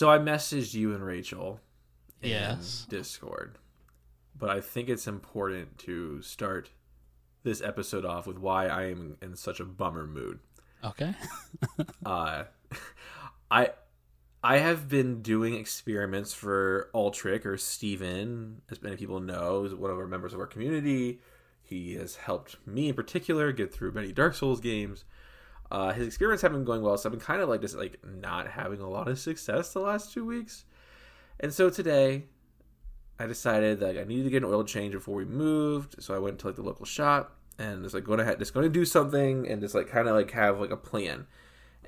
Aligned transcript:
So 0.00 0.08
I 0.08 0.16
messaged 0.16 0.72
you 0.72 0.94
and 0.94 1.04
Rachel 1.04 1.60
in 2.22 2.30
Yes. 2.30 2.86
Discord, 2.88 3.58
but 4.34 4.48
I 4.48 4.62
think 4.62 4.88
it's 4.88 5.06
important 5.06 5.76
to 5.80 6.22
start 6.22 6.70
this 7.42 7.60
episode 7.60 8.06
off 8.06 8.26
with 8.26 8.38
why 8.38 8.66
I 8.66 8.84
am 8.84 9.18
in 9.20 9.36
such 9.36 9.60
a 9.60 9.66
bummer 9.66 10.06
mood. 10.06 10.38
Okay. 10.82 11.14
Uh, 12.06 12.44
I 13.50 13.72
I 14.42 14.56
have 14.56 14.88
been 14.88 15.20
doing 15.20 15.52
experiments 15.52 16.32
for 16.32 16.88
Altric 16.94 17.44
or 17.44 17.58
Steven, 17.58 18.62
as 18.70 18.80
many 18.80 18.96
people 18.96 19.20
know, 19.20 19.64
is 19.64 19.74
one 19.74 19.90
of 19.90 19.98
our 19.98 20.06
members 20.06 20.32
of 20.32 20.40
our 20.40 20.46
community. 20.46 21.20
He 21.62 21.92
has 21.96 22.16
helped 22.16 22.56
me 22.66 22.88
in 22.88 22.94
particular 22.94 23.52
get 23.52 23.70
through 23.70 23.92
many 23.92 24.12
Dark 24.12 24.34
Souls 24.34 24.60
games. 24.60 25.04
Uh, 25.70 25.92
his 25.92 26.06
experiments 26.06 26.42
have 26.42 26.52
been 26.52 26.64
going 26.64 26.82
well, 26.82 26.98
so 26.98 27.08
I've 27.08 27.12
been 27.12 27.20
kind 27.20 27.40
of 27.40 27.48
like 27.48 27.60
just 27.60 27.76
like 27.76 27.98
not 28.04 28.48
having 28.48 28.80
a 28.80 28.88
lot 28.88 29.08
of 29.08 29.18
success 29.18 29.72
the 29.72 29.80
last 29.80 30.12
two 30.12 30.26
weeks. 30.26 30.64
And 31.38 31.54
so 31.54 31.70
today, 31.70 32.24
I 33.18 33.26
decided 33.26 33.80
that 33.80 33.98
I 33.98 34.04
needed 34.04 34.24
to 34.24 34.30
get 34.30 34.42
an 34.42 34.48
oil 34.48 34.64
change 34.64 34.94
before 34.94 35.14
we 35.14 35.24
moved. 35.24 36.02
So 36.02 36.14
I 36.14 36.18
went 36.18 36.38
to 36.40 36.48
like 36.48 36.56
the 36.56 36.62
local 36.62 36.86
shop 36.86 37.36
and 37.58 37.82
was 37.82 37.94
like 37.94 38.04
going 38.04 38.18
to 38.18 38.36
just 38.36 38.54
going 38.54 38.64
to 38.64 38.70
do 38.70 38.84
something 38.84 39.46
and 39.46 39.60
just 39.60 39.74
like 39.74 39.88
kind 39.88 40.08
of 40.08 40.14
like 40.14 40.30
have 40.32 40.58
like 40.58 40.70
a 40.70 40.76
plan. 40.76 41.26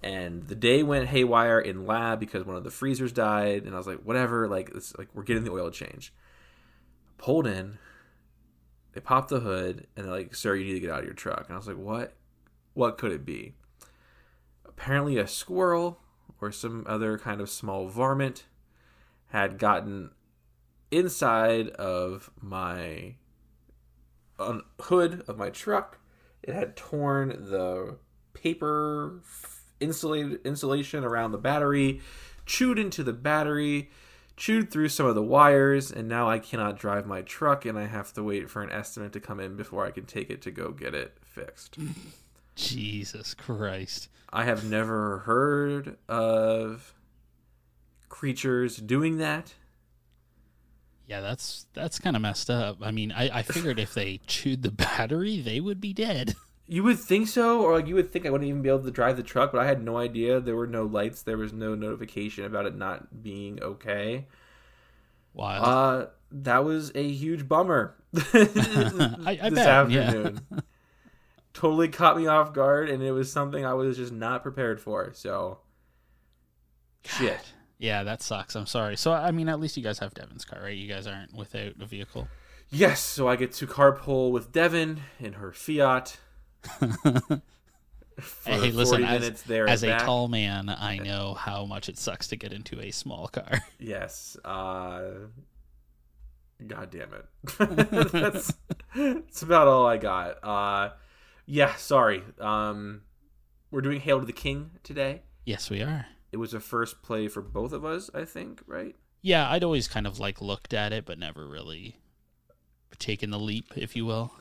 And 0.03 0.43
the 0.43 0.55
day 0.55 0.83
went 0.83 1.09
haywire 1.09 1.59
in 1.59 1.87
lab 1.87 2.21
because 2.21 2.45
one 2.45 2.57
of 2.57 2.65
the 2.65 2.71
freezers 2.71 3.13
died, 3.13 3.65
and 3.65 3.75
I 3.75 3.79
was 3.79 3.87
like, 3.87 4.01
whatever, 4.01 4.49
like 4.49 4.71
it's 4.75 4.97
like 4.99 5.09
we're 5.15 5.23
getting 5.23 5.45
the 5.45 5.53
oil 5.53 5.71
change. 5.71 6.13
Pulled 7.19 7.47
in, 7.47 7.79
they 8.93 9.01
popped 9.01 9.29
the 9.29 9.41
hood, 9.41 9.87
and 9.97 10.05
they're 10.05 10.13
like, 10.13 10.35
"Sir, 10.35 10.57
you 10.57 10.65
need 10.65 10.75
to 10.75 10.81
get 10.81 10.91
out 10.91 11.01
of 11.01 11.05
your 11.05 11.15
truck." 11.15 11.45
And 11.47 11.55
I 11.55 11.57
was 11.57 11.69
like, 11.69 11.77
"What? 11.77 12.15
What 12.75 12.99
could 12.99 13.13
it 13.13 13.25
be?" 13.25 13.55
Apparently, 14.77 15.19
a 15.19 15.27
squirrel 15.27 16.01
or 16.41 16.51
some 16.51 16.85
other 16.89 17.19
kind 17.19 17.41
of 17.41 17.49
small 17.49 17.87
varmint 17.89 18.45
had 19.29 19.59
gotten 19.59 20.11
inside 20.91 21.69
of 21.71 22.31
my 22.41 23.15
hood 24.81 25.23
of 25.29 25.39
my 25.39 25.51
truck. 25.51 25.99
It 26.43 26.55
had 26.55 26.77
torn 26.77 27.29
the 27.29 27.99
paper 28.35 29.21
insulated 29.81 30.41
insulation 30.45 31.05
around 31.05 31.33
the 31.33 31.39
battery, 31.39 32.01
chewed 32.47 32.79
into 32.79 33.03
the 33.03 33.13
battery, 33.13 33.91
chewed 34.37 34.71
through 34.71 34.89
some 34.89 35.07
of 35.07 35.15
the 35.15 35.23
wires, 35.23 35.91
and 35.91 36.09
now 36.09 36.29
I 36.29 36.39
cannot 36.39 36.79
drive 36.79 37.07
my 37.07 37.23
truck, 37.23 37.65
and 37.65 37.79
I 37.79 37.87
have 37.87 38.13
to 38.15 38.23
wait 38.23 38.51
for 38.51 38.63
an 38.63 38.71
estimate 38.71 39.13
to 39.13 39.21
come 39.21 39.41
in 39.41 39.57
before 39.57 39.87
I 39.87 39.91
can 39.91 40.05
take 40.05 40.31
it 40.31 40.43
to 40.43 40.51
go 40.51 40.71
get 40.71 40.95
it 40.95 41.19
fixed. 41.23 41.79
Jesus 42.55 43.35
Christ. 43.35 44.09
I 44.33 44.45
have 44.45 44.65
never 44.65 45.19
heard 45.19 45.97
of 46.09 46.95
creatures 48.09 48.77
doing 48.77 49.19
that. 49.19 49.55
Yeah, 51.07 51.21
that's 51.21 51.67
that's 51.75 51.99
kind 51.99 52.17
of 52.17 52.23
messed 52.23 52.49
up. 52.49 52.79
I 52.81 52.91
mean, 52.91 53.13
I, 53.13 53.39
I 53.39 53.43
figured 53.43 53.79
if 53.79 53.93
they 53.93 54.21
chewed 54.27 54.63
the 54.63 54.71
battery, 54.71 55.41
they 55.41 55.61
would 55.61 55.81
be 55.81 55.93
dead. 55.93 56.35
You 56.69 56.85
would 56.85 57.01
think 57.01 57.29
so, 57.29 57.61
or 57.61 57.75
like 57.75 57.87
you 57.87 57.97
would 57.97 58.11
think 58.13 58.25
I 58.25 58.31
wouldn't 58.31 58.49
even 58.49 58.63
be 58.63 58.71
able 58.71 58.85
to 58.85 58.91
drive 58.91 59.19
the 59.19 59.23
truck, 59.23 59.53
but 59.53 59.61
I 59.61 59.67
had 59.67 59.85
no 59.85 59.99
idea. 59.99 60.41
There 60.41 60.57
were 60.57 60.69
no 60.69 60.85
lights. 60.85 61.21
There 61.21 61.37
was 61.37 61.53
no 61.53 61.75
notification 61.75 62.45
about 62.45 62.65
it 62.65 62.75
not 62.75 63.23
being 63.23 63.63
okay. 63.63 64.27
Wild. 65.35 65.65
Uh, 65.65 66.07
that 66.31 66.65
was 66.65 66.93
a 66.95 67.07
huge 67.07 67.47
bummer. 67.47 67.97
I, 68.17 69.39
I 69.43 69.51
this 69.51 69.55
bet. 69.55 69.69
afternoon. 69.69 70.41
Totally 71.55 71.89
caught 71.89 72.17
me 72.17 72.27
off 72.27 72.53
guard, 72.53 72.89
and 72.89 73.03
it 73.03 73.13
was 73.13 73.31
something 73.31 73.65
I 73.65 73.75
was 73.75 73.97
just 73.97 74.13
not 74.13 74.43
prepared 74.43 74.81
for. 74.81 75.13
So, 75.15 75.59
shit. 77.05 77.41
Yeah. 77.79 78.05
That 78.05 78.23
sucks. 78.23 78.55
I'm 78.55 78.67
sorry. 78.67 78.97
So, 78.97 79.13
I 79.13 79.33
mean, 79.33 79.49
at 79.49 79.59
least 79.59 79.77
you 79.77 79.83
guys 79.83 79.99
have 79.99 80.15
Devin's 80.15 80.45
car, 80.45 80.61
right? 80.63 80.77
You 80.77 80.87
guys 80.87 81.09
aren't 81.09 81.35
without 81.35 81.73
a 81.81 81.85
vehicle. 81.85 82.29
Yes, 82.71 83.01
so 83.01 83.29
I 83.29 83.37
get 83.37 83.53
to 83.55 83.67
carpool 83.67 84.31
with 84.31 84.51
Devin 84.51 85.01
in 85.21 85.35
her 85.35 85.53
Fiat. 85.53 86.17
hey, 88.47 88.71
listen, 88.71 89.05
as, 89.05 89.43
as 89.51 89.83
a 89.83 89.99
tall 89.99 90.29
man, 90.29 90.71
I 90.71 90.99
know 90.99 91.35
how 91.35 91.67
much 91.67 91.91
it 91.91 91.99
sucks 91.99 92.29
to 92.29 92.37
get 92.37 92.53
into 92.53 92.81
a 92.81 92.91
small 92.91 93.29
car. 93.29 93.61
Yes. 93.79 94.39
Uh, 94.43 95.11
God 96.67 96.91
damn 96.91 97.13
it. 97.13 97.27
that's, 98.13 98.55
that's 98.95 99.43
about 99.43 99.69
all 99.69 99.87
I 99.87 99.99
got. 99.99 100.39
Uh, 100.43 100.91
yeah, 101.47 101.75
sorry. 101.77 102.23
Um, 102.41 103.03
we're 103.71 103.81
doing 103.81 104.01
Hail 104.01 104.21
to 104.21 104.27
the 104.27 104.33
King 104.33 104.73
today. 104.83 105.23
yes, 105.45 105.71
we 105.71 105.83
are. 105.83 106.07
It 106.31 106.39
was 106.39 106.55
a 106.55 106.61
first 106.61 107.03
play 107.03 107.29
for 107.29 107.43
both 107.43 107.73
of 107.73 107.85
us, 107.85 108.11
I 108.15 108.25
think, 108.25 108.63
right? 108.67 108.97
Yeah, 109.21 109.51
I'd 109.51 109.65
always 109.65 109.87
kind 109.87 110.07
of 110.07 110.19
like 110.19 110.41
looked 110.41 110.73
at 110.73 110.93
it, 110.93 111.05
but 111.05 111.19
never 111.19 111.47
really 111.47 111.97
taken 112.99 113.31
the 113.31 113.39
leap, 113.39 113.67
if 113.77 113.95
you 113.95 114.07
will. 114.07 114.33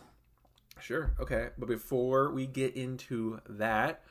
Sure. 0.80 1.14
Okay. 1.20 1.50
But 1.58 1.68
before 1.68 2.32
we 2.32 2.48
get 2.48 2.76
into 2.76 3.40
that, 3.48 4.04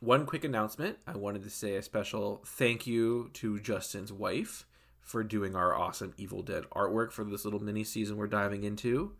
one 0.00 0.26
quick 0.26 0.44
announcement. 0.44 0.98
I 1.06 1.16
wanted 1.16 1.42
to 1.42 1.50
say 1.50 1.76
a 1.76 1.82
special 1.82 2.42
thank 2.46 2.86
you 2.86 3.30
to 3.34 3.60
Justin's 3.60 4.12
wife 4.12 4.64
for 5.00 5.22
doing 5.22 5.54
our 5.54 5.74
awesome 5.74 6.14
Evil 6.16 6.42
Dead 6.42 6.64
artwork 6.74 7.12
for 7.12 7.24
this 7.24 7.44
little 7.44 7.60
mini 7.60 7.84
season 7.84 8.16
we're 8.16 8.26
diving 8.28 8.64
into. 8.64 9.12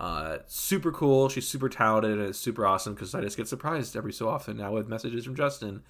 Uh, 0.00 0.38
super 0.46 0.90
cool. 0.90 1.28
She's 1.28 1.46
super 1.46 1.68
talented 1.68 2.18
and 2.18 2.28
it's 2.28 2.38
super 2.38 2.66
awesome 2.66 2.94
because 2.94 3.14
I 3.14 3.20
just 3.20 3.36
get 3.36 3.46
surprised 3.46 3.96
every 3.96 4.12
so 4.12 4.28
often 4.28 4.56
now 4.56 4.72
with 4.72 4.88
messages 4.88 5.24
from 5.24 5.36
Justin, 5.36 5.82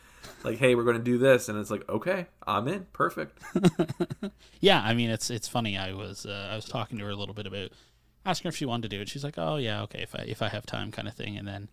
like, 0.43 0.59
"Hey, 0.59 0.75
we're 0.75 0.85
going 0.85 0.99
to 0.99 1.03
do 1.03 1.17
this," 1.17 1.49
and 1.49 1.59
it's 1.59 1.71
like, 1.71 1.89
"Okay, 1.89 2.27
I'm 2.47 2.69
in. 2.69 2.87
Perfect." 2.93 3.39
Yeah, 4.61 4.81
I 4.83 4.95
mean, 4.95 5.11
it's 5.11 5.29
it's 5.31 5.49
funny. 5.49 5.77
I 5.77 5.93
was 5.93 6.25
uh, 6.25 6.49
I 6.51 6.57
was 6.57 6.65
talking 6.65 6.99
to 6.99 7.05
her 7.05 7.11
a 7.11 7.17
little 7.17 7.35
bit 7.35 7.47
about 7.47 7.71
asking 8.25 8.49
her 8.49 8.51
if 8.51 8.57
she 8.57 8.65
wanted 8.65 8.89
to 8.91 8.97
do 8.97 9.03
it. 9.03 9.09
She's 9.09 9.25
like, 9.25 9.35
"Oh 9.37 9.57
yeah, 9.57 9.83
okay, 9.83 10.01
if 10.03 10.15
I 10.15 10.21
if 10.21 10.41
I 10.41 10.49
have 10.49 10.65
time, 10.65 10.91
kind 10.91 11.07
of 11.07 11.15
thing." 11.15 11.37
And 11.37 11.47
then 11.47 11.69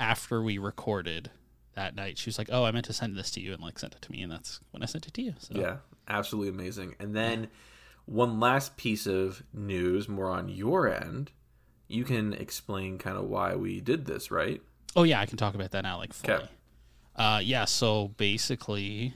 after 0.00 0.42
we 0.42 0.56
recorded 0.58 1.30
that 1.74 1.94
night, 1.94 2.16
she 2.18 2.28
was 2.28 2.38
like, 2.38 2.48
"Oh, 2.50 2.64
I 2.64 2.70
meant 2.70 2.86
to 2.86 2.92
send 2.92 3.16
this 3.16 3.30
to 3.32 3.40
you," 3.40 3.52
and 3.52 3.62
like 3.62 3.78
sent 3.78 3.94
it 3.94 4.02
to 4.02 4.12
me, 4.12 4.22
and 4.22 4.32
that's 4.32 4.60
when 4.70 4.82
I 4.82 4.86
sent 4.86 5.06
it 5.06 5.14
to 5.14 5.22
you. 5.22 5.34
So 5.38 5.54
Yeah, 5.54 5.76
absolutely 6.08 6.48
amazing. 6.50 6.94
And 6.98 7.14
then 7.14 7.48
one 8.06 8.40
last 8.40 8.76
piece 8.78 9.06
of 9.06 9.42
news, 9.52 10.08
more 10.08 10.30
on 10.30 10.48
your 10.48 10.88
end. 10.88 11.30
You 11.88 12.04
can 12.04 12.34
explain 12.34 12.98
kind 12.98 13.16
of 13.16 13.24
why 13.24 13.56
we 13.56 13.80
did 13.80 14.04
this, 14.04 14.30
right? 14.30 14.60
Oh 14.94 15.02
yeah, 15.02 15.20
I 15.20 15.26
can 15.26 15.38
talk 15.38 15.54
about 15.54 15.70
that 15.72 15.82
now, 15.82 15.98
like 15.98 16.12
fully. 16.12 16.34
Okay. 16.34 16.48
Uh, 17.16 17.40
yeah. 17.42 17.64
So 17.64 18.08
basically, 18.16 19.14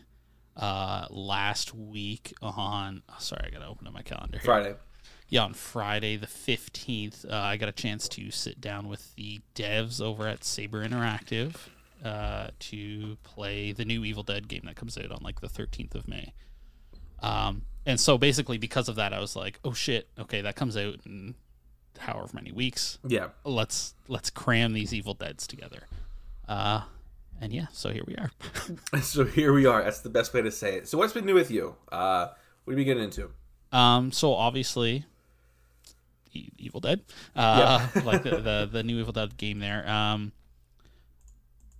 uh, 0.56 1.06
last 1.10 1.74
week 1.74 2.34
on 2.40 3.02
oh, 3.08 3.14
sorry, 3.18 3.44
I 3.46 3.50
gotta 3.50 3.66
open 3.66 3.86
up 3.86 3.92
my 3.92 4.02
calendar. 4.02 4.38
Here. 4.38 4.44
Friday. 4.44 4.74
Yeah, 5.28 5.44
on 5.44 5.54
Friday 5.54 6.16
the 6.16 6.26
fifteenth, 6.26 7.24
uh, 7.28 7.34
I 7.34 7.56
got 7.56 7.68
a 7.68 7.72
chance 7.72 8.08
to 8.10 8.30
sit 8.30 8.60
down 8.60 8.88
with 8.88 9.14
the 9.14 9.40
devs 9.54 10.00
over 10.00 10.26
at 10.26 10.44
Saber 10.44 10.86
Interactive 10.86 11.54
uh, 12.04 12.48
to 12.58 13.16
play 13.22 13.72
the 13.72 13.84
new 13.84 14.04
Evil 14.04 14.22
Dead 14.22 14.48
game 14.48 14.62
that 14.64 14.76
comes 14.76 14.98
out 14.98 15.10
on 15.10 15.20
like 15.22 15.40
the 15.40 15.48
thirteenth 15.48 15.94
of 15.94 16.08
May. 16.08 16.32
Um, 17.20 17.62
and 17.86 17.98
so 17.98 18.18
basically, 18.18 18.58
because 18.58 18.88
of 18.88 18.96
that, 18.96 19.12
I 19.12 19.20
was 19.20 19.34
like, 19.36 19.58
"Oh 19.64 19.72
shit! 19.72 20.08
Okay, 20.18 20.42
that 20.42 20.56
comes 20.56 20.76
out 20.76 20.96
in 21.06 21.34
however 21.98 22.30
many 22.34 22.52
weeks. 22.52 22.98
Yeah. 23.06 23.28
Let's 23.44 23.94
let's 24.08 24.30
cram 24.30 24.72
these 24.72 24.92
Evil 24.94 25.14
Deads 25.14 25.46
together." 25.46 25.86
Uh, 26.48 26.82
and 27.40 27.52
yeah, 27.52 27.66
so 27.72 27.90
here 27.90 28.04
we 28.06 28.14
are. 28.16 28.30
So 29.02 29.24
here 29.24 29.52
we 29.52 29.66
are. 29.66 29.82
That's 29.82 30.00
the 30.00 30.10
best 30.10 30.32
way 30.34 30.42
to 30.42 30.50
say 30.50 30.76
it. 30.76 30.88
So 30.88 30.98
what's 30.98 31.12
been 31.12 31.26
new 31.26 31.34
with 31.34 31.50
you? 31.50 31.76
Uh, 31.90 32.28
what 32.64 32.74
are 32.74 32.76
we 32.76 32.84
getting 32.84 33.02
into? 33.04 33.30
Um, 33.72 34.12
so 34.12 34.34
obviously, 34.34 35.06
E- 36.32 36.50
Evil 36.58 36.80
Dead, 36.80 37.00
uh, 37.34 37.86
like 38.04 38.22
the, 38.22 38.36
the 38.40 38.68
the 38.70 38.82
new 38.82 38.98
Evil 39.00 39.12
Dead 39.12 39.36
game 39.36 39.58
there. 39.60 39.88
Um, 39.88 40.32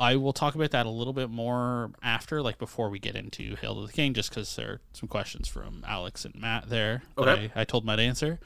I 0.00 0.17
will 0.17 0.32
talk 0.32 0.56
about 0.56 0.73
that 0.73 0.85
a 0.87 0.91
little 0.91 1.12
bit 1.12 1.31
more 1.31 1.93
after, 2.03 2.43
like 2.43 2.59
before 2.59 2.88
we 2.88 2.99
get 2.99 3.14
into 3.14 3.55
Hail 3.56 3.76
to 3.81 3.87
the 3.87 3.93
King, 3.93 4.14
just 4.14 4.31
because 4.31 4.56
there 4.56 4.69
are 4.69 4.81
some 4.94 5.09
questions 5.09 5.47
from 5.47 5.85
Alex 5.87 6.25
and 6.25 6.35
Matt 6.35 6.69
there 6.69 7.03
Okay. 7.17 7.53
I, 7.55 7.61
I 7.61 7.64
told 7.64 7.85
Matt 7.85 8.00
answer. 8.00 8.41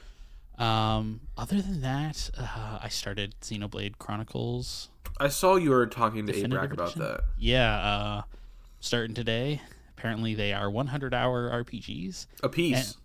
Um, 0.57 1.21
other 1.37 1.61
than 1.61 1.81
that, 1.81 2.29
uh, 2.37 2.79
I 2.81 2.89
started 2.89 3.35
Xenoblade 3.41 3.97
Chronicles. 3.99 4.89
I 5.19 5.27
saw 5.29 5.55
you 5.55 5.69
were 5.71 5.85
talking 5.87 6.25
to 6.27 6.33
Abrac 6.33 6.71
about 6.71 6.95
that. 6.95 7.21
Yeah, 7.37 7.75
uh, 7.77 8.21
starting 8.79 9.13
today. 9.15 9.61
Apparently, 9.97 10.33
they 10.35 10.53
are 10.53 10.69
100 10.69 11.13
hour 11.13 11.49
RPGs. 11.63 12.27
A 12.43 12.49
piece. 12.49 12.97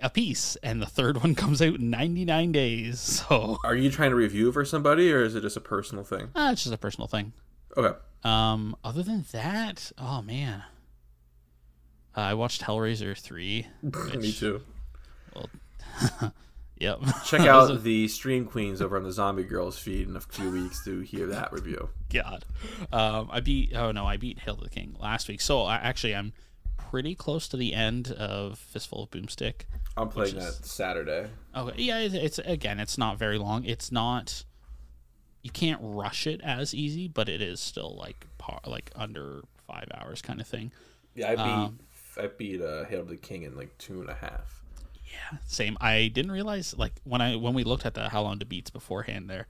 a 0.00 0.10
piece, 0.10 0.56
and 0.62 0.80
the 0.82 0.86
third 0.86 1.22
one 1.22 1.34
comes 1.34 1.60
out 1.62 1.76
in 1.76 1.90
99 1.90 2.52
days. 2.52 3.22
So 3.28 3.58
Are 3.64 3.74
you 3.74 3.90
trying 3.90 4.10
to 4.10 4.16
review 4.16 4.52
for 4.52 4.64
somebody, 4.64 5.12
or 5.12 5.22
is 5.22 5.34
it 5.34 5.40
just 5.42 5.56
a 5.56 5.60
personal 5.60 6.04
thing? 6.04 6.28
uh, 6.34 6.50
it's 6.52 6.64
just 6.64 6.74
a 6.74 6.78
personal 6.78 7.06
thing. 7.08 7.32
Okay. 7.76 7.96
Um, 8.24 8.76
other 8.84 9.02
than 9.02 9.24
that, 9.32 9.90
oh 9.98 10.22
man, 10.22 10.62
uh, 12.16 12.20
I 12.20 12.34
watched 12.34 12.62
Hellraiser 12.62 13.16
three. 13.18 13.66
Me 13.82 13.90
which- 14.16 14.38
too. 14.40 14.62
Yep. 16.78 17.00
Check 17.24 17.40
out 17.46 17.82
the 17.82 18.08
Stream 18.08 18.44
Queens 18.46 18.82
over 18.82 18.96
on 18.96 19.04
the 19.04 19.12
Zombie 19.12 19.44
Girls 19.44 19.78
feed 19.78 20.08
in 20.08 20.16
a 20.16 20.20
few 20.20 20.50
weeks 20.50 20.84
to 20.84 21.00
hear 21.00 21.26
that 21.26 21.52
review. 21.52 21.88
God. 22.12 22.44
Um, 22.92 23.28
I 23.30 23.40
beat. 23.40 23.74
Oh 23.74 23.92
no, 23.92 24.06
I 24.06 24.16
beat 24.16 24.40
Hail 24.40 24.56
to 24.56 24.64
the 24.64 24.70
King 24.70 24.96
last 24.98 25.28
week. 25.28 25.40
So 25.40 25.62
I, 25.62 25.76
actually, 25.76 26.14
I'm 26.14 26.32
pretty 26.76 27.14
close 27.14 27.48
to 27.48 27.56
the 27.56 27.74
end 27.74 28.10
of 28.12 28.58
Fistful 28.58 29.04
of 29.04 29.10
Boomstick. 29.10 29.62
I'm 29.96 30.08
playing 30.08 30.36
is- 30.36 30.58
that 30.58 30.66
Saturday. 30.66 31.28
Okay, 31.56 31.82
yeah, 31.82 31.98
it's, 31.98 32.14
it's 32.14 32.38
again, 32.40 32.80
it's 32.80 32.98
not 32.98 33.18
very 33.18 33.38
long. 33.38 33.64
It's 33.64 33.92
not. 33.92 34.44
You 35.42 35.50
can't 35.50 35.80
rush 35.82 36.26
it 36.26 36.40
as 36.42 36.74
easy, 36.74 37.06
but 37.06 37.28
it 37.28 37.42
is 37.42 37.60
still 37.60 37.94
like 37.96 38.26
par, 38.38 38.60
like 38.66 38.90
under 38.96 39.42
five 39.66 39.86
hours 39.94 40.22
kind 40.22 40.40
of 40.40 40.46
thing. 40.46 40.72
Yeah, 41.14 41.30
I 41.30 41.36
beat 41.36 41.42
Um, 41.42 41.78
I 42.16 42.26
beat 42.28 42.62
uh, 42.62 42.84
Hail 42.84 43.02
to 43.02 43.10
the 43.10 43.16
King 43.16 43.42
in 43.42 43.56
like 43.56 43.76
two 43.78 44.00
and 44.00 44.08
a 44.08 44.14
half. 44.14 44.63
Yeah, 45.32 45.38
same. 45.46 45.76
I 45.80 46.08
didn't 46.12 46.32
realize 46.32 46.74
like 46.76 46.92
when 47.04 47.20
I 47.20 47.36
when 47.36 47.54
we 47.54 47.64
looked 47.64 47.86
at 47.86 47.94
the 47.94 48.08
how 48.08 48.22
long 48.22 48.38
to 48.40 48.44
beats 48.46 48.70
beforehand 48.70 49.30
there, 49.30 49.46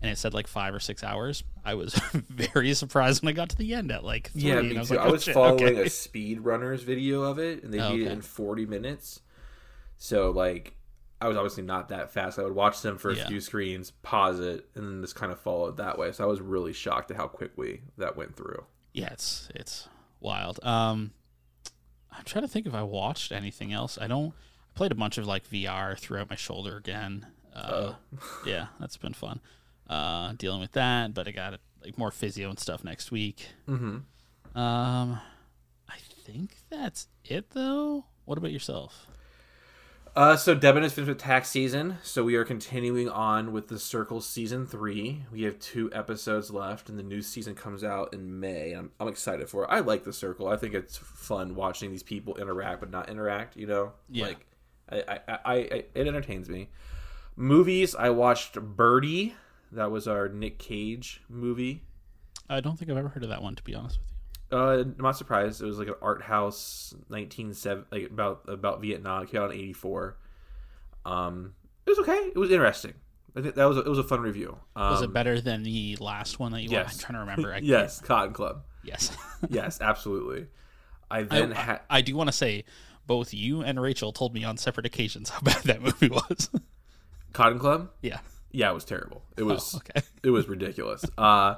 and 0.00 0.10
it 0.10 0.16
said 0.18 0.32
like 0.34 0.46
five 0.46 0.74
or 0.74 0.80
six 0.80 1.04
hours. 1.04 1.44
I 1.64 1.74
was 1.74 1.94
very 2.28 2.72
surprised 2.74 3.22
when 3.22 3.28
I 3.30 3.32
got 3.32 3.50
to 3.50 3.56
the 3.56 3.74
end 3.74 3.90
at 3.92 4.04
like 4.04 4.30
three. 4.30 4.42
Yeah, 4.42 4.58
and 4.58 4.70
me 4.70 4.76
I 4.76 4.80
was 4.80 4.88
too. 4.88 4.94
like, 4.96 5.04
I 5.04 5.08
oh, 5.08 5.12
was 5.12 5.24
shit, 5.24 5.34
following 5.34 5.62
okay. 5.64 5.82
a 5.82 5.84
speedrunners 5.86 6.82
video 6.84 7.22
of 7.22 7.38
it, 7.38 7.62
and 7.62 7.72
they 7.72 7.80
Oh, 7.80 7.92
beat 7.92 8.06
it 8.06 8.12
in 8.12 8.22
40 8.22 8.66
minutes. 8.66 9.20
So 9.98 10.30
like, 10.30 10.74
I 11.20 11.28
was 11.28 11.36
obviously 11.36 11.62
not 11.62 11.88
that 11.90 12.10
fast. 12.12 12.38
I 12.38 12.42
would 12.42 12.54
watch 12.54 12.80
them 12.82 12.98
for 12.98 13.10
a 13.10 13.16
Yeah. 13.16 13.28
few 13.28 13.40
screens, 13.40 13.92
pause 14.02 14.40
it, 14.40 14.68
and 14.74 14.86
then 14.88 15.02
just 15.02 15.14
kind 15.14 15.30
of 15.30 15.38
followed 15.40 15.76
that 15.76 15.98
way. 15.98 16.10
So 16.12 16.24
I 16.24 16.26
was 16.26 16.40
really 16.40 16.72
shocked 16.72 17.10
at 17.10 17.16
how 17.16 17.28
quickly 17.28 17.82
that 17.98 18.16
went 18.16 18.34
through. 18.36 18.64
Yeah, 18.92 19.10
it's 19.12 19.48
it's 19.54 19.88
wild. 20.20 20.58
Um, 20.64 21.12
I'm 22.10 22.24
trying 22.24 22.42
to 22.42 22.48
think 22.48 22.66
if 22.66 22.74
I 22.74 22.82
watched 22.82 23.30
anything 23.32 23.72
else. 23.72 23.98
I 24.00 24.06
don't. 24.08 24.34
I 24.72 24.78
played 24.78 24.92
a 24.92 24.94
bunch 24.94 25.18
of 25.18 25.26
like 25.26 25.48
VR 25.48 25.98
throughout 25.98 26.30
my 26.30 26.36
shoulder 26.36 26.76
again. 26.76 27.26
Uh, 27.54 27.94
yeah, 28.46 28.68
that's 28.80 28.96
been 28.96 29.12
fun. 29.12 29.40
Uh, 29.88 30.32
dealing 30.38 30.60
with 30.60 30.72
that, 30.72 31.12
but 31.12 31.28
I 31.28 31.30
got 31.32 31.60
like 31.84 31.98
more 31.98 32.10
physio 32.10 32.48
and 32.48 32.58
stuff 32.58 32.82
next 32.84 33.10
week. 33.10 33.48
Mm-hmm. 33.68 34.58
Um, 34.58 35.20
I 35.88 35.96
think 36.24 36.56
that's 36.70 37.08
it 37.24 37.50
though. 37.50 38.04
What 38.24 38.38
about 38.38 38.52
yourself? 38.52 39.06
Uh, 40.14 40.36
so 40.36 40.54
Devin 40.54 40.82
has 40.82 40.92
finished 40.92 41.08
with 41.08 41.18
tax 41.18 41.48
season, 41.48 41.96
so 42.02 42.22
we 42.22 42.34
are 42.34 42.44
continuing 42.44 43.08
on 43.08 43.50
with 43.50 43.68
the 43.68 43.78
Circle 43.78 44.20
season 44.20 44.66
three. 44.66 45.24
We 45.32 45.42
have 45.44 45.58
two 45.58 45.90
episodes 45.94 46.50
left, 46.50 46.90
and 46.90 46.98
the 46.98 47.02
new 47.02 47.22
season 47.22 47.54
comes 47.54 47.82
out 47.82 48.12
in 48.12 48.38
May. 48.38 48.72
I'm, 48.72 48.90
I'm 49.00 49.08
excited 49.08 49.48
for 49.48 49.64
it. 49.64 49.68
I 49.70 49.80
like 49.80 50.04
the 50.04 50.12
Circle. 50.12 50.48
I 50.48 50.56
think 50.58 50.74
it's 50.74 50.98
fun 50.98 51.54
watching 51.54 51.90
these 51.90 52.02
people 52.02 52.36
interact 52.36 52.80
but 52.80 52.90
not 52.90 53.08
interact. 53.08 53.56
You 53.56 53.66
know, 53.66 53.92
Yeah. 54.10 54.26
like 54.26 54.46
I, 54.92 55.02
I, 55.08 55.20
I, 55.28 55.54
I 55.54 55.84
it 55.94 56.06
entertains 56.06 56.48
me. 56.48 56.68
Movies. 57.36 57.94
I 57.94 58.10
watched 58.10 58.60
Birdy. 58.60 59.34
That 59.72 59.90
was 59.90 60.06
our 60.06 60.28
Nick 60.28 60.58
Cage 60.58 61.22
movie. 61.28 61.82
I 62.48 62.60
don't 62.60 62.78
think 62.78 62.90
I've 62.90 62.96
ever 62.98 63.08
heard 63.08 63.22
of 63.22 63.30
that 63.30 63.42
one, 63.42 63.54
to 63.54 63.62
be 63.62 63.74
honest 63.74 63.98
with 63.98 64.08
you. 64.08 64.58
Uh, 64.58 64.78
I'm 64.82 64.96
not 64.98 65.16
surprised. 65.16 65.62
It 65.62 65.66
was 65.66 65.78
like 65.78 65.88
an 65.88 65.94
art 66.02 66.20
house, 66.22 66.92
1970, 67.08 67.86
like 67.90 68.10
about 68.10 68.42
about 68.48 68.82
Vietnam. 68.82 69.22
It 69.22 69.30
came 69.30 69.40
out 69.40 69.50
in 69.52 69.58
'84. 69.58 70.18
Um, 71.06 71.54
it 71.86 71.90
was 71.90 71.98
okay. 72.00 72.30
It 72.34 72.36
was 72.36 72.50
interesting. 72.50 72.92
I 73.34 73.40
think 73.40 73.54
that 73.54 73.64
was 73.64 73.78
a, 73.78 73.80
it 73.80 73.88
was 73.88 73.98
a 73.98 74.02
fun 74.04 74.20
review. 74.20 74.58
Um, 74.76 74.90
Was 74.90 75.00
it 75.00 75.12
better 75.12 75.40
than 75.40 75.62
the 75.62 75.96
last 76.00 76.38
one 76.38 76.52
that 76.52 76.60
you? 76.62 76.68
yes. 76.68 76.92
I'm 76.92 76.98
trying 76.98 77.14
to 77.14 77.20
remember. 77.20 77.50
I 77.50 77.54
can't- 77.60 77.64
yes, 77.64 78.00
Cotton 78.00 78.34
Club. 78.34 78.64
Yes. 78.84 79.16
Yes, 79.48 79.80
absolutely. 79.80 80.46
I 81.10 81.18
I, 81.20 81.22
then 81.24 81.52
I, 81.52 81.60
had 81.60 81.80
I 81.90 82.00
do 82.02 82.14
want 82.14 82.28
to 82.28 82.32
say, 82.32 82.64
both 83.06 83.32
you 83.34 83.62
and 83.62 83.80
Rachel 83.80 84.12
told 84.12 84.34
me 84.34 84.44
on 84.44 84.56
separate 84.56 84.86
occasions 84.86 85.30
how 85.30 85.40
bad 85.42 85.62
that 85.64 85.82
movie 85.82 86.08
was. 86.08 86.50
Cotton 87.32 87.58
Club. 87.58 87.90
yeah. 88.02 88.18
Yeah, 88.54 88.70
it 88.70 88.74
was 88.74 88.84
terrible. 88.84 89.22
It 89.38 89.44
was 89.44 89.74
Oh, 89.74 89.78
okay. 89.78 90.06
it 90.22 90.28
was 90.30 90.46
ridiculous. 90.46 91.04
Uh, 91.16 91.54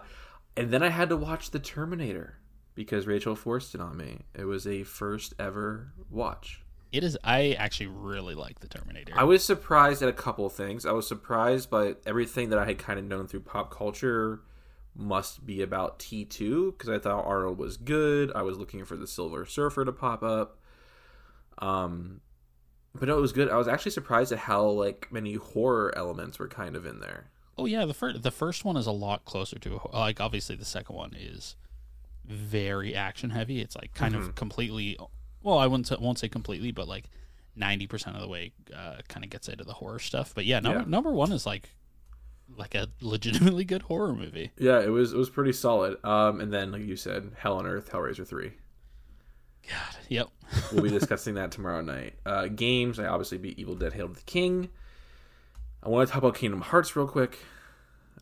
and 0.57 0.71
then 0.71 0.83
I 0.83 0.91
had 0.91 1.09
to 1.09 1.17
watch 1.17 1.51
The 1.51 1.59
Terminator 1.59 2.37
because 2.77 3.09
Rachel 3.09 3.35
forced 3.35 3.75
it 3.75 3.81
on 3.81 3.97
me. 3.97 4.21
It 4.33 4.45
was 4.45 4.65
a 4.67 4.85
first 4.85 5.35
ever 5.39 5.93
watch. 6.09 6.63
It 6.93 7.03
is. 7.03 7.19
I 7.25 7.55
actually 7.59 7.89
really 7.89 8.37
like 8.37 8.61
the 8.61 8.69
Terminator. 8.69 9.13
I 9.17 9.25
was 9.25 9.43
surprised 9.45 10.03
at 10.03 10.09
a 10.09 10.13
couple 10.13 10.47
of 10.47 10.53
things. 10.53 10.87
I 10.87 10.93
was 10.93 11.09
surprised 11.09 11.69
by 11.69 11.97
everything 12.07 12.51
that 12.51 12.61
I 12.61 12.67
had 12.67 12.79
kind 12.79 13.01
of 13.01 13.05
known 13.05 13.27
through 13.27 13.41
pop 13.41 13.73
culture 13.75 14.43
must 14.95 15.45
be 15.45 15.61
about 15.63 15.99
T2 15.99 16.79
because 16.79 16.89
I 16.89 17.01
thought 17.01 17.25
Arnold 17.25 17.59
was 17.59 17.77
good. 17.77 18.31
I 18.37 18.43
was 18.43 18.57
looking 18.59 18.85
for 18.85 18.95
the 18.97 19.09
Silver 19.09 19.45
Surfer 19.45 19.85
to 19.85 19.91
pop 19.91 20.23
up. 20.23 20.61
Um 21.59 22.21
but 22.97 23.09
no, 23.09 23.19
it 23.19 23.21
was 23.21 23.33
good. 23.33 23.49
I 23.51 23.57
was 23.57 23.67
actually 23.67 23.91
surprised 23.91 24.31
at 24.33 24.39
how 24.39 24.67
like 24.67 25.09
many 25.11 25.35
horror 25.35 25.93
elements 25.97 26.39
were 26.39 26.49
kind 26.49 26.77
of 26.77 26.87
in 26.87 27.01
there. 27.01 27.31
oh 27.59 27.67
yeah, 27.67 27.85
the 27.85 27.95
first 27.95 28.23
the 28.23 28.31
first 28.31 28.65
one 28.65 28.77
is 28.77 28.87
a 28.87 28.93
lot 28.93 29.25
closer 29.25 29.59
to 29.61 29.81
like 29.93 30.21
obviously 30.21 30.55
the 30.57 30.65
second 30.65 30.95
one 30.97 31.15
is 31.19 31.57
very 32.25 32.95
action 32.95 33.31
heavy. 33.31 33.61
It's 33.61 33.77
like 33.77 33.95
kind 33.95 34.15
Mm-hmm. 34.15 34.29
of 34.31 34.35
completely. 34.35 34.97
Well, 35.43 35.59
I 35.59 35.67
wouldn't 35.67 36.01
won't 36.01 36.19
say 36.19 36.29
completely, 36.29 36.73
but 36.73 36.89
like 36.89 37.11
ninety 37.57 37.87
percent 37.87 38.17
of 38.17 38.23
the 38.23 38.29
way, 38.29 38.53
uh, 38.75 38.97
kind 39.09 39.25
of 39.25 39.31
gets 39.31 39.49
into 39.49 39.65
the 39.65 39.75
horror 39.75 39.99
stuff. 39.99 40.33
But 40.35 40.45
yeah, 40.47 40.61
number 40.61 40.81
Yeah. 40.81 40.85
number 40.87 41.11
one 41.13 41.33
is 41.33 41.45
like 41.47 41.71
like 42.57 42.75
a 42.75 42.89
legitimately 43.01 43.65
good 43.65 43.83
horror 43.83 44.15
movie. 44.15 44.53
Yeah, 44.59 44.81
it 44.81 44.89
was 44.91 45.13
it 45.13 45.17
was 45.19 45.31
pretty 45.31 45.53
solid. 45.53 46.03
Um 46.05 46.41
and 46.41 46.53
then 46.53 46.71
like 46.73 46.83
you 46.83 46.97
said, 46.97 47.33
Hell 47.39 47.57
on 47.59 47.67
Earth, 47.67 47.91
Hellraiser 47.91 48.27
3. 48.27 48.53
God, 49.69 49.97
yep. 50.09 50.29
We'll 50.73 50.83
be 50.83 50.91
discussing 50.99 51.35
that 51.35 51.51
tomorrow 51.53 51.81
night. 51.81 52.15
Uh, 52.25 52.47
games, 52.49 52.99
I 52.99 53.07
obviously 53.07 53.39
beat 53.39 53.59
Evil 53.59 53.75
Dead 53.75 53.93
Hail 53.93 54.09
to 54.09 54.15
the 54.15 54.21
King. 54.23 54.69
I 55.83 55.89
want 55.89 56.07
to 56.09 56.13
talk 56.13 56.23
about 56.23 56.35
Kingdom 56.37 56.61
Hearts 56.61 56.95
real 56.97 57.07
quick. 57.09 57.39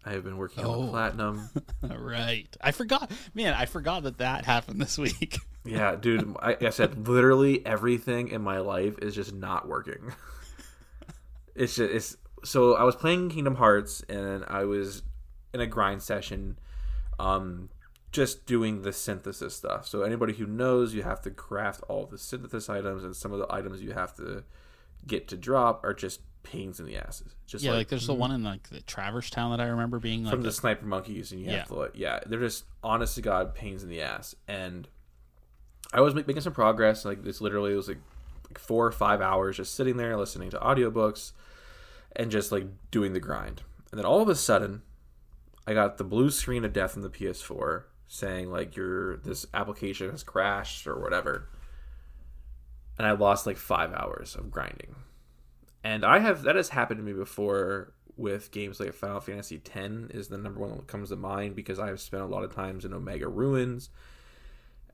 I 0.05 0.11
have 0.13 0.25
been 0.25 0.37
working 0.37 0.65
on 0.65 0.71
Oh. 0.75 0.83
the 0.87 0.89
platinum. 0.91 1.49
right. 1.83 2.49
I 2.61 2.73
forgot, 2.73 3.11
man. 3.35 3.55
I 3.55 3.67
forgot 3.67 4.03
that 4.05 4.19
that 4.19 4.45
happened 4.45 4.81
this 4.81 4.99
week. 4.99 5.39
yeah, 5.65 5.95
dude. 5.95 6.35
I, 6.41 6.57
I 6.61 6.71
said 6.71 7.07
literally 7.07 7.65
everything 7.65 8.29
in 8.29 8.43
my 8.43 8.59
life 8.59 8.99
is 9.01 9.15
just 9.15 9.33
not 9.33 9.69
working. 9.69 10.13
it's 11.55 11.77
just 11.77 11.93
it's 11.93 12.17
so 12.45 12.75
I 12.75 12.83
was 12.83 12.97
playing 12.97 13.31
Kingdom 13.31 13.55
Hearts 13.55 14.03
and 14.09 14.45
I 14.49 14.65
was 14.65 15.03
in 15.55 15.61
a 15.61 15.67
grind 15.67 16.03
session, 16.03 16.59
um, 17.21 17.69
just 18.13 18.45
doing 18.47 18.83
the 18.83 18.93
synthesis 18.93 19.57
stuff. 19.57 19.87
So 19.89 20.03
anybody 20.03 20.35
who 20.35 20.47
knows, 20.47 20.95
you 20.95 21.03
have 21.03 21.23
to 21.23 21.31
craft 21.31 21.83
all 21.89 22.07
the 22.07 22.19
synthesis 22.19 22.69
items, 22.69 23.03
and 23.05 23.17
some 23.17 23.33
of 23.33 23.39
the 23.39 23.53
items 23.53 23.83
you 23.83 23.93
have 23.93 24.15
to 24.17 24.45
get 25.07 25.27
to 25.29 25.37
drop 25.37 25.83
are 25.85 25.95
just 25.95 26.21
pains 26.43 26.79
in 26.79 26.87
the 26.87 26.97
asses. 26.97 27.35
Just 27.47 27.65
yeah, 27.65 27.71
like, 27.71 27.79
like, 27.79 27.89
there's 27.89 28.07
the 28.07 28.15
one 28.15 28.31
in 28.31 28.43
like 28.45 28.69
the 28.69 28.81
Traverse 28.83 29.31
Town 29.31 29.51
that 29.51 29.61
I 29.61 29.69
remember 29.69 29.99
being 29.99 30.25
like 30.25 30.33
from 30.33 30.43
the 30.43 30.53
sniper 30.53 30.85
monkeys, 30.87 31.33
and 31.33 31.41
you 31.41 31.49
Yeah. 31.51 31.59
have 31.59 31.69
to 31.69 31.75
like, 31.75 31.93
yeah, 31.95 32.21
they're 32.27 32.41
just 32.41 32.65
honest 32.85 33.15
to 33.17 33.23
god 33.23 33.55
pains 33.55 33.83
in 33.83 33.89
the 33.89 34.03
ass. 34.03 34.35
And 34.47 34.89
I 35.93 36.01
was 36.01 36.15
making 36.15 36.41
some 36.41 36.53
progress. 36.53 37.05
Like 37.05 37.23
this, 37.25 37.41
literally, 37.41 37.73
it 37.73 37.77
was 37.77 37.89
like, 37.89 38.01
like 38.49 38.59
four 38.59 38.87
or 38.87 38.93
five 38.93 39.21
hours 39.23 39.57
just 39.57 39.75
sitting 39.75 39.97
there 39.97 40.17
listening 40.17 40.51
to 40.51 40.59
audiobooks 40.59 41.33
and 42.15 42.31
just 42.31 42.53
like 42.53 42.67
doing 42.91 43.13
the 43.15 43.21
grind. 43.21 43.63
And 43.91 43.99
then 43.99 44.05
all 44.05 44.21
of 44.21 44.29
a 44.29 44.35
sudden, 44.35 44.83
I 45.67 45.75
got 45.75 45.97
the 45.97 46.05
blue 46.05 46.31
screen 46.31 46.65
of 46.65 46.73
death 46.73 46.97
on 46.97 47.03
the 47.03 47.11
PS4 47.11 47.85
saying 48.13 48.51
like 48.51 48.77
your 48.77 49.17
this 49.17 49.47
application 49.55 50.11
has 50.11 50.23
crashed 50.23 50.87
or 50.87 51.01
whatever. 51.01 51.49
And 52.99 53.07
I 53.07 53.13
lost 53.13 53.47
like 53.47 53.57
five 53.57 53.91
hours 53.95 54.37
of 54.37 54.51
grinding. 54.51 54.97
And 55.83 56.05
I 56.05 56.19
have 56.19 56.43
that 56.43 56.55
has 56.55 56.69
happened 56.69 56.99
to 56.99 57.05
me 57.05 57.15
before 57.15 57.95
with 58.19 58.51
games 58.51 58.79
like 58.79 58.93
Final 58.93 59.21
Fantasy 59.21 59.57
X 59.57 59.87
is 60.11 60.29
the 60.29 60.37
number 60.37 60.61
one 60.61 60.77
that 60.77 60.87
comes 60.87 61.09
to 61.09 61.17
mind 61.17 61.57
because 61.57 61.79
I 61.79 61.87
have 61.87 62.01
spent 62.01 62.23
a 62.23 62.27
lot 62.27 62.45
of 62.45 62.55
times 62.55 62.85
in 62.85 62.93
Omega 62.93 63.29
Ruins, 63.29 63.89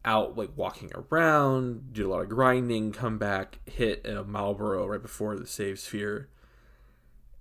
out 0.04 0.38
like 0.38 0.50
walking 0.54 0.92
around, 0.94 1.92
do 1.92 2.06
a 2.06 2.10
lot 2.12 2.22
of 2.22 2.28
grinding, 2.28 2.92
come 2.92 3.18
back, 3.18 3.58
hit 3.66 4.06
a 4.06 4.22
Malboro 4.22 4.86
right 4.86 5.02
before 5.02 5.36
the 5.36 5.44
save 5.44 5.80
sphere, 5.80 6.28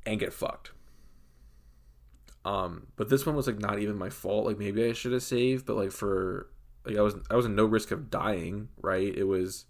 and 0.07 0.19
get 0.19 0.33
fucked. 0.33 0.71
Um, 2.45 2.87
but 2.95 3.09
this 3.09 3.25
one 3.25 3.35
was 3.35 3.47
like 3.47 3.59
not 3.59 3.79
even 3.79 3.97
my 3.97 4.09
fault. 4.09 4.45
Like 4.45 4.57
maybe 4.57 4.85
I 4.89 4.93
should 4.93 5.11
have 5.11 5.23
saved, 5.23 5.65
but 5.65 5.75
like 5.75 5.91
for 5.91 6.49
like 6.85 6.97
I 6.97 7.01
was 7.01 7.15
I 7.29 7.35
was 7.35 7.45
in 7.45 7.55
no 7.55 7.65
risk 7.65 7.91
of 7.91 8.09
dying. 8.09 8.69
Right? 8.81 9.13
It 9.15 9.25
was 9.25 9.65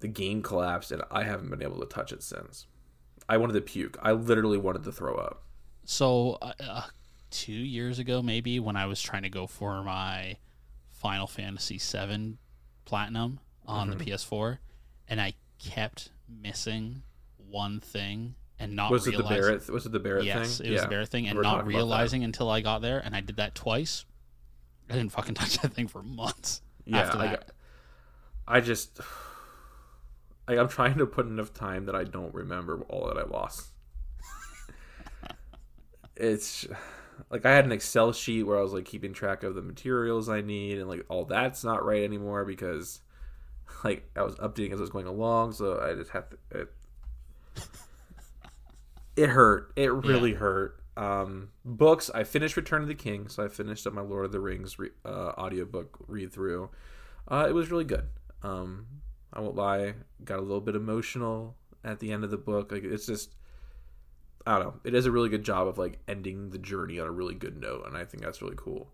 the 0.00 0.08
game 0.08 0.42
collapsed, 0.42 0.92
and 0.92 1.02
I 1.10 1.24
haven't 1.24 1.50
been 1.50 1.62
able 1.62 1.80
to 1.80 1.86
touch 1.86 2.12
it 2.12 2.22
since. 2.22 2.66
I 3.28 3.36
wanted 3.36 3.54
to 3.54 3.60
puke. 3.60 3.96
I 4.02 4.12
literally 4.12 4.58
wanted 4.58 4.82
to 4.84 4.92
throw 4.92 5.14
up. 5.14 5.44
So, 5.84 6.38
uh, 6.42 6.52
uh, 6.60 6.82
two 7.30 7.52
years 7.52 7.98
ago, 7.98 8.20
maybe 8.22 8.58
when 8.60 8.76
I 8.76 8.86
was 8.86 9.00
trying 9.00 9.22
to 9.22 9.28
go 9.30 9.46
for 9.46 9.82
my 9.82 10.36
Final 10.90 11.26
Fantasy 11.26 11.78
VII 11.78 12.36
Platinum 12.84 13.38
on 13.66 13.90
Mm-hmm. 13.90 13.98
the 13.98 14.04
PS4, 14.06 14.58
and 15.08 15.20
I 15.20 15.34
kept 15.60 16.10
missing 16.28 17.02
one 17.36 17.78
thing 17.80 18.34
and 18.58 18.76
not 18.76 18.90
Was 18.90 19.06
it 19.06 19.16
the. 19.16 19.22
Barrett? 19.24 19.68
Was 19.70 19.86
it 19.86 19.92
the 19.92 19.98
Barrett 20.00 20.24
yes, 20.24 20.58
thing? 20.58 20.66
it 20.66 20.70
was 20.70 20.76
Yeah. 20.78 20.82
the 20.84 20.88
Barrett 20.90 21.08
thing, 21.08 21.26
and 21.28 21.36
not 21.40 21.54
about 21.56 21.58
that. 21.64 21.74
realizing 21.74 22.22
until 22.24 22.50
I 22.50 22.60
got 22.60 22.82
there, 22.82 22.98
and 23.04 23.14
I 23.16 23.20
did 23.20 23.36
that 23.36 23.54
twice. 23.54 24.04
I 24.90 24.94
didn't 24.94 25.12
fucking 25.12 25.34
touch 25.36 25.58
that 25.58 25.72
thing 25.74 25.88
for 25.88 26.02
months 26.02 26.60
Yeah, 26.84 26.98
after 27.00 27.18
I, 27.18 27.26
got- 27.32 27.44
I 28.46 28.60
just, 28.60 29.00
like, 30.48 30.58
I'm 30.58 30.68
trying 30.68 30.98
to 30.98 31.06
put 31.06 31.26
enough 31.26 31.52
time 31.54 31.86
that 31.86 31.94
I 31.94 32.04
don't 32.04 32.34
remember 32.34 32.80
all 32.88 33.06
that 33.08 33.16
I 33.18 33.24
lost. 33.24 33.68
it's 36.16 36.66
like 37.30 37.46
I 37.46 37.54
had 37.54 37.64
an 37.64 37.72
Excel 37.72 38.12
sheet 38.12 38.42
where 38.44 38.58
I 38.58 38.62
was 38.62 38.72
like 38.72 38.84
keeping 38.84 39.12
track 39.12 39.42
of 39.42 39.54
the 39.54 39.62
materials 39.62 40.28
I 40.28 40.40
need, 40.40 40.78
and 40.78 40.88
like 40.88 41.04
all 41.08 41.24
that's 41.24 41.64
not 41.64 41.84
right 41.84 42.02
anymore 42.02 42.44
because 42.44 43.00
like 43.84 44.08
I 44.16 44.22
was 44.22 44.34
updating 44.36 44.72
as 44.72 44.78
I 44.78 44.82
was 44.82 44.90
going 44.90 45.06
along, 45.06 45.52
so 45.52 45.80
I 45.80 45.94
just 45.94 46.10
had 46.10 46.24
to. 46.30 46.60
It, 46.60 46.72
it 49.16 49.28
hurt. 49.28 49.72
It 49.76 49.92
really 49.92 50.34
hurt. 50.34 50.78
Um, 50.96 51.48
books. 51.64 52.10
I 52.14 52.24
finished 52.24 52.56
Return 52.56 52.82
of 52.82 52.88
the 52.88 52.94
King, 52.94 53.28
so 53.28 53.44
I 53.44 53.48
finished 53.48 53.86
up 53.86 53.92
my 53.94 54.02
Lord 54.02 54.26
of 54.26 54.32
the 54.32 54.40
Rings 54.40 54.78
re- 54.78 54.90
uh, 55.04 55.32
audiobook 55.38 55.96
read 56.06 56.32
through. 56.32 56.70
Uh, 57.28 57.46
it 57.48 57.52
was 57.52 57.70
really 57.70 57.84
good. 57.84 58.08
Um, 58.42 58.86
I 59.32 59.40
won't 59.40 59.54
lie. 59.56 59.94
Got 60.24 60.38
a 60.38 60.42
little 60.42 60.60
bit 60.60 60.76
emotional 60.76 61.56
at 61.84 61.98
the 62.00 62.12
end 62.12 62.24
of 62.24 62.30
the 62.30 62.36
book. 62.38 62.72
Like 62.72 62.84
it's 62.84 63.06
just. 63.06 63.34
I 64.44 64.58
don't 64.58 64.66
know. 64.66 64.74
It 64.84 64.90
does 64.90 65.06
a 65.06 65.12
really 65.12 65.28
good 65.28 65.44
job 65.44 65.68
of 65.68 65.78
like 65.78 66.00
ending 66.08 66.50
the 66.50 66.58
journey 66.58 66.98
on 66.98 67.06
a 67.06 67.12
really 67.12 67.34
good 67.34 67.60
note, 67.60 67.86
and 67.86 67.96
I 67.96 68.04
think 68.04 68.24
that's 68.24 68.42
really 68.42 68.56
cool. 68.56 68.92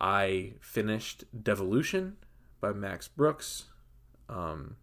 I 0.00 0.54
finished 0.60 1.24
Devolution 1.42 2.16
by 2.60 2.72
Max 2.72 3.06
Brooks. 3.06 3.66
Um, 4.28 4.76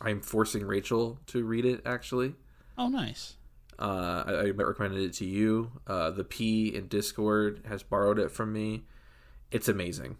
I'm 0.00 0.20
forcing 0.22 0.64
Rachel 0.64 1.18
to 1.26 1.44
read 1.44 1.64
it. 1.66 1.82
Actually, 1.84 2.34
Oh, 2.78 2.88
nice. 2.88 3.36
Uh, 3.80 4.24
I, 4.26 4.32
I 4.32 4.50
recommended 4.50 5.00
it 5.02 5.14
to 5.14 5.24
you. 5.24 5.72
Uh, 5.86 6.10
the 6.10 6.24
P 6.24 6.68
in 6.74 6.86
Discord 6.88 7.62
has 7.66 7.82
borrowed 7.82 8.18
it 8.18 8.30
from 8.30 8.52
me. 8.52 8.82
It's 9.50 9.68
amazing. 9.68 10.16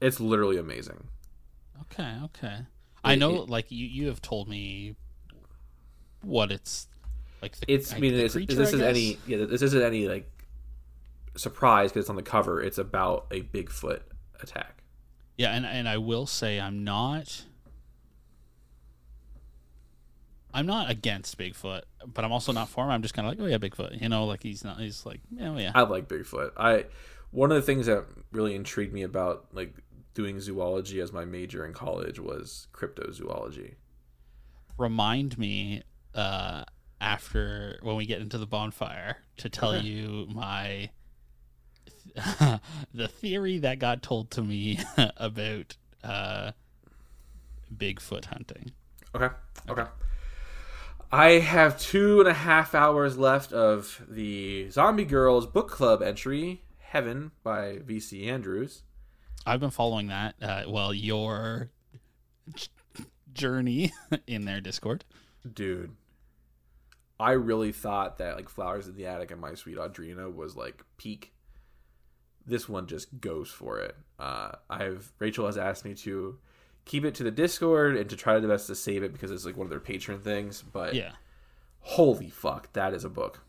It's 0.00 0.20
literally 0.20 0.56
amazing. 0.58 1.08
Okay, 1.82 2.16
okay. 2.24 2.58
I 3.04 3.14
know, 3.14 3.42
it- 3.42 3.48
like 3.50 3.70
you, 3.70 3.86
you 3.86 4.06
have 4.08 4.20
told 4.22 4.48
me 4.48 4.96
what 6.22 6.50
it's 6.50 6.88
like. 7.42 7.56
The, 7.56 7.72
It's. 7.72 7.92
I 7.92 7.98
mean, 7.98 8.14
it's, 8.14 8.34
creature, 8.34 8.54
this 8.56 8.70
I 8.70 8.76
is 8.76 8.80
guess? 8.80 8.88
any. 8.88 9.18
Yeah, 9.26 9.44
this 9.46 9.62
isn't 9.62 9.82
any 9.82 10.08
like 10.08 10.30
surprise 11.36 11.90
because 11.90 12.04
it's 12.04 12.10
on 12.10 12.16
the 12.16 12.22
cover. 12.22 12.60
It's 12.62 12.78
about 12.78 13.26
a 13.30 13.42
Bigfoot 13.42 14.00
attack. 14.40 14.82
Yeah, 15.36 15.52
and 15.54 15.66
and 15.66 15.88
I 15.88 15.98
will 15.98 16.26
say 16.26 16.58
I'm 16.60 16.82
not. 16.84 17.44
I'm 20.56 20.64
not 20.66 20.88
against 20.90 21.36
Bigfoot, 21.36 21.82
but 22.06 22.24
I'm 22.24 22.32
also 22.32 22.50
not 22.50 22.70
for 22.70 22.82
him. 22.84 22.90
I'm 22.90 23.02
just 23.02 23.12
kind 23.12 23.28
of 23.28 23.32
like, 23.32 23.44
oh 23.44 23.46
yeah, 23.46 23.58
Bigfoot. 23.58 24.00
You 24.00 24.08
know, 24.08 24.24
like 24.24 24.42
he's 24.42 24.64
not. 24.64 24.78
He's 24.80 25.04
like, 25.04 25.20
oh 25.40 25.58
yeah. 25.58 25.70
I 25.74 25.82
like 25.82 26.08
Bigfoot. 26.08 26.52
I 26.56 26.86
one 27.30 27.50
of 27.52 27.56
the 27.56 27.62
things 27.62 27.84
that 27.86 28.06
really 28.32 28.54
intrigued 28.54 28.94
me 28.94 29.02
about 29.02 29.46
like 29.52 29.74
doing 30.14 30.40
zoology 30.40 30.98
as 31.00 31.12
my 31.12 31.26
major 31.26 31.66
in 31.66 31.74
college 31.74 32.18
was 32.18 32.68
cryptozoology. 32.72 33.74
Remind 34.78 35.36
me 35.36 35.82
uh, 36.14 36.64
after 37.02 37.78
when 37.82 37.96
we 37.96 38.06
get 38.06 38.22
into 38.22 38.38
the 38.38 38.46
bonfire 38.46 39.18
to 39.36 39.50
tell 39.50 39.74
Okay. 39.74 39.86
you 39.86 40.26
my 40.32 40.88
the 42.94 43.08
theory 43.08 43.58
that 43.58 43.78
got 43.78 44.02
told 44.02 44.30
to 44.30 44.42
me 44.42 44.78
about 45.18 45.76
uh, 46.02 46.52
Bigfoot 47.76 48.24
hunting. 48.24 48.72
Okay. 49.14 49.28
Okay. 49.68 49.84
I 51.12 51.38
have 51.38 51.78
two 51.78 52.20
and 52.20 52.28
a 52.28 52.34
half 52.34 52.74
hours 52.74 53.16
left 53.16 53.52
of 53.52 54.02
the 54.08 54.68
Zombie 54.70 55.04
Girls 55.04 55.46
book 55.46 55.70
club 55.70 56.02
entry, 56.02 56.62
Heaven 56.78 57.30
by 57.44 57.76
VC 57.76 58.26
Andrews. 58.26 58.82
I've 59.46 59.60
been 59.60 59.70
following 59.70 60.08
that. 60.08 60.34
Uh, 60.42 60.64
well, 60.66 60.92
your 60.92 61.70
journey 63.32 63.92
in 64.26 64.44
their 64.46 64.60
Discord. 64.60 65.04
Dude, 65.50 65.94
I 67.20 67.32
really 67.32 67.70
thought 67.70 68.18
that 68.18 68.34
like 68.34 68.48
Flowers 68.48 68.88
in 68.88 68.96
the 68.96 69.06
Attic 69.06 69.30
and 69.30 69.40
My 69.40 69.54
Sweet 69.54 69.76
Audrina 69.76 70.34
was 70.34 70.56
like 70.56 70.82
peak. 70.96 71.32
This 72.44 72.68
one 72.68 72.88
just 72.88 73.20
goes 73.20 73.48
for 73.48 73.78
it. 73.78 73.96
Uh, 74.18 74.52
I've 74.68 75.12
Rachel 75.20 75.46
has 75.46 75.56
asked 75.56 75.84
me 75.84 75.94
to 75.94 76.38
keep 76.86 77.04
it 77.04 77.14
to 77.16 77.22
the 77.22 77.30
Discord 77.30 77.96
and 77.96 78.08
to 78.08 78.16
try 78.16 78.38
the 78.38 78.48
best 78.48 78.66
to 78.68 78.74
save 78.74 79.02
it 79.02 79.12
because 79.12 79.30
it's 79.30 79.44
like 79.44 79.56
one 79.56 79.66
of 79.66 79.70
their 79.70 79.80
patron 79.80 80.18
things. 80.20 80.62
But 80.62 80.94
Yeah. 80.94 81.12
holy 81.80 82.30
fuck, 82.30 82.72
that 82.72 82.94
is 82.94 83.04
a 83.04 83.10
book. 83.10 83.40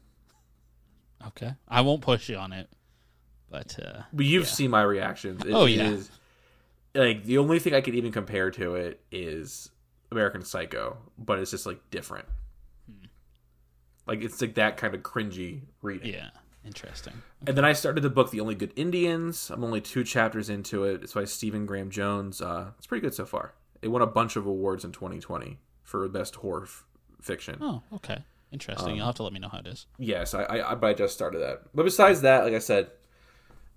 Okay. 1.27 1.53
I 1.67 1.81
won't 1.81 2.01
push 2.01 2.27
you 2.29 2.35
on 2.35 2.51
it, 2.51 2.69
but 3.49 3.79
uh, 3.81 4.01
But 4.11 4.25
you've 4.25 4.43
Yeah. 4.43 4.49
seen 4.49 4.71
my 4.71 4.81
reactions. 4.83 5.45
It- 5.45 5.53
Oh, 5.53 5.65
it 5.65 5.71
yeah. 5.71 5.89
is- 5.91 6.11
like 6.93 7.23
the 7.23 7.37
only 7.37 7.59
thing 7.59 7.73
I 7.73 7.81
could 7.81 7.95
even 7.95 8.11
compare 8.11 8.49
to 8.51 8.75
it 8.75 9.01
is 9.11 9.69
American 10.11 10.41
Psycho, 10.43 10.97
but 11.17 11.37
it's 11.39 11.51
just 11.51 11.65
like 11.65 11.79
different. 11.91 12.27
Like 14.07 14.23
it's 14.23 14.41
like 14.41 14.55
that 14.55 14.77
kind 14.77 14.95
of 14.95 15.01
cringy 15.01 15.61
reading. 15.81 16.13
yeah, 16.13 16.29
interesting. 16.67 17.23
And 17.47 17.57
then 17.57 17.65
I 17.65 17.73
started 17.73 18.01
the 18.01 18.09
book 18.09 18.29
The 18.29 18.39
Only 18.39 18.53
Good 18.55 18.73
Indians. 18.75 19.49
I'm 19.49 19.63
only 19.63 19.81
two 19.81 20.03
chapters 20.03 20.49
into 20.49 20.83
it. 20.83 21.01
It's 21.03 21.13
by 21.13 21.25
Stephen 21.25 21.65
Graham 21.65 21.89
Jones. 21.89 22.41
Uh, 22.41 22.71
it's 22.77 22.85
pretty 22.85 23.01
good 23.01 23.13
so 23.13 23.25
far. 23.25 23.53
It 23.81 23.87
won 23.87 24.01
a 24.01 24.07
bunch 24.07 24.35
of 24.35 24.45
awards 24.45 24.83
in 24.83 24.91
2020 24.91 25.57
for 25.83 26.07
best 26.09 26.35
horror 26.35 26.63
f- 26.63 26.85
fiction. 27.21 27.57
Oh, 27.61 27.81
okay. 27.93 28.19
Interesting. 28.51 28.91
Um, 28.91 28.95
You'll 28.95 29.05
have 29.05 29.15
to 29.15 29.23
let 29.23 29.33
me 29.33 29.39
know 29.39 29.49
how 29.49 29.59
it 29.59 29.67
is. 29.67 29.87
Yes, 29.97 30.33
I, 30.33 30.43
I, 30.43 30.71
I 30.71 30.75
but 30.75 30.87
I 30.87 30.93
just 30.93 31.13
started 31.13 31.39
that. 31.39 31.63
But 31.73 31.83
besides 31.83 32.21
that, 32.21 32.43
like 32.43 32.53
I 32.53 32.59
said, 32.59 32.89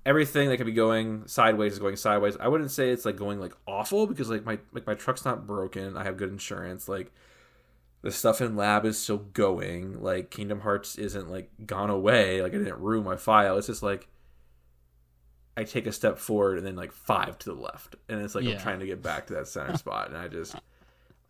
everything 0.07 0.49
that 0.49 0.57
could 0.57 0.67
be 0.67 0.73
going 0.73 1.27
sideways 1.27 1.75
is 1.75 1.79
going 1.79 1.97
sideways. 1.97 2.37
I 2.39 2.49
wouldn't 2.49 2.71
say 2.71 2.91
it's 2.91 3.05
like 3.05 3.17
going 3.17 3.41
like 3.41 3.53
awful 3.67 4.07
because 4.07 4.31
like 4.31 4.45
my 4.45 4.59
like 4.73 4.87
my 4.87 4.95
truck's 4.95 5.25
not 5.25 5.47
broken. 5.47 5.97
I 5.97 6.05
have 6.05 6.17
good 6.17 6.31
insurance. 6.31 6.89
Like 6.89 7.13
the 8.03 8.11
stuff 8.11 8.41
in 8.41 8.57
lab 8.57 8.85
is 8.85 8.99
still 8.99 9.19
going. 9.19 10.01
Like 10.03 10.31
Kingdom 10.31 10.61
Hearts 10.61 10.97
isn't 10.97 11.31
like 11.31 11.51
gone 11.67 11.91
away. 11.91 12.43
Like 12.43 12.55
I 12.55 12.59
didn't 12.59 12.81
ruin 12.81 13.05
my 13.05 13.17
file. 13.17 13.59
It's 13.59 13.67
just 13.67 13.83
like 13.83 14.09
I 15.57 15.65
take 15.65 15.87
a 15.87 15.93
step 15.93 16.19
forward 16.19 16.59
and 16.59 16.67
then 16.67 16.77
like 16.77 16.93
five 16.93 17.39
to 17.41 17.51
the 17.55 17.61
left, 17.61 17.97
and 18.09 18.23
it's 18.23 18.35
like 18.35 18.45
Yeah. 18.45 18.55
I'm 18.55 18.61
trying 18.61 18.81
to 18.81 18.87
get 18.87 19.03
back 19.03 19.27
to 19.27 19.35
that 19.35 19.49
center 19.49 19.77
spot, 19.79 20.09
and 20.09 20.17
I 20.17 20.29
just 20.29 20.55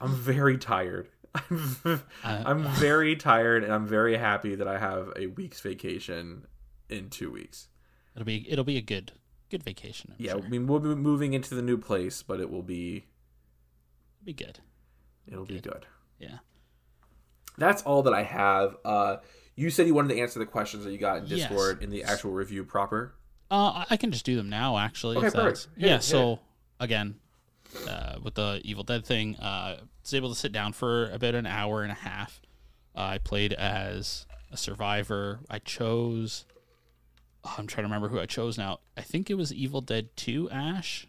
I'm 0.01 0.15
very 0.15 0.59
tired. 0.59 1.09
I'm, 1.35 1.77
uh, 1.85 1.99
I'm 2.25 2.65
very 2.75 3.17
tired, 3.17 3.65
and 3.65 3.73
I'm 3.73 3.87
very 3.87 4.17
happy 4.17 4.55
that 4.57 4.67
I 4.69 4.79
have 4.79 5.13
a 5.17 5.27
week's 5.27 5.61
vacation 5.61 6.47
in 6.89 7.09
two 7.09 7.31
weeks. 7.31 7.69
It'll 8.15 8.27
be 8.27 8.47
it'll 8.51 8.65
be 8.65 8.77
a 8.77 8.83
good 8.83 9.13
good 9.49 9.63
vacation. 9.63 10.11
I'm 10.19 10.25
Yeah, 10.25 10.33
sure. 10.33 10.45
I 10.45 10.49
mean 10.49 10.67
we'll 10.67 10.81
be 10.81 10.95
moving 10.95 11.33
into 11.33 11.55
the 11.55 11.63
new 11.63 11.79
place, 11.79 12.23
but 12.23 12.41
it 12.41 12.51
will 12.51 12.63
be 12.63 13.07
it'll 14.21 14.27
be 14.27 14.33
good. 14.33 14.59
it'll 15.27 15.45
be 15.45 15.61
good. 15.61 15.87
Yeah. 16.19 16.39
That's 17.61 17.83
all 17.83 18.03
that 18.03 18.13
I 18.15 18.25
have. 18.25 18.77
Uh, 18.85 19.17
you 19.55 19.71
said 19.71 19.87
you 19.87 19.95
wanted 19.95 20.15
to 20.15 20.21
answer 20.21 20.39
the 20.41 20.47
questions 20.47 20.83
that 20.85 20.91
you 20.93 20.99
got 20.99 21.19
in 21.19 21.27
Yes. 21.27 21.49
Discord 21.49 21.83
in 21.83 21.91
the 21.91 22.03
actual 22.03 22.33
review 22.33 22.65
proper. 22.65 23.15
Uh, 23.51 23.85
I- 23.85 23.87
I 23.91 23.97
can 23.97 24.11
just 24.11 24.25
do 24.25 24.35
them 24.37 24.49
now. 24.49 24.77
Actually, 24.79 25.17
Okay, 25.19 25.31
perfect. 25.31 25.69
Hit 25.77 25.89
yeah. 25.89 25.97
it, 25.97 26.03
so 26.03 26.41
again, 26.81 27.21
uh, 27.87 28.17
with 28.23 28.35
the 28.35 28.61
Evil 28.65 28.83
Dead 28.83 29.05
thing, 29.05 29.37
uh, 29.37 29.77
was 30.03 30.15
able 30.15 30.31
to 30.31 30.35
sit 30.35 30.51
down 30.53 30.73
for 30.73 31.11
about 31.11 31.35
an 31.35 31.47
hour 31.47 31.83
and 31.83 31.93
a 31.93 31.97
half. 31.97 32.41
Uh, 32.97 33.01
I 33.03 33.19
played 33.19 33.53
as 33.53 34.27
a 34.51 34.57
survivor. 34.57 35.41
I 35.51 35.59
chose. 35.61 36.47
oh, 37.45 37.55
I'm 37.59 37.67
trying 37.67 37.85
to 37.85 37.89
remember 37.89 38.09
who 38.09 38.19
I 38.21 38.27
chose 38.27 38.57
now. 38.59 38.81
I 38.97 39.03
think 39.03 39.31
it 39.31 39.35
was 39.35 39.53
Evil 39.53 39.81
Dead 39.81 40.09
Two 40.17 40.49
Ash. 40.51 41.07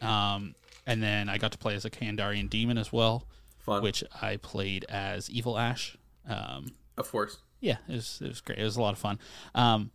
Um, 0.00 0.54
and 0.86 1.02
then 1.02 1.28
I 1.28 1.38
got 1.38 1.52
to 1.52 1.58
play 1.58 1.74
as 1.74 1.84
a 1.84 1.90
Kandarian 1.90 2.50
demon 2.50 2.76
as 2.78 2.92
well, 2.92 3.26
Fun, 3.64 3.82
which 3.82 4.02
I 4.20 4.36
played 4.36 4.84
as 4.88 5.30
Evil 5.30 5.58
Ash. 5.58 5.96
Um, 6.28 6.66
of 6.96 7.10
course. 7.10 7.38
yeah, 7.60 7.76
it 7.88 7.92
was 7.94 8.20
it 8.22 8.28
was 8.28 8.40
great. 8.40 8.58
It 8.58 8.64
was 8.64 8.76
a 8.76 8.80
lot 8.82 8.92
of 8.92 8.98
fun. 8.98 9.18
Um, 9.54 9.90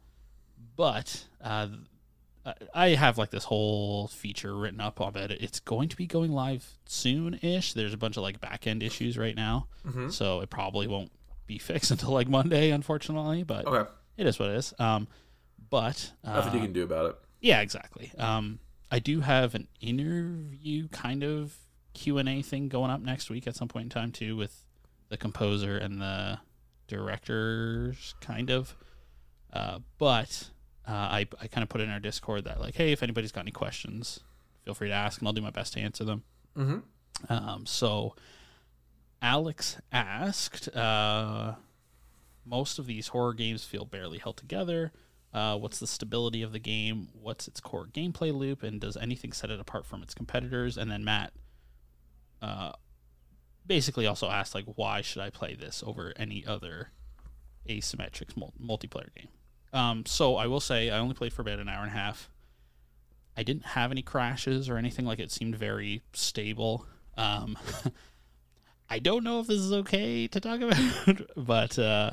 but 0.76 1.26
uh, 1.42 1.68
I- 2.74 2.90
have 2.90 3.18
like 3.18 3.30
this 3.32 3.44
whole 3.46 4.08
feature 4.08 4.56
written 4.56 4.80
up 4.82 5.02
on 5.02 5.16
it. 5.18 5.32
It's 5.32 5.60
going 5.60 5.90
to 5.90 5.96
be 5.98 6.06
going 6.08 6.32
live 6.32 6.66
soon-ish. 6.86 7.74
There's 7.74 7.94
a 7.94 7.98
bunch 7.98 8.18
of 8.18 8.24
like 8.24 8.40
back 8.40 8.68
end 8.68 8.84
issues 8.84 9.18
right 9.18 9.36
now, 9.36 9.68
Mhm. 9.86 10.12
so 10.12 10.42
it 10.42 10.50
probably 10.50 10.88
won't 10.88 11.12
be 11.46 11.58
fixed 11.60 11.92
until 11.92 12.12
like 12.12 12.28
Monday, 12.28 12.72
unfortunately. 12.72 13.44
But 13.44 13.66
Okay, 13.66 13.90
it 14.18 14.26
is 14.28 14.40
what 14.40 14.50
it 14.50 14.56
is. 14.58 14.74
Um, 14.80 15.08
but 15.70 16.12
uh, 16.24 16.34
nothing 16.36 16.54
you 16.56 16.62
can 16.62 16.74
do 16.74 16.84
about 16.84 17.06
it. 17.08 17.16
yeah, 17.42 17.62
exactly. 17.62 18.12
Um, 18.18 18.60
I 18.90 19.00
do 19.00 19.20
have 19.20 19.54
an 19.56 19.68
interview 19.82 20.88
kind 20.90 21.24
of 21.24 21.54
Q 21.98 22.18
and 22.18 22.30
A 22.30 22.42
thing 22.42 22.70
going 22.70 22.92
up 22.92 23.02
next 23.02 23.30
week 23.30 23.48
at 23.48 23.56
some 23.56 23.68
point 23.68 23.86
in 23.86 23.90
time 23.90 24.12
too, 24.12 24.38
with 24.38 24.64
the 25.10 25.18
composer 25.18 25.78
and 25.78 26.02
the 26.02 26.40
directors, 26.88 28.16
kind 28.22 28.50
of. 28.50 28.76
Uh, 29.52 29.80
but 29.98 30.50
uh, 30.88 30.92
I 30.92 31.28
I 31.42 31.48
kind 31.48 31.64
of 31.64 31.70
put 31.70 31.82
in 31.82 31.90
our 31.90 32.00
Discord 32.00 32.46
that 32.46 32.62
like, 32.62 32.76
hey, 32.76 32.92
if 32.92 33.04
anybody's 33.04 33.32
got 33.32 33.42
any 33.42 33.52
questions, 33.52 34.22
feel 34.64 34.74
free 34.74 34.90
to 34.90 34.94
ask, 34.94 35.20
and 35.20 35.28
I'll 35.28 35.34
do 35.34 35.42
my 35.42 35.52
best 35.52 35.74
to 35.74 35.80
answer 35.80 36.04
them. 36.04 36.24
Mm-hmm. 36.56 37.34
Um, 37.34 37.66
so 37.66 38.16
Alex 39.22 39.78
asked, 39.92 40.70
uh, 40.76 41.56
most 42.46 42.80
of 42.80 42.86
these 42.86 43.08
horror 43.08 43.34
games 43.34 43.64
feel 43.64 43.86
barely 43.86 44.20
held 44.20 44.38
together. 44.38 44.92
Uh, 45.34 45.58
what's 45.58 45.80
the 45.80 45.88
stability 45.88 46.42
of 46.42 46.52
the 46.52 46.60
game? 46.60 47.10
What's 47.14 47.48
its 47.48 47.60
core 47.60 47.88
gameplay 47.88 48.34
loop? 48.34 48.64
And 48.64 48.80
does 48.80 48.96
anything 48.98 49.34
set 49.34 49.50
it 49.50 49.60
apart 49.60 49.86
from 49.86 50.02
its 50.02 50.14
competitors? 50.14 50.78
And 50.78 50.90
then 50.90 51.04
Matt 51.04 51.34
uh, 52.42 52.72
basically 53.66 54.06
also 54.08 54.30
asked, 54.30 54.56
like, 54.56 54.66
why 54.76 55.02
should 55.02 55.22
I 55.22 55.30
play 55.30 55.56
this 55.56 55.84
over 55.86 56.14
any 56.18 56.46
other 56.46 56.92
asymmetric 57.70 58.36
mul- 58.38 58.54
multiplayer 58.62 59.14
game? 59.16 59.28
Um, 59.74 60.06
so 60.06 60.36
I 60.38 60.48
will 60.48 60.60
say 60.62 60.90
I 60.90 61.00
only 61.00 61.14
played 61.14 61.34
for 61.34 61.42
about 61.42 61.60
an 61.60 61.68
hour 61.70 61.82
and 61.84 61.92
a 61.92 61.96
half. 61.96 62.30
I 63.36 63.44
didn't 63.44 63.66
have 63.66 63.92
any 63.92 64.02
crashes 64.02 64.70
or 64.70 64.78
anything 64.78 65.06
like 65.06 65.20
it 65.20 65.32
seemed 65.32 65.56
very 65.56 66.02
stable. 66.14 66.86
Um, 67.18 67.58
I 68.90 69.00
don't 69.00 69.24
know 69.24 69.40
if 69.42 69.48
this 69.48 69.60
is 69.60 69.74
okay 69.74 70.28
to 70.28 70.40
talk 70.40 70.62
about, 71.08 71.22
but 71.36 71.78
uh, 71.78 72.12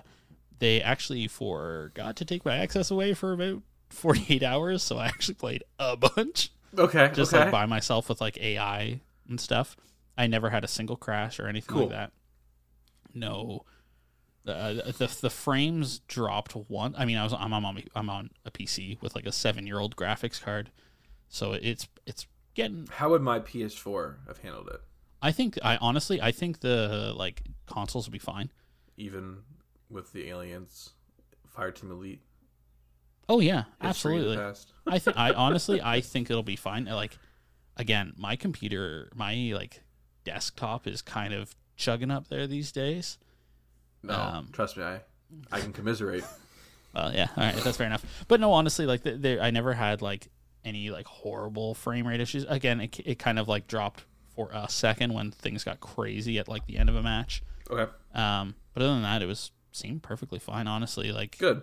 they 0.59 0.83
actually 0.83 1.29
forgot 1.29 2.17
to 2.17 2.25
take 2.25 2.45
my 2.45 2.57
access 2.57 2.91
away 2.91 3.15
for 3.15 3.33
about 3.33 3.63
48 3.91 4.43
hours, 4.43 4.83
so 4.83 4.99
I 4.99 5.07
actually 5.07 5.35
played 5.35 5.63
a 5.79 5.97
bunch 6.17 6.51
Okay. 6.77 7.11
just 7.15 7.33
okay. 7.33 7.45
like 7.45 7.53
by 7.53 7.67
myself 7.67 8.09
with 8.09 8.21
like 8.21 8.37
AI 8.39 9.01
and 9.29 9.41
stuff. 9.41 9.77
I 10.17 10.27
never 10.27 10.51
had 10.51 10.65
a 10.65 10.69
single 10.69 10.97
crash 10.97 11.41
or 11.41 11.49
anything 11.49 11.75
Cool. 11.75 11.83
like 11.87 11.91
that. 11.91 12.13
No, 13.15 13.65
uh, 14.47 14.75
the 14.75 15.17
the 15.21 15.31
frames 15.31 16.01
dropped 16.01 16.53
one. 16.53 16.95
I 16.99 17.05
mean, 17.05 17.17
I 17.17 17.25
was 17.25 17.33
I'm 17.33 17.53
on 17.53 17.83
I'm 17.95 18.11
on 18.11 18.31
a 18.45 18.51
PC 18.51 19.01
with 19.01 19.15
like 19.15 19.27
a 19.27 19.33
seven 19.33 19.67
year 19.67 19.79
old 19.79 19.97
graphics 19.97 20.41
card, 20.41 20.71
so 21.29 21.53
it's 21.53 21.89
it's 22.07 22.27
getting. 22.55 22.89
How 22.91 23.11
would 23.11 23.23
my 23.23 23.41
PS4 23.41 24.27
have 24.27 24.39
handled 24.39 24.69
it? 24.69 24.81
I 25.23 25.33
think 25.33 25.59
I 25.63 25.77
honestly 25.79 26.21
I 26.21 26.33
think 26.33 26.61
the 26.61 27.13
like 27.17 27.43
consoles 27.67 28.07
will 28.07 28.13
be 28.13 28.19
fine. 28.19 28.51
Even 28.97 29.39
with 29.89 30.13
the 30.13 30.29
aliens, 30.29 30.91
Fireteam 31.57 31.91
Elite. 31.91 32.23
Oh 33.29 33.41
yeah, 33.41 33.65
absolutely. 33.81 34.39
I 34.87 34.99
think 34.99 35.17
I 35.17 35.33
honestly 35.33 35.81
I 35.81 36.01
think 36.01 36.31
it'll 36.31 36.43
be 36.43 36.57
fine. 36.57 36.85
Like 36.85 37.17
again, 37.77 38.13
my 38.17 38.37
computer, 38.37 39.11
my 39.15 39.53
like 39.55 39.81
desktop 40.25 40.87
is 40.87 41.03
kind 41.03 41.33
of 41.35 41.55
chugging 41.77 42.11
up 42.11 42.29
there 42.29 42.47
these 42.47 42.73
days. 42.73 43.19
No, 44.03 44.15
Um, 44.15 44.49
trust 44.53 44.77
me, 44.77 44.83
I 44.85 45.01
I 45.53 45.61
can 45.61 45.73
commiserate. 45.73 46.25
Well, 46.95 47.13
yeah, 47.13 47.27
all 47.37 47.43
right, 47.43 47.57
that's 47.57 47.77
fair 47.77 47.89
enough. 47.89 48.05
But 48.29 48.39
no, 48.39 48.53
honestly, 48.53 48.87
like 48.87 49.03
th 49.03 49.21
there, 49.21 49.43
I 49.43 49.51
never 49.51 49.73
had 49.73 50.01
like 50.01 50.29
any 50.65 50.91
like 50.91 51.07
horrible 51.09 51.75
frame 51.75 52.07
rate 52.07 52.21
issues. 52.21 52.45
Again, 52.49 52.81
it 52.81 53.01
it 53.05 53.19
kind 53.19 53.41
of 53.41 53.49
like 53.49 53.67
dropped 53.67 54.05
for 54.37 54.49
a 54.53 54.69
second 54.69 55.13
when 55.13 55.33
things 55.33 55.65
got 55.65 55.81
crazy 55.81 56.39
at 56.39 56.47
like 56.47 56.67
the 56.67 56.79
end 56.79 56.89
of 56.89 56.95
a 56.95 57.03
match. 57.03 57.43
Okay, 57.69 57.91
Um, 58.15 58.55
but 58.73 58.85
other 58.85 58.93
than 58.95 59.03
that, 59.03 59.23
it 59.23 59.27
was 59.27 59.51
seemed 59.73 60.05
perfectly 60.05 60.39
fine. 60.39 60.69
Honestly, 60.69 61.11
like 61.11 61.37
good. 61.37 61.63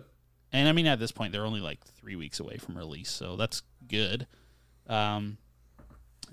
And 0.52 0.68
I 0.68 0.72
mean, 0.72 0.86
at 0.86 0.98
this 0.98 1.12
point, 1.12 1.32
they're 1.32 1.46
only 1.46 1.60
like 1.62 1.82
three 1.82 2.14
weeks 2.14 2.38
away 2.38 2.58
from 2.58 2.76
release, 2.76 3.10
so 3.10 3.36
that's 3.36 3.62
good. 3.88 4.26
Um, 4.86 5.38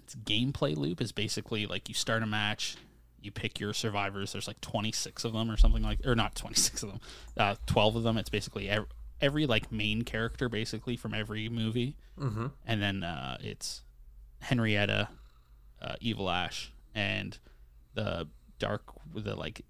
its 0.03 0.15
gameplay 0.15 0.75
loop 0.75 1.01
is 1.01 1.11
basically 1.11 1.65
like 1.65 1.87
you 1.89 1.95
start 1.95 2.23
a 2.23 2.25
match, 2.25 2.77
you 3.21 3.31
pick 3.31 3.59
your 3.59 3.73
survivors. 3.73 4.31
There's 4.31 4.47
like 4.47 4.61
26 4.61 5.23
of 5.25 5.33
them 5.33 5.49
or 5.51 5.57
something 5.57 5.83
like, 5.83 6.05
or 6.05 6.15
not 6.15 6.35
26 6.35 6.83
of 6.83 6.89
them, 6.89 6.99
uh, 7.37 7.55
12 7.67 7.97
of 7.97 8.03
them. 8.03 8.17
It's 8.17 8.29
basically 8.29 8.69
every, 8.69 8.87
every 9.21 9.45
like 9.45 9.71
main 9.71 10.03
character 10.03 10.47
basically 10.49 10.95
from 10.97 11.13
every 11.13 11.49
movie, 11.49 11.95
Mm-hmm. 12.19 12.47
and 12.65 12.81
then 12.81 13.03
uh, 13.03 13.37
it's 13.41 13.81
Henrietta, 14.39 15.09
uh, 15.81 15.95
Evil 16.01 16.29
Ash, 16.29 16.71
and 16.95 17.37
the 17.93 18.27
dark, 18.59 18.83
the 19.15 19.35
like 19.35 19.61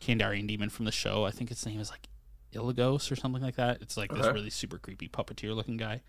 Kandarian 0.00 0.46
demon 0.46 0.68
from 0.70 0.84
the 0.84 0.92
show. 0.92 1.24
I 1.24 1.30
think 1.30 1.50
its 1.50 1.64
name 1.66 1.80
is 1.80 1.90
like 1.90 2.08
Eligos 2.54 3.10
or 3.10 3.16
something 3.16 3.42
like 3.42 3.56
that. 3.56 3.82
It's 3.82 3.96
like 3.96 4.12
this 4.14 4.26
really 4.26 4.50
super 4.50 4.78
creepy 4.78 5.08
puppeteer 5.08 5.54
looking 5.54 5.76
guy. 5.76 6.00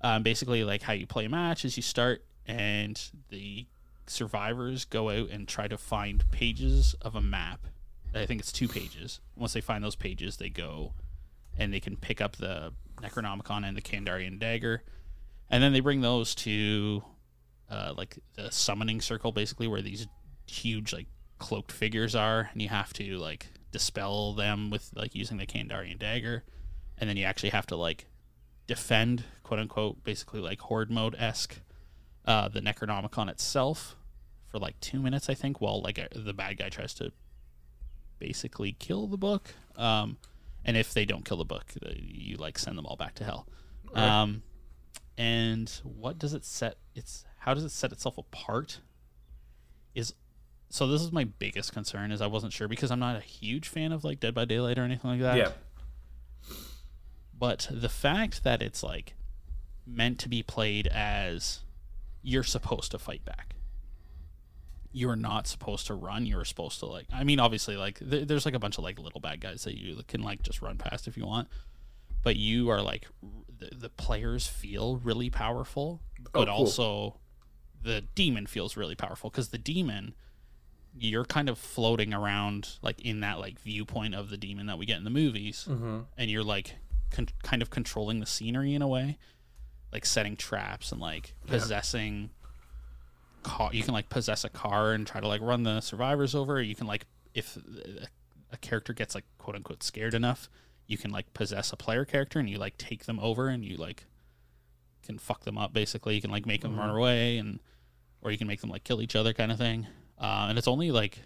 Um, 0.00 0.22
basically, 0.22 0.62
like 0.64 0.82
how 0.82 0.92
you 0.92 1.06
play 1.06 1.24
a 1.24 1.28
match 1.28 1.64
is 1.64 1.76
you 1.76 1.82
start 1.82 2.24
and 2.48 3.00
the 3.28 3.66
survivors 4.06 4.84
go 4.86 5.10
out 5.10 5.28
and 5.30 5.46
try 5.46 5.68
to 5.68 5.76
find 5.76 6.28
pages 6.30 6.94
of 7.02 7.14
a 7.14 7.20
map. 7.20 7.66
I 8.14 8.24
think 8.24 8.40
it's 8.40 8.50
two 8.50 8.68
pages. 8.68 9.20
Once 9.36 9.52
they 9.52 9.60
find 9.60 9.84
those 9.84 9.94
pages, 9.94 10.38
they 10.38 10.48
go 10.48 10.94
and 11.58 11.72
they 11.72 11.80
can 11.80 11.96
pick 11.96 12.20
up 12.20 12.36
the 12.36 12.72
Necronomicon 13.02 13.68
and 13.68 13.76
the 13.76 13.82
Kandarian 13.82 14.38
dagger, 14.38 14.82
and 15.50 15.62
then 15.62 15.72
they 15.72 15.80
bring 15.80 16.00
those 16.00 16.34
to 16.36 17.02
uh, 17.70 17.92
like 17.96 18.18
the 18.34 18.50
summoning 18.50 19.00
circle, 19.00 19.30
basically 19.30 19.68
where 19.68 19.82
these 19.82 20.06
huge 20.46 20.92
like 20.92 21.06
cloaked 21.38 21.70
figures 21.70 22.14
are, 22.14 22.48
and 22.52 22.62
you 22.62 22.68
have 22.68 22.92
to 22.94 23.18
like 23.18 23.46
dispel 23.72 24.32
them 24.32 24.70
with 24.70 24.90
like 24.94 25.14
using 25.14 25.36
the 25.36 25.46
Kandarian 25.46 25.98
dagger, 25.98 26.44
and 26.96 27.10
then 27.10 27.16
you 27.16 27.24
actually 27.24 27.50
have 27.50 27.66
to 27.66 27.76
like 27.76 28.06
defend, 28.66 29.24
quote 29.42 29.60
unquote, 29.60 30.02
basically 30.02 30.40
like 30.40 30.60
horde 30.60 30.90
mode 30.90 31.14
esque, 31.18 31.60
uh, 32.28 32.46
the 32.46 32.60
Necronomicon 32.60 33.30
itself 33.30 33.96
for 34.46 34.58
like 34.58 34.78
two 34.80 35.00
minutes, 35.00 35.30
I 35.30 35.34
think, 35.34 35.62
while 35.62 35.80
like 35.80 35.96
a, 35.96 36.08
the 36.14 36.34
bad 36.34 36.58
guy 36.58 36.68
tries 36.68 36.92
to 36.94 37.10
basically 38.18 38.76
kill 38.78 39.06
the 39.06 39.16
book. 39.16 39.54
Um, 39.76 40.18
and 40.62 40.76
if 40.76 40.92
they 40.92 41.06
don't 41.06 41.24
kill 41.24 41.38
the 41.38 41.46
book, 41.46 41.72
uh, 41.84 41.88
you 41.96 42.36
like 42.36 42.58
send 42.58 42.76
them 42.76 42.84
all 42.84 42.96
back 42.96 43.14
to 43.14 43.24
hell. 43.24 43.48
Right. 43.94 44.04
Um, 44.04 44.42
and 45.16 45.70
what 45.82 46.18
does 46.18 46.34
it 46.34 46.44
set? 46.44 46.76
It's 46.94 47.24
how 47.38 47.54
does 47.54 47.64
it 47.64 47.70
set 47.70 47.92
itself 47.92 48.18
apart? 48.18 48.80
Is 49.94 50.12
so 50.68 50.86
this 50.86 51.00
is 51.00 51.10
my 51.10 51.24
biggest 51.24 51.72
concern 51.72 52.12
is 52.12 52.20
I 52.20 52.26
wasn't 52.26 52.52
sure 52.52 52.68
because 52.68 52.90
I'm 52.90 53.00
not 53.00 53.16
a 53.16 53.20
huge 53.20 53.68
fan 53.68 53.90
of 53.90 54.04
like 54.04 54.20
Dead 54.20 54.34
by 54.34 54.44
Daylight 54.44 54.78
or 54.78 54.82
anything 54.82 55.10
like 55.10 55.20
that. 55.20 55.38
Yeah. 55.38 55.52
But 57.32 57.68
the 57.70 57.88
fact 57.88 58.44
that 58.44 58.60
it's 58.60 58.82
like 58.82 59.14
meant 59.86 60.18
to 60.18 60.28
be 60.28 60.42
played 60.42 60.88
as 60.88 61.60
you're 62.22 62.42
supposed 62.44 62.90
to 62.92 62.98
fight 62.98 63.24
back. 63.24 63.54
You're 64.90 65.16
not 65.16 65.46
supposed 65.46 65.86
to 65.88 65.94
run. 65.94 66.24
You're 66.26 66.44
supposed 66.46 66.78
to 66.80 66.86
like. 66.86 67.06
I 67.12 67.22
mean, 67.22 67.38
obviously, 67.40 67.76
like 67.76 67.98
th- 67.98 68.26
there's 68.26 68.44
like 68.46 68.54
a 68.54 68.58
bunch 68.58 68.78
of 68.78 68.84
like 68.84 68.98
little 68.98 69.20
bad 69.20 69.40
guys 69.40 69.64
that 69.64 69.76
you 69.78 70.00
can 70.08 70.22
like 70.22 70.42
just 70.42 70.62
run 70.62 70.78
past 70.78 71.06
if 71.06 71.16
you 71.16 71.26
want. 71.26 71.48
But 72.22 72.36
you 72.36 72.70
are 72.70 72.80
like 72.80 73.06
r- 73.22 73.28
the, 73.58 73.70
the 73.76 73.88
players 73.90 74.46
feel 74.46 74.96
really 74.96 75.28
powerful, 75.30 76.00
Oh, 76.20 76.30
but 76.32 76.46
cool. 76.46 76.54
also 76.54 77.20
the 77.80 78.00
demon 78.14 78.46
feels 78.46 78.76
really 78.76 78.94
powerful 78.96 79.30
because 79.30 79.50
the 79.50 79.58
demon 79.58 80.14
you're 81.00 81.24
kind 81.24 81.48
of 81.48 81.56
floating 81.58 82.12
around 82.12 82.70
like 82.82 83.00
in 83.02 83.20
that 83.20 83.38
like 83.38 83.60
viewpoint 83.60 84.14
of 84.16 84.30
the 84.30 84.36
demon 84.36 84.66
that 84.66 84.78
we 84.78 84.84
get 84.86 84.96
in 84.98 85.04
the 85.04 85.10
movies 85.10 85.66
Mm-hmm. 85.70 85.98
and 86.16 86.28
you're 86.30 86.42
like 86.42 86.74
con- 87.12 87.28
kind 87.44 87.62
of 87.62 87.70
controlling 87.70 88.18
the 88.18 88.26
scenery 88.26 88.74
in 88.74 88.82
a 88.82 88.88
way 88.88 89.16
like 89.92 90.04
setting 90.06 90.36
traps 90.36 90.92
and 90.92 91.00
like 91.00 91.34
Yeah. 91.44 91.52
possessing 91.52 92.30
car 93.42 93.70
you 93.72 93.82
can 93.82 93.94
like 93.94 94.08
possess 94.10 94.44
a 94.44 94.48
car 94.48 94.92
and 94.92 95.06
try 95.06 95.20
to 95.20 95.28
like 95.28 95.40
run 95.40 95.62
the 95.62 95.80
survivors 95.80 96.34
over. 96.34 96.60
You 96.60 96.74
can 96.74 96.86
like 96.86 97.06
if 97.34 97.56
a- 97.56 98.08
a 98.52 98.56
character 98.58 98.92
gets 98.92 99.14
like 99.14 99.24
quote 99.38 99.56
unquote 99.56 99.82
scared 99.82 100.14
enough 100.14 100.48
you 100.86 100.96
can 100.96 101.10
like 101.10 101.32
possess 101.34 101.72
a 101.72 101.76
player 101.76 102.04
character 102.04 102.38
and 102.38 102.48
you 102.48 102.56
like 102.58 102.76
take 102.78 103.04
them 103.04 103.18
over 103.20 103.48
and 103.48 103.64
you 103.64 103.76
like 103.76 104.04
can 105.04 105.18
fuck 105.18 105.44
them 105.44 105.56
up 105.58 105.72
basically. 105.72 106.14
You 106.14 106.20
can 106.20 106.30
like 106.30 106.46
make 106.46 106.62
them 106.62 106.78
run 106.78 106.90
away 106.90 107.38
and 107.38 107.60
or 108.22 108.30
you 108.30 108.38
can 108.38 108.46
make 108.46 108.60
them 108.60 108.70
like 108.70 108.84
kill 108.84 109.00
each 109.02 109.14
other 109.16 109.32
kind 109.32 109.52
of 109.52 109.58
thing. 109.58 109.86
Uh, 110.18 110.46
and 110.48 110.58
it's 110.58 110.66
only 110.68 110.90
like 110.90 111.20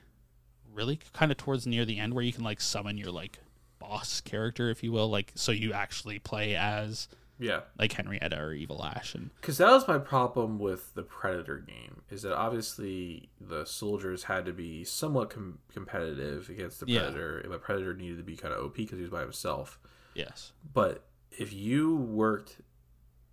really 0.74 0.98
kind 1.12 1.30
of 1.30 1.38
towards 1.38 1.66
near 1.66 1.84
the 1.84 1.98
end 1.98 2.12
where 2.14 2.24
you 2.24 2.32
can 2.32 2.44
like 2.44 2.60
summon 2.60 2.98
your 2.98 3.10
like 3.10 3.38
boss 3.78 4.20
character 4.20 4.68
if 4.70 4.82
you 4.82 4.90
will 4.92 5.08
like 5.08 5.32
so 5.34 5.50
you 5.52 5.72
actually 5.72 6.18
play 6.18 6.54
as 6.56 7.08
Yeah. 7.38 7.60
like 7.78 7.92
henrietta 7.92 8.38
or 8.38 8.52
evil 8.52 8.84
ash 8.84 9.14
and 9.14 9.30
Because 9.40 9.58
that 9.58 9.70
was 9.70 9.88
my 9.88 9.98
problem 9.98 10.58
with 10.58 10.94
the 10.94 11.02
Predator 11.02 11.58
game, 11.58 12.02
is 12.10 12.22
that 12.22 12.34
obviously 12.36 13.30
the 13.40 13.64
soldiers 13.64 14.24
had 14.24 14.44
to 14.46 14.52
be 14.52 14.84
somewhat 14.84 15.30
com- 15.30 15.58
competitive 15.72 16.48
against 16.48 16.80
the 16.80 16.86
Yeah. 16.86 17.06
And 17.08 17.48
but 17.48 17.62
Predator 17.62 17.94
needed 17.94 18.18
to 18.18 18.22
be 18.22 18.36
kind 18.36 18.54
of 18.54 18.64
OP 18.64 18.74
because 18.76 18.96
he 18.98 19.02
was 19.02 19.10
by 19.10 19.22
himself. 19.22 19.80
yes 20.14 20.52
But 20.72 21.04
if 21.30 21.52
you 21.52 21.96
worked 21.96 22.60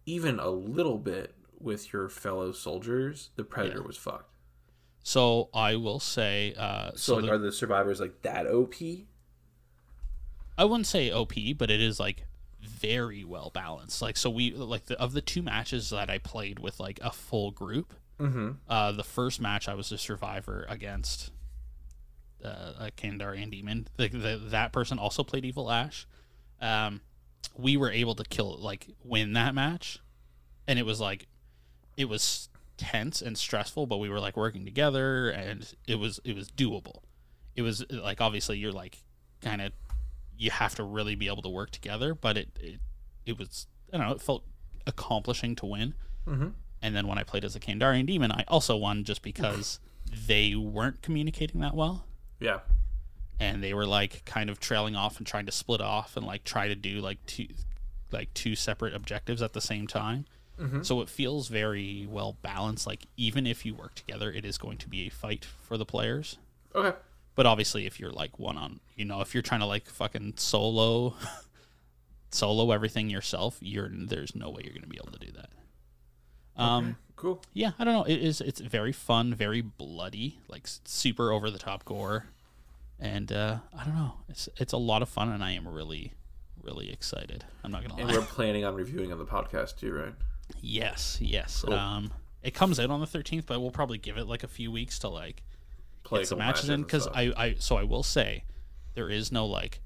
even 0.05 0.39
a 0.39 0.49
little 0.49 0.97
bit 0.97 1.35
with 1.59 1.91
your 1.93 2.07
fellow 2.09 2.51
soldiers, 2.53 3.29
the 3.35 3.43
Predator 3.43 3.79
Yeah. 3.81 3.87
was 3.87 3.97
fucked. 3.97 4.31
so 5.03 5.49
i 5.53 5.75
will 5.75 5.99
say 5.99 6.53
uh 6.57 6.91
So, 6.91 6.97
so 6.97 7.15
like, 7.15 7.25
the- 7.25 7.31
are 7.31 7.37
the 7.37 7.51
survivors 7.51 7.99
like 7.99 8.21
that 8.23 8.47
OP? 8.47 8.73
I 10.57 10.65
wouldn't 10.65 10.87
say 10.87 11.11
OP, 11.11 11.53
but 11.57 11.69
it 11.71 11.81
is 11.81 11.99
like 11.99 12.25
very 12.61 13.23
well 13.23 13.51
balanced. 13.53 14.01
Like 14.01 14.17
so 14.17 14.29
we 14.29 14.51
like 14.51 14.85
the, 14.85 14.99
of 14.99 15.13
the 15.13 15.21
two 15.21 15.41
matches 15.41 15.89
that 15.89 16.09
I 16.09 16.17
played 16.17 16.59
with 16.59 16.79
like 16.79 16.99
a 17.01 17.11
full 17.11 17.51
group. 17.51 17.93
Mm-hmm. 18.19 18.51
Uh, 18.67 18.91
the 18.91 19.03
first 19.03 19.39
match 19.39 19.69
I 19.69 19.73
was 19.73 19.91
a 19.91 19.97
survivor 19.97 20.65
against 20.67 21.31
uh, 22.43 22.73
a 22.79 22.91
Kandarian 22.91 23.49
demon. 23.49 23.87
The, 23.97 24.09
the, 24.09 24.37
that 24.49 24.73
person 24.73 24.99
also 24.99 25.23
played 25.23 25.45
Evil 25.45 25.71
Ash. 25.71 26.05
Um, 26.61 27.01
we 27.57 27.77
were 27.77 27.91
able 27.91 28.15
to 28.15 28.23
kill 28.23 28.57
like 28.57 28.87
win 29.03 29.33
that 29.33 29.55
match, 29.55 29.99
and 30.67 30.77
it 30.77 30.85
was 30.85 30.99
like 30.99 31.27
it 31.97 32.05
was 32.05 32.49
tense 32.77 33.21
and 33.21 33.37
stressful, 33.37 33.85
but 33.87 33.97
we 33.97 34.09
were 34.09 34.19
like 34.19 34.37
working 34.37 34.65
together, 34.65 35.29
and 35.29 35.73
it 35.87 35.95
was 35.95 36.19
it 36.23 36.35
was 36.35 36.49
doable. 36.49 37.01
It 37.55 37.61
was 37.61 37.85
like 37.89 38.21
obviously 38.21 38.57
you're 38.57 38.71
like 38.71 38.99
kind 39.41 39.61
of 39.61 39.71
you 40.39 40.49
have 40.49 40.73
to 40.75 40.83
really 40.83 41.15
be 41.15 41.27
able 41.27 41.43
to 41.43 41.49
work 41.49 41.69
together, 41.69 42.15
but 42.15 42.37
it 42.37 42.49
it, 42.59 42.79
it 43.25 43.37
was 43.37 43.67
I 43.93 43.97
don't 43.97 44.07
know 44.07 44.13
it 44.13 44.21
felt 44.21 44.43
accomplishing 44.87 45.55
to 45.57 45.65
win. 45.67 45.93
Mm-hmm. 46.25 46.47
And 46.81 46.95
then 46.95 47.07
when 47.07 47.17
I 47.17 47.23
played 47.23 47.43
as 47.43 47.55
a 47.55 47.59
Kandarian 47.59 48.05
demon, 48.05 48.31
I 48.31 48.45
also 48.47 48.77
won 48.77 49.03
just 49.03 49.21
because 49.21 49.79
they 50.27 50.55
weren't 50.55 51.01
communicating 51.01 51.59
that 51.59 51.75
well. 51.75 52.05
Yeah. 52.39 52.59
And 53.39 53.61
they 53.61 53.73
were 53.73 53.85
like 53.85 54.23
kind 54.25 54.49
of 54.49 54.59
trailing 54.59 54.95
off 54.95 55.17
and 55.17 55.27
trying 55.27 55.45
to 55.45 55.51
split 55.51 55.81
off 55.81 56.15
and 56.15 56.25
like 56.25 56.45
try 56.45 56.69
to 56.69 56.75
do 56.75 57.01
like 57.01 57.23
two 57.25 57.47
like 58.11 58.33
two 58.33 58.55
separate 58.55 58.95
objectives 58.95 59.41
at 59.41 59.53
the 59.53 59.61
same 59.61 59.87
time. 59.87 60.25
Mhm. 60.59 60.85
So 60.85 61.01
it 61.01 61.09
feels 61.09 61.49
very 61.49 62.07
well 62.09 62.37
balanced. 62.41 62.87
Like 62.87 63.05
even 63.17 63.45
if 63.45 63.65
you 63.65 63.75
work 63.75 63.93
together, 63.95 64.31
it 64.31 64.45
is 64.45 64.57
going 64.57 64.77
to 64.77 64.87
be 64.87 65.05
a 65.05 65.09
fight 65.09 65.45
for 65.45 65.77
the 65.77 65.85
players. 65.85 66.37
Okay. 66.73 66.97
But 67.35 67.45
obviously, 67.45 67.85
if 67.85 67.99
you're 67.99 68.11
like 68.11 68.37
one 68.39 68.57
on, 68.57 68.79
you 68.95 69.05
know, 69.05 69.21
if 69.21 69.33
you're 69.33 69.43
trying 69.43 69.61
to 69.61 69.65
like 69.65 69.87
fucking 69.87 70.33
solo, 70.37 71.15
solo 72.31 72.71
everything 72.71 73.09
yourself, 73.09 73.57
you're 73.61 73.89
there's 73.91 74.35
no 74.35 74.49
way 74.49 74.61
you're 74.63 74.73
gonna 74.73 74.87
be 74.87 74.99
able 75.01 75.11
to 75.17 75.25
do 75.25 75.31
that. 75.33 75.49
Um, 76.61 76.97
Cool. 77.15 77.41
yeah, 77.53 77.71
I 77.77 77.83
don't 77.83 77.93
know. 77.93 78.03
It 78.03 78.19
is 78.21 78.41
it's 78.41 78.59
very 78.61 78.91
fun, 78.91 79.33
very 79.33 79.61
bloody, 79.61 80.39
like 80.47 80.63
super 80.85 81.31
over 81.31 81.49
the 81.49 81.59
top 81.59 81.85
gore, 81.85 82.25
and 82.99 83.31
uh, 83.31 83.57
I 83.77 83.83
don't 83.85 83.95
know. 83.95 84.13
It's 84.29 84.47
it's 84.57 84.73
a 84.73 84.77
lot 84.77 85.01
of 85.01 85.09
fun, 85.09 85.29
and 85.29 85.43
I 85.43 85.51
am 85.51 85.67
really 85.67 86.13
really 86.61 86.91
excited. 86.91 87.45
I'm 87.63 87.71
not 87.71 87.81
gonna 87.87 87.95
And 88.01 88.09
lie. 88.09 88.17
we're 88.17 88.25
planning 88.25 88.65
on 88.65 88.75
reviewing 88.75 89.11
on 89.13 89.17
the 89.17 89.25
podcast 89.25 89.77
too, 89.77 89.93
right? 89.93 90.13
Yes, 90.61 91.17
yes. 91.21 91.61
Cool. 91.65 91.73
Um, 91.73 92.11
it 92.43 92.53
comes 92.53 92.79
out 92.79 92.89
on 92.89 92.99
the 93.01 93.05
13th, 93.05 93.45
but 93.45 93.59
we'll 93.61 93.69
probably 93.71 93.97
give 93.97 94.17
it 94.17 94.25
like 94.27 94.43
a 94.43 94.47
few 94.47 94.71
weeks 94.71 94.99
to 94.99 95.09
like 95.09 95.43
Play 96.03 96.21
get 96.21 96.27
some 96.29 96.39
matches 96.39 96.69
in 96.69 96.81
because. 96.81 97.07
I, 97.07 97.33
I 97.37 97.55
so 97.59 97.75
I 97.77 97.83
will 97.83 98.03
say 98.03 98.43
there 98.95 99.09
is 99.09 99.31
no 99.31 99.45
like 99.45 99.81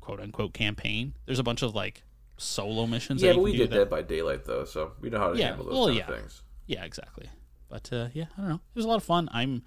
quote 0.00 0.20
unquote 0.20 0.52
campaign. 0.54 1.14
There's 1.26 1.38
a 1.38 1.42
bunch 1.44 1.62
of 1.62 1.74
like 1.74 2.02
solo 2.36 2.86
missions. 2.86 3.22
yeah, 3.22 3.30
that 3.30 3.36
but 3.36 3.42
we 3.42 3.56
did 3.56 3.70
Dead 3.70 3.88
by 3.88 4.02
Daylight 4.02 4.44
though, 4.44 4.64
so 4.64 4.92
we 5.00 5.08
know 5.10 5.18
how 5.18 5.32
to 5.32 5.38
Yeah, 5.38 5.48
handle 5.48 5.66
those 5.66 5.74
well, 5.74 5.86
kind 5.86 5.96
yeah. 5.98 6.08
of 6.10 6.16
things. 6.18 6.42
Yeah, 6.66 6.84
exactly. 6.84 7.28
But 7.68 7.90
uh, 7.92 8.08
yeah, 8.12 8.24
I 8.36 8.40
don't 8.40 8.48
know. 8.50 8.54
It 8.56 8.76
was 8.76 8.84
a 8.84 8.88
lot 8.88 8.96
of 8.96 9.04
fun. 9.04 9.28
I'm 9.32 9.62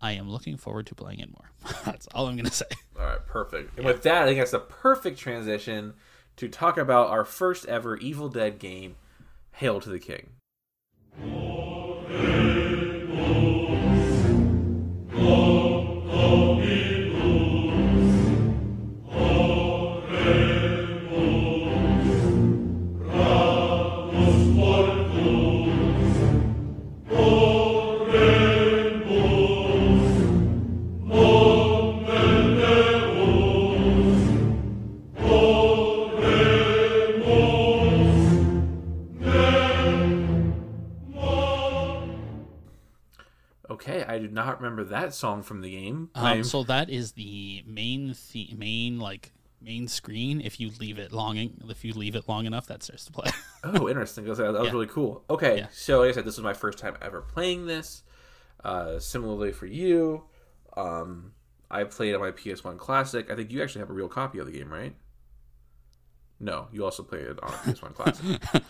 I 0.00 0.12
am 0.12 0.28
looking 0.30 0.56
forward 0.56 0.86
to 0.88 0.94
playing 0.94 1.20
it 1.20 1.30
more. 1.30 1.50
That's 1.84 2.06
all 2.14 2.26
I'm 2.26 2.36
gonna 2.36 2.50
say. 2.50 2.66
All 2.98 3.04
right, 3.06 3.24
perfect. 3.26 3.76
And 3.76 3.86
with 3.86 4.02
that, 4.02 4.22
I 4.22 4.26
think 4.26 4.38
that's 4.38 4.50
the 4.50 4.58
perfect 4.58 5.18
transition 5.18 5.94
to 6.36 6.48
talk 6.48 6.76
about 6.78 7.08
our 7.08 7.24
first 7.24 7.66
ever 7.66 7.96
Evil 7.96 8.28
Dead 8.28 8.58
game, 8.58 8.96
Hail 9.52 9.80
to 9.80 9.88
the 9.88 9.98
King. 9.98 10.30
Not 44.46 44.60
remember 44.60 44.84
that 44.84 45.14
song 45.14 45.42
from 45.42 45.60
the 45.60 45.70
game. 45.70 46.10
Um, 46.14 46.44
so 46.44 46.62
that 46.64 46.88
is 46.90 47.12
the 47.12 47.62
main 47.66 48.14
the 48.32 48.54
main 48.56 48.98
like 48.98 49.32
main 49.60 49.88
screen. 49.88 50.40
If 50.40 50.60
you 50.60 50.70
leave 50.80 50.98
it 50.98 51.12
long, 51.12 51.36
if 51.68 51.84
you 51.84 51.92
leave 51.92 52.14
it 52.14 52.28
long 52.28 52.46
enough, 52.46 52.66
that 52.68 52.82
starts 52.82 53.04
to 53.06 53.12
play. 53.12 53.30
Oh, 53.64 53.88
interesting. 53.88 54.22
That 54.24 54.30
was, 54.30 54.38
that 54.38 54.52
was 54.52 54.66
Yeah. 54.66 54.70
really 54.70 54.86
cool. 54.86 55.24
Okay, 55.28 55.58
Yeah. 55.58 55.66
so 55.72 55.98
like 56.00 56.10
I 56.10 56.12
said, 56.12 56.24
this 56.24 56.36
was 56.36 56.44
my 56.44 56.52
first 56.54 56.78
time 56.78 56.96
ever 57.02 57.20
playing 57.20 57.66
this. 57.66 58.04
Uh, 58.62 59.00
similarly 59.00 59.50
for 59.50 59.66
you, 59.66 60.24
um, 60.76 61.32
I 61.68 61.82
played 61.82 62.14
on 62.14 62.20
my 62.20 62.30
PS1 62.30 62.78
Classic. 62.78 63.28
I 63.28 63.34
think 63.34 63.50
you 63.50 63.60
actually 63.62 63.80
have 63.80 63.90
a 63.90 63.92
real 63.92 64.08
copy 64.08 64.38
of 64.38 64.46
the 64.46 64.52
game, 64.52 64.72
right? 64.72 64.94
No, 66.38 66.68
you 66.70 66.84
also 66.84 67.02
played 67.02 67.24
it 67.26 67.42
on 67.42 67.52
a 67.52 67.56
PS1 67.56 67.94
Classic. 67.94 68.40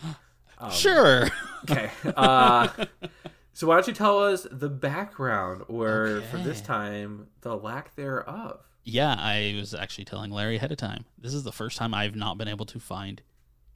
Um, 0.58 0.70
sure. 0.70 1.28
Okay. 1.70 1.90
Uh, 2.16 2.68
so 3.56 3.66
why 3.66 3.74
don't 3.76 3.88
you 3.88 3.94
tell 3.94 4.22
us 4.22 4.46
the 4.50 4.68
background, 4.68 5.62
or 5.68 6.20
for 6.30 6.36
this 6.36 6.60
time, 6.60 7.28
the 7.40 7.56
lack 7.56 7.94
thereof? 7.96 8.60
Yeah, 8.84 9.16
I 9.18 9.54
was 9.58 9.72
actually 9.72 10.04
telling 10.04 10.30
Larry 10.30 10.56
ahead 10.56 10.70
of 10.72 10.76
time. 10.76 11.06
This 11.16 11.32
is 11.32 11.42
the 11.42 11.52
first 11.52 11.78
time 11.78 11.94
I've 11.94 12.14
not 12.14 12.36
been 12.36 12.48
able 12.48 12.66
to 12.66 12.78
find 12.78 13.22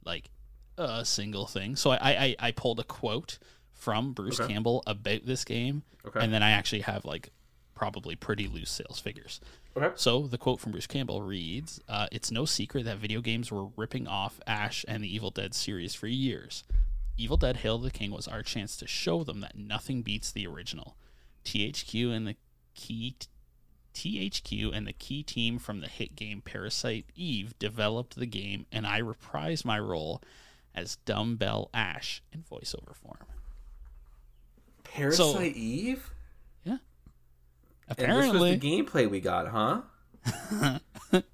like 0.05 0.29
a 0.77 1.03
single 1.03 1.47
thing. 1.47 1.75
So 1.75 1.89
I 1.89 1.97
I, 1.99 2.35
I 2.39 2.51
pulled 2.51 2.79
a 2.79 2.83
quote 2.83 3.39
from 3.73 4.13
Bruce 4.13 4.39
Okay. 4.39 4.53
Campbell 4.53 4.83
about 4.85 5.25
this 5.25 5.43
game, 5.43 5.81
Okay. 6.05 6.19
and 6.23 6.31
then 6.31 6.43
I 6.43 6.51
actually 6.51 6.81
have 6.81 7.03
like 7.03 7.31
probably 7.73 8.15
pretty 8.15 8.47
loose 8.47 8.69
sales 8.69 8.99
figures. 8.99 9.41
Okay. 9.75 9.89
So 9.95 10.27
the 10.27 10.37
quote 10.37 10.59
from 10.59 10.73
Bruce 10.73 10.85
Campbell 10.85 11.23
reads, 11.23 11.81
uh, 11.89 12.05
"It's 12.11 12.29
no 12.29 12.45
secret 12.45 12.85
that 12.85 12.99
video 12.99 13.19
games 13.21 13.51
were 13.51 13.65
ripping 13.75 14.07
off 14.07 14.39
Ash 14.45 14.85
and 14.87 15.03
the 15.03 15.11
Evil 15.13 15.31
Dead 15.31 15.55
series 15.55 15.95
for 15.95 16.05
years. 16.05 16.63
Evil 17.17 17.37
Dead: 17.37 17.57
Hail 17.57 17.77
the 17.77 17.91
King 17.91 18.11
was 18.11 18.27
our 18.27 18.43
chance 18.43 18.75
to 18.77 18.87
show 18.87 19.23
them 19.23 19.41
that 19.41 19.57
nothing 19.57 20.01
beats 20.01 20.31
the 20.31 20.47
original. 20.47 20.95
THQ 21.45 22.11
and 22.15 22.27
the 22.27 22.35
key." 22.73 23.15
THQ 23.93 24.73
and 24.73 24.87
the 24.87 24.93
key 24.93 25.21
team 25.21 25.59
from 25.59 25.81
the 25.81 25.89
hit 25.89 26.15
game 26.15 26.41
Parasite 26.41 27.07
Eve 27.13 27.57
developed 27.59 28.15
the 28.15 28.25
game, 28.25 28.65
and 28.71 28.87
I 28.87 29.01
reprised 29.01 29.65
my 29.65 29.77
role 29.79 30.21
as 30.73 30.95
Dumbbell 30.97 31.69
Ash 31.73 32.23
in 32.31 32.43
voiceover 32.43 32.95
form. 32.95 33.25
Parasite 34.83 35.55
Eve. 35.55 36.11
Yeah. 36.63 36.77
And 37.87 37.99
Apparently, 37.99 38.55
this 38.55 38.61
was 38.61 38.61
the 38.61 38.83
gameplay 38.83 39.09
we 39.09 39.19
got, 39.19 39.47
huh? 39.49 39.81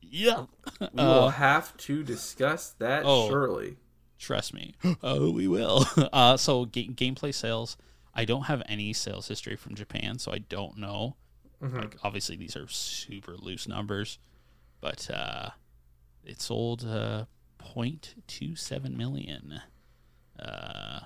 yeah. 0.02 0.46
We 0.80 0.88
will 0.94 1.26
uh, 1.26 1.30
have 1.30 1.76
to 1.78 2.04
discuss 2.04 2.72
that 2.80 3.04
oh. 3.06 3.28
surely. 3.30 3.78
Trust 4.19 4.53
me. 4.53 4.75
Oh, 5.03 5.32
we 5.39 5.47
will. 5.47 5.86
Uh, 6.13 6.38
so 6.38 6.65
ga- 6.65 6.89
gameplay 6.89 7.34
sales. 7.34 7.77
I 8.13 8.25
don't 8.25 8.43
have 8.43 8.63
any 8.67 8.93
sales 8.93 9.27
history 9.27 9.56
from 9.56 9.75
Japan, 9.75 10.17
so 10.19 10.32
I 10.32 10.39
don't 10.39 10.77
know. 10.77 11.15
Like, 11.62 11.97
obviously, 12.03 12.36
these 12.36 12.56
are 12.56 12.67
super 12.67 13.36
loose 13.36 13.67
numbers, 13.67 14.19
but 14.82 15.10
uh, 15.12 15.49
it 16.23 16.41
sold 16.41 16.84
uh, 16.86 17.25
0.27 17.75 18.95
million. 18.95 19.62
Uh, 20.39 20.99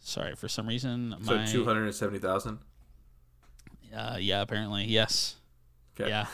sorry, 0.00 0.34
for 0.36 0.48
some 0.48 0.66
reason, 0.68 1.14
So 1.22 1.34
my 1.36 1.44
two 1.46 1.64
hundred 1.64 1.84
and 1.86 1.94
seventy 1.94 2.18
thousand. 2.20 2.58
uh, 3.94 4.16
yeah, 4.20 4.42
apparently, 4.42 4.84
yes. 4.84 5.36
Okay. 5.98 6.10
Yeah. 6.10 6.26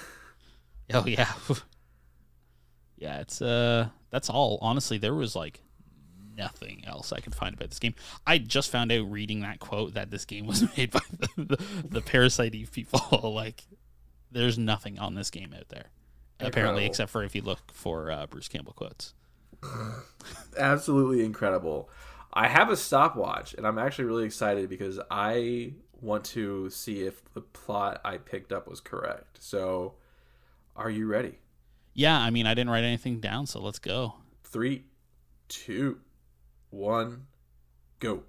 Oh 0.94 1.06
yeah. 1.06 1.32
yeah, 2.98 3.20
it's 3.20 3.40
uh 3.40 3.88
that's 4.10 4.28
all. 4.28 4.58
Honestly, 4.60 4.98
there 4.98 5.14
was 5.14 5.34
like 5.34 5.62
nothing 6.36 6.84
else 6.86 7.12
I 7.12 7.20
could 7.20 7.34
find 7.34 7.54
about 7.54 7.70
this 7.70 7.78
game. 7.78 7.94
I 8.26 8.38
just 8.38 8.70
found 8.70 8.92
out 8.92 9.10
reading 9.10 9.40
that 9.40 9.60
quote 9.60 9.94
that 9.94 10.10
this 10.10 10.24
game 10.24 10.46
was 10.46 10.62
made 10.76 10.90
by 10.90 11.00
the, 11.10 11.28
the, 11.44 11.64
the 11.88 12.00
Parasite 12.00 12.54
Eve 12.54 12.72
people. 12.72 13.32
like 13.34 13.64
there's 14.30 14.58
nothing 14.58 14.98
on 14.98 15.14
this 15.14 15.30
game 15.30 15.54
out 15.56 15.68
there. 15.68 15.86
Apparently, 16.40 16.86
except 16.86 17.10
for 17.10 17.22
if 17.22 17.34
you 17.34 17.42
look 17.42 17.60
for 17.72 18.10
uh, 18.10 18.26
Bruce 18.26 18.48
Campbell 18.48 18.72
quotes. 18.72 19.14
Absolutely 20.58 21.24
incredible. 21.24 21.88
I 22.32 22.48
have 22.48 22.70
a 22.70 22.76
stopwatch, 22.76 23.54
and 23.54 23.66
I'm 23.66 23.78
actually 23.78 24.06
really 24.06 24.24
excited 24.24 24.68
because 24.68 24.98
I 25.10 25.74
want 26.00 26.24
to 26.24 26.68
see 26.70 27.02
if 27.02 27.22
the 27.34 27.42
plot 27.42 28.00
I 28.04 28.16
picked 28.16 28.52
up 28.52 28.66
was 28.66 28.80
correct. 28.80 29.38
So, 29.40 29.94
are 30.74 30.90
you 30.90 31.06
ready? 31.06 31.38
Yeah, 31.94 32.18
I 32.18 32.30
mean, 32.30 32.46
I 32.46 32.54
didn't 32.54 32.70
write 32.70 32.84
anything 32.84 33.20
down, 33.20 33.46
so 33.46 33.60
let's 33.60 33.78
go. 33.78 34.14
Three, 34.44 34.84
two, 35.48 36.00
one, 36.72 37.26
go. 38.00 38.22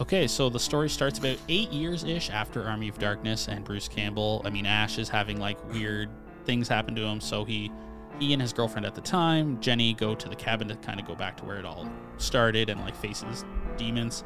Okay, 0.00 0.26
so 0.26 0.48
the 0.48 0.58
story 0.58 0.90
starts 0.90 1.18
about 1.18 1.38
eight 1.48 1.70
years 1.70 2.04
ish 2.04 2.30
after 2.30 2.64
Army 2.64 2.88
of 2.88 2.98
Darkness, 2.98 3.48
and 3.48 3.64
Bruce 3.64 3.88
Campbell. 3.88 4.42
I 4.44 4.50
mean, 4.50 4.66
Ash 4.66 4.98
is 4.98 5.08
having 5.08 5.38
like 5.38 5.58
weird 5.72 6.10
things 6.44 6.68
happen 6.68 6.94
to 6.96 7.02
him, 7.02 7.20
so 7.20 7.44
he, 7.44 7.70
he 8.18 8.32
and 8.32 8.42
his 8.42 8.52
girlfriend 8.52 8.84
at 8.84 8.94
the 8.94 9.00
time, 9.00 9.60
Jenny, 9.60 9.94
go 9.94 10.14
to 10.14 10.28
the 10.28 10.36
cabin 10.36 10.68
to 10.68 10.76
kind 10.76 10.98
of 10.98 11.06
go 11.06 11.14
back 11.14 11.36
to 11.38 11.44
where 11.44 11.58
it 11.58 11.64
all 11.64 11.88
started 12.16 12.68
and 12.68 12.80
like 12.80 12.96
faces 12.96 13.44
demons. 13.76 14.24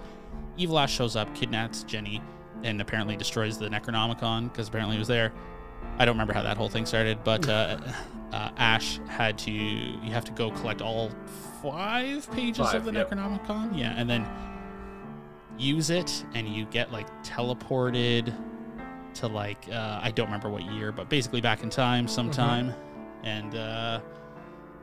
Evil 0.56 0.78
Ash 0.78 0.92
shows 0.92 1.16
up, 1.16 1.34
kidnaps 1.34 1.82
Jenny, 1.84 2.22
and 2.62 2.80
apparently 2.80 3.16
destroys 3.16 3.58
the 3.58 3.68
Necronomicon 3.68 4.50
because 4.50 4.68
apparently 4.68 4.96
it 4.96 5.00
was 5.00 5.08
there. 5.08 5.32
I 5.98 6.04
don't 6.04 6.14
remember 6.14 6.32
how 6.32 6.42
that 6.42 6.56
whole 6.56 6.68
thing 6.68 6.86
started, 6.86 7.22
but 7.24 7.48
uh, 7.48 7.78
uh, 8.32 8.50
Ash 8.56 8.98
had 9.08 9.38
to. 9.38 9.50
You 9.50 10.10
have 10.12 10.24
to 10.24 10.32
go 10.32 10.50
collect 10.50 10.80
all 10.82 11.10
five 11.62 12.30
pages 12.32 12.66
Five, 12.66 12.74
of 12.74 12.84
the 12.84 12.92
yep. 12.92 13.10
Necronomicon, 13.10 13.76
yeah, 13.78 13.94
and 13.96 14.08
then 14.08 14.26
use 15.58 15.90
it, 15.90 16.24
and 16.34 16.48
you 16.48 16.64
get 16.66 16.90
like 16.90 17.06
teleported 17.22 18.34
to 19.14 19.26
like 19.26 19.68
uh, 19.70 20.00
I 20.02 20.10
don't 20.10 20.26
remember 20.26 20.48
what 20.48 20.64
year, 20.72 20.92
but 20.92 21.08
basically 21.08 21.40
back 21.40 21.62
in 21.62 21.70
time 21.70 22.08
sometime, 22.08 22.74
and 23.22 23.54
uh, 23.54 24.00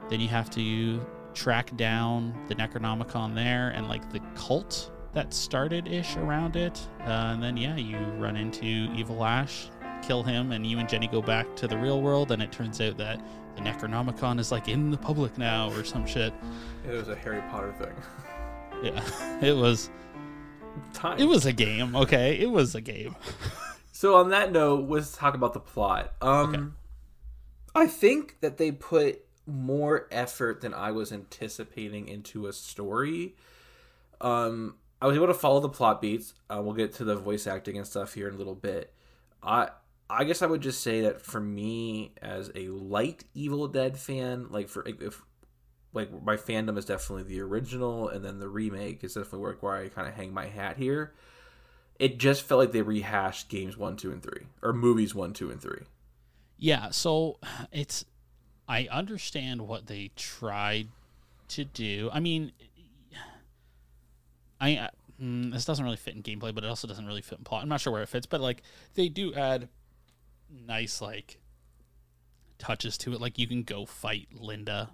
then 0.09 0.19
you 0.19 0.27
have 0.27 0.49
to 0.51 1.05
track 1.33 1.75
down 1.75 2.33
the 2.47 2.55
Necronomicon 2.55 3.35
there 3.35 3.69
and 3.69 3.87
like 3.87 4.11
the 4.11 4.19
cult 4.35 4.91
that 5.13 5.33
started 5.33 5.87
ish 5.87 6.15
around 6.17 6.55
it, 6.55 6.79
uh, 7.01 7.31
and 7.33 7.41
then 7.41 7.57
yeah, 7.57 7.75
you 7.75 7.97
run 8.17 8.35
into 8.35 8.65
Evil 8.93 9.25
Ash, 9.25 9.69
kill 10.01 10.23
him, 10.23 10.51
and 10.51 10.65
you 10.65 10.79
and 10.79 10.87
Jenny 10.89 11.07
go 11.07 11.21
back 11.21 11.55
to 11.57 11.67
the 11.67 11.77
real 11.77 12.01
world, 12.01 12.31
and 12.31 12.41
it 12.41 12.51
turns 12.51 12.79
out 12.81 12.97
that 12.97 13.21
the 13.55 13.61
Necronomicon 13.61 14.39
is 14.39 14.51
like 14.51 14.67
in 14.67 14.91
the 14.91 14.97
public 14.97 15.37
now 15.37 15.71
or 15.71 15.83
some 15.83 16.05
shit. 16.05 16.33
It 16.87 16.91
was 16.91 17.07
a 17.09 17.15
Harry 17.15 17.41
Potter 17.49 17.73
thing. 17.73 17.93
Yeah, 18.83 19.39
it 19.41 19.55
was. 19.55 19.89
Time. 20.93 21.19
It 21.19 21.25
was 21.25 21.45
a 21.45 21.51
game. 21.53 21.95
Okay, 21.95 22.37
it 22.39 22.49
was 22.49 22.75
a 22.75 22.81
game. 22.81 23.15
So 23.91 24.15
on 24.15 24.29
that 24.29 24.51
note, 24.51 24.87
let's 24.87 25.11
talk 25.15 25.33
about 25.33 25.53
the 25.53 25.59
plot. 25.59 26.13
Um, 26.21 26.53
Okay. 26.55 26.63
I 27.75 27.87
think 27.87 28.39
that 28.41 28.57
they 28.57 28.71
put 28.71 29.21
more 29.45 30.07
effort 30.11 30.61
than 30.61 30.73
I 30.73 30.91
was 30.91 31.11
anticipating 31.11 32.07
into 32.07 32.47
a 32.47 32.53
story. 32.53 33.35
Um, 34.21 34.75
I 35.01 35.07
was 35.07 35.15
able 35.15 35.27
to 35.27 35.33
follow 35.33 35.59
the 35.59 35.69
plot 35.69 36.01
beats. 36.01 36.33
Uh, 36.49 36.61
we'll 36.61 36.73
get 36.73 36.93
to 36.95 37.03
the 37.03 37.15
voice 37.15 37.45
acting 37.47 37.77
and 37.77 37.85
stuff 37.85 38.13
here 38.13 38.27
in 38.27 38.35
a 38.35 38.37
little 38.37 38.55
bit. 38.55 38.93
I 39.43 39.69
I 40.09 40.23
guess 40.23 40.41
I 40.41 40.47
would 40.47 40.61
just 40.61 40.81
say 40.81 41.01
that 41.01 41.21
for 41.21 41.39
me, 41.39 42.13
as 42.21 42.51
a 42.55 42.69
light 42.69 43.25
Evil 43.33 43.67
Dead 43.67 43.97
fan, 43.97 44.47
like 44.49 44.69
for 44.69 44.85
if 44.87 45.21
like 45.93 46.09
my 46.23 46.35
fandom 46.35 46.77
is 46.77 46.85
definitely 46.85 47.23
the 47.23 47.41
original, 47.41 48.09
and 48.09 48.23
then 48.23 48.39
the 48.39 48.49
remake 48.49 49.03
is 49.03 49.13
definitely 49.13 49.39
where, 49.39 49.53
where 49.59 49.75
I 49.75 49.89
kind 49.89 50.07
of 50.07 50.15
hang 50.15 50.33
my 50.33 50.47
hat 50.47 50.77
here 50.77 51.13
it 51.99 52.17
just 52.17 52.43
felt 52.43 52.59
like 52.59 52.71
they 52.71 52.81
rehashed 52.81 53.49
games 53.49 53.77
one, 53.77 53.97
two, 53.97 54.11
and 54.11 54.23
three, 54.23 54.47
or 54.63 54.73
movies 54.73 55.13
one, 55.13 55.33
two, 55.33 55.51
and 55.51 55.61
three. 55.61 55.81
Yeah, 56.57 56.89
so 56.91 57.37
it's 57.71 58.05
I 58.67 58.87
understand 58.89 59.67
what 59.67 59.87
they 59.87 60.11
tried 60.15 60.87
to 61.49 61.65
do. 61.65 62.09
I 62.13 62.21
mean, 62.21 62.53
I 64.61 64.77
uh, 64.77 64.87
mm, 65.21 65.51
this 65.51 65.65
doesn't 65.65 65.83
really 65.83 65.97
fit 65.97 66.15
in 66.15 66.23
gameplay, 66.23 66.55
but 66.55 66.63
it 66.63 66.67
also 66.67 66.87
doesn't 66.87 67.05
really 67.05 67.21
fit 67.21 67.39
in 67.39 67.43
plot. 67.43 67.63
I'm 67.63 67.69
not 67.69 67.81
sure 67.81 67.91
where 67.91 68.01
it 68.01 68.09
fits, 68.09 68.25
but 68.25 68.39
like 68.39 68.63
they 68.95 69.09
do 69.09 69.33
add 69.33 69.67
nice 70.49 71.01
like 71.01 71.39
touches 72.57 72.97
to 72.99 73.13
it. 73.13 73.21
Like 73.21 73.37
you 73.37 73.47
can 73.47 73.63
go 73.63 73.85
fight 73.85 74.27
Linda 74.33 74.89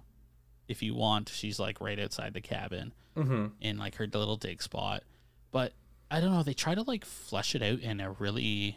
if 0.68 0.82
you 0.82 0.94
want. 0.94 1.28
She's 1.28 1.58
like 1.58 1.80
right 1.80 1.98
outside 1.98 2.34
the 2.34 2.40
cabin 2.40 2.92
Mm-hmm. 3.16 3.46
in 3.62 3.78
like 3.78 3.94
her 3.94 4.04
little 4.06 4.36
dig 4.36 4.60
spot. 4.62 5.02
But 5.50 5.72
I 6.10 6.20
don't 6.20 6.32
know, 6.32 6.42
they 6.42 6.52
try 6.52 6.74
to 6.74 6.82
like 6.82 7.04
flesh 7.06 7.54
it 7.54 7.62
out 7.62 7.80
in 7.80 7.98
a 8.00 8.10
really 8.12 8.76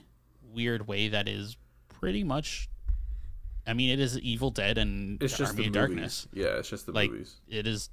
weird 0.54 0.88
way 0.88 1.10
that 1.10 1.28
is 1.28 1.58
pretty 1.90 2.24
much 2.24 2.70
I 3.68 3.74
mean 3.74 3.90
it 3.90 4.00
is 4.00 4.18
Evil 4.20 4.50
Dead 4.50 4.78
and 4.78 5.22
It's 5.22 5.38
just 5.38 5.52
Army 5.52 5.64
the 5.64 5.68
of. 5.68 5.74
Darkness. 5.74 6.28
Yeah, 6.34 6.58
it's 6.58 6.70
just 6.70 6.86
the 6.86 6.94
Like 6.94 7.12
movies. 7.12 7.36
it 7.50 7.68
is 7.68 7.90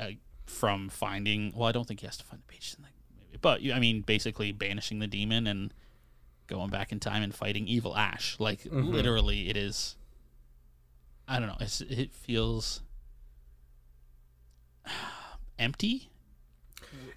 uh, 0.00 0.12
from 0.46 0.88
finding 0.88 1.52
well 1.54 1.68
I 1.68 1.72
don't 1.72 1.86
think 1.86 2.00
he 2.00 2.06
has 2.06 2.16
to 2.16 2.24
find 2.24 2.40
the 2.40 2.50
page 2.50 2.74
in 2.78 2.82
the 2.82 2.88
movie. 3.26 3.38
But 3.42 3.60
I 3.76 3.78
mean 3.78 4.00
basically 4.00 4.52
banishing 4.52 5.00
the 5.00 5.06
demon 5.06 5.46
and 5.46 5.74
going 6.46 6.70
back 6.70 6.92
in 6.92 7.00
time 7.00 7.22
and 7.22 7.34
fighting 7.34 7.66
evil 7.66 7.96
Ash. 7.96 8.36
Like 8.38 8.64
Mhm. 8.64 8.90
literally 8.92 9.48
it 9.48 9.56
is 9.56 9.96
I 11.26 11.38
don't 11.38 11.48
know, 11.48 11.56
it's, 11.60 11.80
it 11.80 12.12
feels 12.12 12.82
empty. 15.58 16.10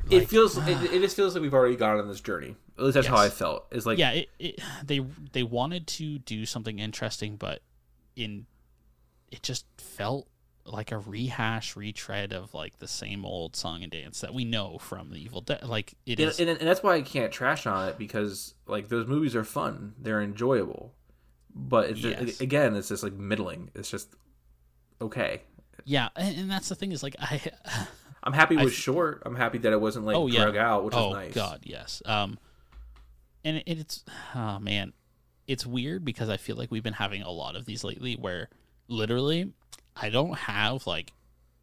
it 0.10 0.20
Like- 0.20 0.28
feels. 0.30 0.58
it, 0.68 0.94
it 0.94 1.02
just 1.02 1.16
feels 1.16 1.34
like 1.36 1.42
we've 1.42 1.54
already 1.54 1.76
gone 1.76 2.00
on 2.00 2.08
this 2.08 2.22
journey. 2.22 2.56
At 2.78 2.84
least 2.84 2.94
that's 2.96 3.08
how 3.08 3.18
I 3.18 3.30
felt. 3.30 3.66
It's 3.72 3.86
like 3.86 3.98
yeah, 3.98 4.12
it, 4.12 4.30
it, 4.40 4.60
they 4.86 5.00
they 5.34 5.44
wanted 5.44 5.88
to 5.88 6.20
do 6.20 6.46
something 6.46 6.78
interesting, 6.80 7.36
but 7.36 7.62
in 8.16 8.46
it 9.32 9.42
just 9.44 9.66
felt 9.78 10.28
like 10.68 10.92
a 10.92 10.98
rehash, 10.98 11.76
retread 11.76 12.34
of 12.34 12.54
like 12.54 12.80
the 12.80 12.88
same 12.88 13.26
old 13.26 13.56
song 13.56 13.84
and 13.84 13.92
dance 13.92 14.22
that 14.22 14.34
we 14.34 14.46
know 14.46 14.78
from 14.78 15.10
the 15.12 15.18
Evil 15.18 15.42
Dead. 15.42 15.64
Like 15.64 15.94
it 16.06 16.20
and, 16.20 16.30
is, 16.30 16.40
and, 16.40 16.50
and 16.50 16.60
that's 16.60 16.84
why 16.84 16.96
I 16.96 17.02
can't 17.02 17.32
trash 17.32 17.66
on 17.66 17.90
it 17.90 17.98
because 17.98 18.54
like 18.68 18.90
those 18.90 19.08
movies 19.08 19.36
are 19.36 19.44
fun. 19.44 19.94
They're 20.00 20.22
enjoyable, 20.22 20.94
but 21.56 21.90
it's 21.90 22.00
just, 22.00 22.42
again, 22.42 22.76
it's 22.76 22.90
just 22.90 23.04
like 23.04 23.14
middling. 23.14 23.72
It's 23.76 23.90
just 23.90 24.14
okay. 25.02 25.42
yeah, 25.86 26.10
and, 26.16 26.38
and 26.38 26.52
that's 26.52 26.70
the 26.70 26.76
thing 26.76 26.92
is 26.92 27.02
like 27.04 27.16
I 27.22 27.42
I'm 28.24 28.34
happy 28.34 28.56
it 28.56 28.64
was 28.64 28.74
f- 28.74 28.80
short. 28.80 29.24
I'm 29.26 29.36
happy 29.36 29.58
that 29.60 29.72
it 29.72 29.80
wasn't 29.82 30.06
like 30.06 30.16
Oh, 30.16 30.28
yeah. 30.28 30.52
out, 30.58 30.84
which 30.84 30.94
oh 30.96 31.10
is 31.10 31.14
nice. 31.14 31.34
god 31.34 31.62
yes, 31.64 32.02
um, 32.06 32.38
and 33.44 33.58
it, 33.58 33.64
it's 33.66 34.04
oh 34.36 34.60
man, 34.60 34.94
it's 35.48 35.66
weird 35.66 36.04
because 36.04 36.30
I 36.30 36.38
feel 36.38 36.56
like 36.56 36.72
we've 36.72 36.84
been 36.84 36.94
having 36.94 37.22
a 37.22 37.32
lot 37.32 37.56
of 37.56 37.66
these 37.66 37.84
lately 37.84 38.16
where 38.16 38.50
literally 38.90 39.54
I 40.02 40.10
don't 40.10 40.38
have 40.38 40.88
like 40.88 41.12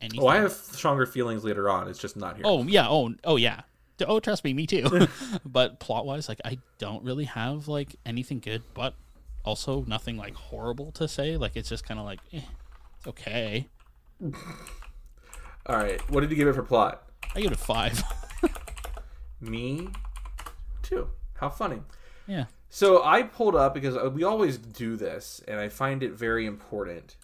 anything. 0.01 0.23
Oh, 0.23 0.27
I 0.27 0.37
have 0.37 0.53
stronger 0.53 1.07
feelings 1.07 1.45
later 1.45 1.69
on. 1.69 1.89
It's 1.89 1.99
just 1.99 2.17
not 2.17 2.37
here. 2.37 2.45
Oh 2.47 2.65
yeah. 2.65 2.89
Oh 2.89 3.15
oh 3.25 3.37
yeah. 3.37 3.63
Oh 4.07 4.21
trust 4.21 4.45
me, 4.45 4.53
me 4.53 4.67
too. 4.67 5.09
but 5.47 5.81
plot 5.81 6.07
wise, 6.07 6.29
like 6.29 6.41
I 6.45 6.59
don't 6.79 7.05
really 7.05 7.25
have 7.25 7.69
like 7.69 7.97
anything 8.05 8.41
good, 8.41 8.63
but 8.75 8.95
also 9.45 9.85
nothing 9.87 10.17
like 10.17 10.35
horrible 10.35 10.93
to 10.93 11.09
say. 11.09 11.37
Like 11.37 11.57
it's 11.57 11.69
just 11.69 11.87
kind 11.87 12.01
of 12.01 12.07
like 12.07 12.21
eh, 12.33 12.41
it's 12.99 13.07
okay. 13.07 13.69
All 15.67 15.77
right. 15.77 16.01
What 16.11 16.21
did 16.21 16.31
you 16.31 16.37
give 16.37 16.49
it 16.49 16.55
for 16.55 16.63
plot? 16.63 17.09
I 17.35 17.41
give 17.41 17.53
it 17.53 17.59
a 17.59 17.61
five. 17.61 18.03
Me 19.41 19.89
too. 20.83 21.09
How 21.35 21.49
funny. 21.49 21.81
yeah. 22.27 22.45
So 22.69 23.05
I 23.05 23.23
pulled 23.23 23.55
up 23.55 23.73
because 23.73 23.97
uh, 23.97 24.11
we 24.11 24.25
always 24.25 24.59
do 24.59 24.97
this, 24.97 25.41
and 25.47 25.61
I 25.61 25.69
find 25.69 26.03
it 26.03 26.13
very 26.13 26.45
important 26.45 27.17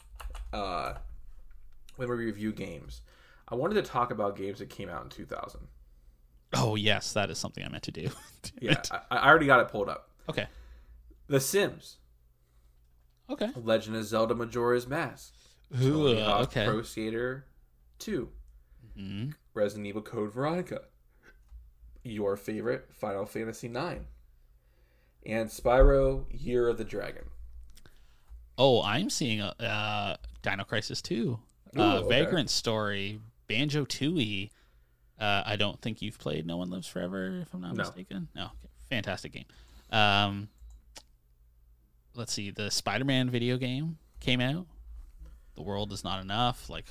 uh, 0.53 0.95
when 1.97 2.09
we 2.09 2.15
review 2.17 2.53
games. 2.53 3.03
I 3.49 3.55
wanted 3.57 3.75
to 3.75 3.83
talk 3.83 4.11
about 4.11 4.37
games 4.37 4.61
that 4.61 4.71
came 4.71 4.89
out 4.89 5.03
in 5.03 5.09
2000. 5.11 5.61
Oh 6.53 6.75
yes, 6.77 7.13
that 7.13 7.31
is 7.31 7.39
something 7.39 7.65
I 7.65 7.69
meant 7.69 7.85
to 7.85 7.93
do. 7.93 8.09
Yeah. 8.61 8.81
I, 8.91 9.01
I 9.19 9.29
already 9.29 9.45
got 9.47 9.61
it 9.61 9.69
pulled 9.69 9.89
up. 9.91 10.09
Okay. 10.29 10.47
The 11.27 11.41
Sims, 11.41 11.99
Okay. 13.29 13.51
Legend 13.55 13.97
of 13.97 14.05
Zelda: 14.05 14.35
Majora's 14.35 14.87
Mask, 14.89 15.35
Ooh, 15.83 16.17
Hawk 16.19 16.49
okay. 16.49 16.65
Pro 16.67 16.83
Skater 16.83 17.45
2, 17.99 18.29
Mhm. 18.99 19.35
Resident 19.55 19.87
Evil 19.87 20.03
Code 20.03 20.33
Veronica, 20.33 20.83
your 22.03 22.37
favorite 22.37 22.89
Final 22.93 23.27
Fantasy 23.27 23.69
9, 23.69 24.07
and 25.27 25.49
Spyro: 25.51 26.25
Year 26.31 26.67
of 26.69 26.79
the 26.79 26.85
Dragon. 26.85 27.27
Oh, 28.59 28.83
I'm 28.83 29.11
seeing 29.11 29.41
a 29.41 29.55
uh, 29.61 30.17
Dino 30.43 30.65
Crisis 30.65 31.03
2, 31.03 31.39
Ooh, 31.79 31.81
uh, 31.81 31.95
okay. 32.01 32.09
Vagrant 32.09 32.51
Story, 32.51 33.21
Banjo 33.47 33.85
Tooie. 33.85 34.51
Uh, 35.19 35.43
I 35.45 35.57
don't 35.57 35.81
think 35.83 36.01
you've 36.01 36.19
played 36.19 36.47
No 36.47 36.57
One 36.57 36.71
Lives 36.71 36.87
Forever, 36.87 37.41
if 37.43 37.53
I'm 37.53 37.61
not 37.61 37.75
No. 37.75 37.85
mistaken. 37.85 38.29
No, 38.35 38.45
okay. 38.45 38.69
fantastic 38.89 39.33
game. 39.33 39.45
Um, 39.91 40.49
let's 42.15 42.33
see, 42.33 42.51
the 42.51 42.71
Spider-Man 42.71 43.29
video 43.31 43.57
game 43.59 43.99
came 44.21 44.41
out. 44.41 44.67
The 45.57 45.63
world 45.63 45.93
is 45.93 46.03
not 46.05 46.23
enough. 46.23 46.71
Like, 46.71 46.87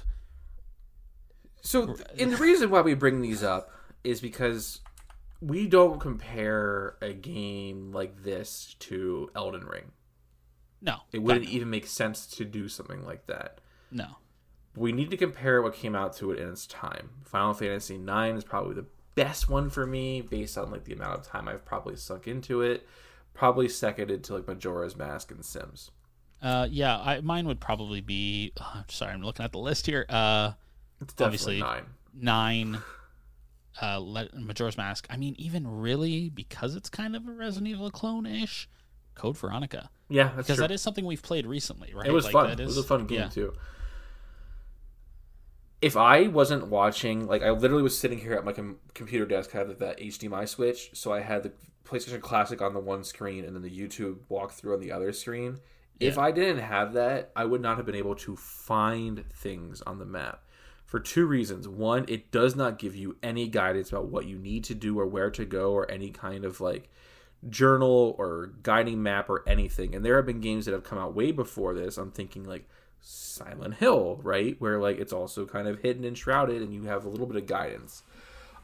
So, 1.61 1.97
and 2.17 2.31
the 2.33 2.37
reason 2.37 2.69
why 2.69 2.81
we 2.81 2.93
bring 2.93 3.21
these 3.21 3.43
up 3.43 3.71
is 4.03 4.21
because 4.21 4.81
we 5.41 5.67
don't 5.67 5.99
compare 5.99 6.95
a 7.01 7.13
game 7.13 7.91
like 7.91 8.23
this 8.23 8.75
to 8.79 9.29
Elden 9.35 9.65
Ring. 9.65 9.91
No, 10.81 10.97
It 11.11 11.19
wouldn't 11.19 11.47
even 11.49 11.69
make 11.69 11.87
sense 11.87 12.25
to 12.27 12.45
do 12.45 12.67
something 12.69 13.05
like 13.05 13.27
that. 13.27 13.59
no. 13.91 14.17
We 14.75 14.91
need 14.91 15.09
to 15.09 15.17
compare 15.17 15.61
what 15.61 15.73
came 15.73 15.95
out 15.95 16.15
to 16.17 16.31
it 16.31 16.39
in 16.39 16.47
its 16.47 16.65
time. 16.67 17.09
Final 17.25 17.53
Fantasy 17.55 17.95
IX 17.95 18.37
is 18.37 18.43
probably 18.43 18.75
the 18.75 18.85
best 19.15 19.49
one 19.49 19.69
for 19.69 19.85
me 19.85 20.21
based 20.21 20.57
on 20.57 20.71
like 20.71 20.85
the 20.85 20.93
amount 20.93 21.15
of 21.19 21.23
time 21.25 21.47
I've 21.49 21.65
probably 21.65 21.95
sunk 21.95 22.27
into 22.27 22.61
it. 22.61 22.87
Probably 23.33 23.67
seconded 23.67 24.23
to 24.25 24.35
like 24.35 24.47
Majora's 24.47 24.95
Mask 24.95 25.31
and 25.31 25.43
Sims. 25.43 25.89
Uh, 26.41 26.67
yeah, 26.69 26.97
I, 26.97 27.19
mine 27.21 27.47
would 27.47 27.59
probably 27.59 27.99
be. 27.99 28.53
Uh, 28.57 28.83
sorry, 28.89 29.11
I'm 29.13 29.23
looking 29.23 29.43
at 29.43 29.51
the 29.51 29.57
list 29.59 29.85
here. 29.87 30.05
Uh, 30.07 30.51
It's 31.01 31.13
definitely 31.13 31.25
Obviously, 31.25 31.59
nine. 31.59 31.85
nine 32.75 32.81
uh 33.81 33.97
Le- 33.99 34.29
majora's 34.35 34.75
mask 34.77 35.05
i 35.09 35.15
mean 35.15 35.35
even 35.37 35.65
really 35.67 36.27
because 36.29 36.75
it's 36.75 36.89
kind 36.89 37.15
of 37.15 37.27
a 37.27 37.31
resident 37.31 37.67
evil 37.69 37.89
clone-ish 37.91 38.67
code 39.15 39.37
veronica 39.37 39.89
Yeah, 40.09 40.25
that's 40.25 40.35
because 40.37 40.57
true. 40.57 40.67
that 40.67 40.71
is 40.71 40.81
something 40.81 41.05
we've 41.05 41.21
played 41.21 41.45
recently 41.45 41.93
right 41.93 42.07
It 42.07 42.11
was 42.11 42.25
Like, 42.25 42.33
fun. 42.33 42.49
that 42.49 42.59
It 42.59 42.65
was 42.65 42.77
a 42.77 42.83
fun 42.83 43.05
game 43.05 43.19
yeah. 43.19 43.27
too. 43.29 43.53
If 45.81 45.95
I 45.95 46.27
wasn't 46.27 46.67
watching, 46.67 47.25
like 47.27 47.41
I 47.41 47.51
literally 47.51 47.83
was 47.83 47.97
sitting 47.97 48.19
here 48.19 48.33
at 48.33 48.43
my 48.43 48.51
com- 48.51 48.79
computer 48.93 49.25
desk, 49.25 49.55
I 49.55 49.59
had 49.59 49.79
that 49.79 49.99
HDMI 49.99 50.47
switch, 50.47 50.89
so 50.93 51.13
I 51.13 51.21
had 51.21 51.43
the 51.43 51.53
PlayStation 51.85 52.19
Classic 52.21 52.61
on 52.61 52.73
the 52.73 52.79
one 52.79 53.03
screen 53.03 53.45
and 53.45 53.55
then 53.55 53.61
the 53.63 53.69
YouTube 53.69 54.17
walkthrough 54.29 54.73
on 54.73 54.79
the 54.81 54.91
other 54.91 55.13
screen. 55.13 55.59
If 55.99 56.17
I 56.17 56.31
didn't 56.31 56.59
have 56.63 56.93
that, 56.93 57.31
I 57.35 57.43
would 57.45 57.61
not 57.61 57.75
have 57.77 57.85
been 57.85 57.95
able 57.95 58.15
to 58.15 58.35
find 58.35 59.25
things 59.33 59.81
on 59.81 59.99
the 59.99 60.05
map 60.05 60.43
for 60.85 60.99
two 60.99 61.25
reasons. 61.25 61.67
One, 61.67 62.05
it 62.07 62.31
does 62.31 62.55
not 62.55 62.79
give 62.79 62.95
you 62.95 63.17
any 63.21 63.47
guidance 63.49 63.89
about 63.89 64.05
what 64.07 64.25
you 64.25 64.37
need 64.37 64.63
to 64.65 64.75
do 64.75 64.97
or 64.97 65.05
where 65.05 65.29
to 65.31 65.43
go 65.45 65.73
or 65.73 65.89
any 65.91 66.09
kind 66.09 66.45
of 66.45 66.61
like 66.61 66.89
journal 67.47 68.15
or 68.17 68.51
guiding 68.63 69.01
map 69.01 69.29
or 69.29 69.43
anything. 69.47 69.95
And 69.95 70.03
there 70.03 70.17
have 70.17 70.25
been 70.25 70.41
games 70.41 70.65
that 70.65 70.73
have 70.73 70.83
come 70.83 70.97
out 70.97 71.15
way 71.15 71.31
before 71.31 71.73
this. 71.73 71.97
I'm 71.97 72.11
thinking 72.11 72.43
like 72.43 72.67
Silent 72.99 73.75
Hill, 73.75 74.19
right? 74.23 74.55
Where 74.59 74.79
like 74.79 74.97
it's 74.99 75.13
also 75.13 75.45
kind 75.45 75.67
of 75.67 75.79
hidden 75.79 76.03
and 76.03 76.17
shrouded 76.17 76.61
and 76.61 76.73
you 76.73 76.83
have 76.83 77.05
a 77.05 77.09
little 77.09 77.27
bit 77.27 77.37
of 77.37 77.45
guidance. 77.47 78.03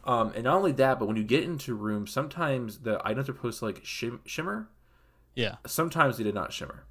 Um, 0.04 0.34
and 0.36 0.44
not 0.44 0.58
only 0.58 0.72
that, 0.74 1.00
but 1.00 1.08
when 1.08 1.18
you 1.18 1.24
get 1.24 1.44
into 1.44 1.74
rooms, 1.74 2.12
sometimes 2.12 2.80
the 2.80 3.02
items 3.06 3.30
are 3.30 3.34
supposed 3.34 3.60
to 3.60 3.66
like 3.66 3.84
shim- 3.84 4.20
shimmer 4.26 4.70
Yeah. 5.36 5.56
Sometimes 5.66 6.18
they 6.18 6.24
did 6.24 6.36
not 6.36 6.54
shimmer. 6.54 6.84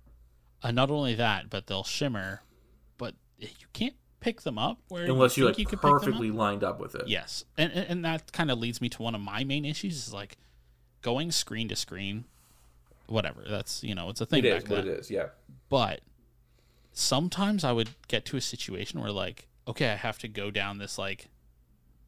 Uh, 0.63 0.71
not 0.73 0.91
only 0.91 1.15
that, 1.15 1.51
but 1.51 1.67
they'll 1.67 1.85
shimmer, 1.85 2.43
but 2.99 3.15
you 3.39 3.49
can't 3.75 3.95
pick 4.21 4.41
them 4.41 4.57
up 4.59 4.79
where 4.89 5.05
Unless 5.05 5.37
you 5.37 5.45
think 5.45 5.59
like 5.59 5.59
you 5.59 5.77
them 5.79 5.91
up. 5.95 6.01
perfectly 6.01 6.31
lined 6.31 6.65
up 6.65 6.81
with 6.81 6.95
it. 6.95 7.07
Yes, 7.07 7.45
and 7.59 7.71
and 7.73 8.05
that 8.07 8.33
kind 8.33 8.51
of 8.51 8.59
leads 8.59 8.81
me 8.81 8.89
to 8.89 9.03
one 9.03 9.15
of 9.15 9.21
my 9.21 9.45
main 9.45 9.67
issues 9.67 9.97
is 10.09 10.15
like 10.15 10.39
going 11.05 11.31
screen 11.31 11.69
to 11.69 11.77
screen. 11.77 12.25
Whatever, 13.07 13.45
that's 13.49 13.85
you 13.85 13.95
know 13.95 14.09
it's 14.09 14.21
a 14.21 14.27
thing 14.27 14.41
It 14.41 14.47
is 14.47 14.63
what 14.65 14.85
then. 14.85 14.89
it 14.89 14.99
is, 14.99 15.11
yeah. 15.11 15.27
But 15.69 16.01
sometimes 16.93 17.63
I 17.63 17.73
would 17.73 17.91
get 18.09 18.25
to 18.27 18.37
a 18.37 18.41
situation 18.41 19.01
where 19.01 19.13
like, 19.13 19.47
okay, 19.69 19.91
I 19.91 19.97
have 19.97 20.19
to 20.19 20.29
go 20.29 20.51
down 20.51 20.79
this 20.79 20.99
like 20.99 21.29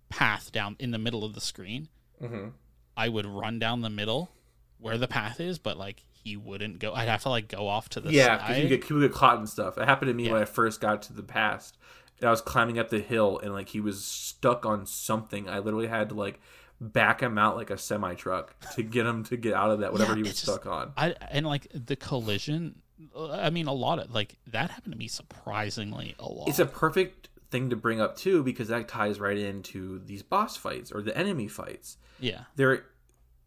path 0.09 0.51
down 0.51 0.77
in 0.79 0.91
the 0.91 0.99
middle 0.99 1.23
of 1.23 1.35
the 1.35 1.41
screen. 1.41 1.89
Mm-hmm. 2.23 2.49
I 2.97 3.09
would 3.11 3.27
run 3.27 3.59
down 3.59 3.83
the 3.83 3.91
middle 3.91 4.31
where 4.79 4.97
the 4.97 5.09
path 5.09 5.39
is, 5.39 5.59
but 5.59 5.77
like 5.77 6.03
he 6.11 6.37
wouldn't 6.37 6.79
go. 6.79 6.95
I'd 6.95 7.09
have 7.09 7.23
to 7.23 7.29
like 7.29 7.49
go 7.49 7.69
off 7.69 7.91
to 7.91 8.01
the 8.01 8.09
side. 8.09 8.15
Yeah, 8.15 8.37
because 8.37 8.57
side. 8.57 8.63
you 8.63 8.69
get 8.69 8.83
people 8.83 9.01
get 9.01 9.13
caught 9.13 9.39
and 9.39 9.49
stuff. 9.49 9.77
It 9.77 9.85
happened 9.85 10.09
to 10.09 10.15
me 10.15 10.31
when 10.31 10.41
I 10.41 10.47
first 10.47 10.81
got 10.81 11.03
to 11.03 11.13
the 11.13 11.23
past. 11.23 11.77
And 12.19 12.27
I 12.27 12.31
was 12.31 12.41
climbing 12.41 12.79
up 12.79 12.89
the 12.89 13.01
hill 13.01 13.39
and 13.43 13.53
like 13.53 13.69
he 13.69 13.81
was 13.81 14.03
stuck 14.03 14.65
on 14.65 14.87
something. 14.87 15.49
I 15.49 15.59
literally 15.59 15.89
had 15.89 16.09
to 16.09 16.15
like 16.15 16.41
back 16.81 17.21
him 17.23 17.39
out 17.39 17.57
like 17.57 17.71
a 17.71 17.79
semi 17.79 18.15
truck 18.15 18.55
to 18.75 18.83
get 18.83 19.07
him 19.07 19.25
to 19.25 19.37
get 19.37 19.55
out 19.55 19.71
of 19.71 19.81
that 19.81 19.93
whatever 19.93 20.13
Yeah, 20.13 20.17
he 20.17 20.23
was 20.23 20.31
just- 20.33 20.43
stuck 20.45 20.67
on. 20.67 20.93
I 20.97 21.15
and 21.31 21.47
like 21.47 21.67
the 21.73 21.97
collision. 21.97 22.77
I 23.19 23.51
mean, 23.51 23.67
a 23.67 23.73
lot 23.73 23.99
of 23.99 24.13
like 24.15 24.37
that 24.49 24.71
happened 24.71 24.93
to 24.95 24.99
me 24.99 25.09
surprisingly 25.09 26.15
a 26.19 26.29
lot. 26.29 26.49
It's 26.49 26.59
a 26.59 26.67
perfect 26.67 27.29
thing 27.51 27.71
to 27.71 27.77
bring 27.77 28.01
up 28.01 28.17
too 28.17 28.43
because 28.43 28.69
that 28.69 28.89
ties 28.89 29.21
right 29.21 29.39
into 29.39 30.01
these 30.05 30.23
boss 30.23 30.57
fights 30.57 30.91
or 30.91 31.01
the 31.03 31.17
enemy 31.17 31.47
fights. 31.49 31.97
yeah, 32.19 32.43
There 32.57 32.85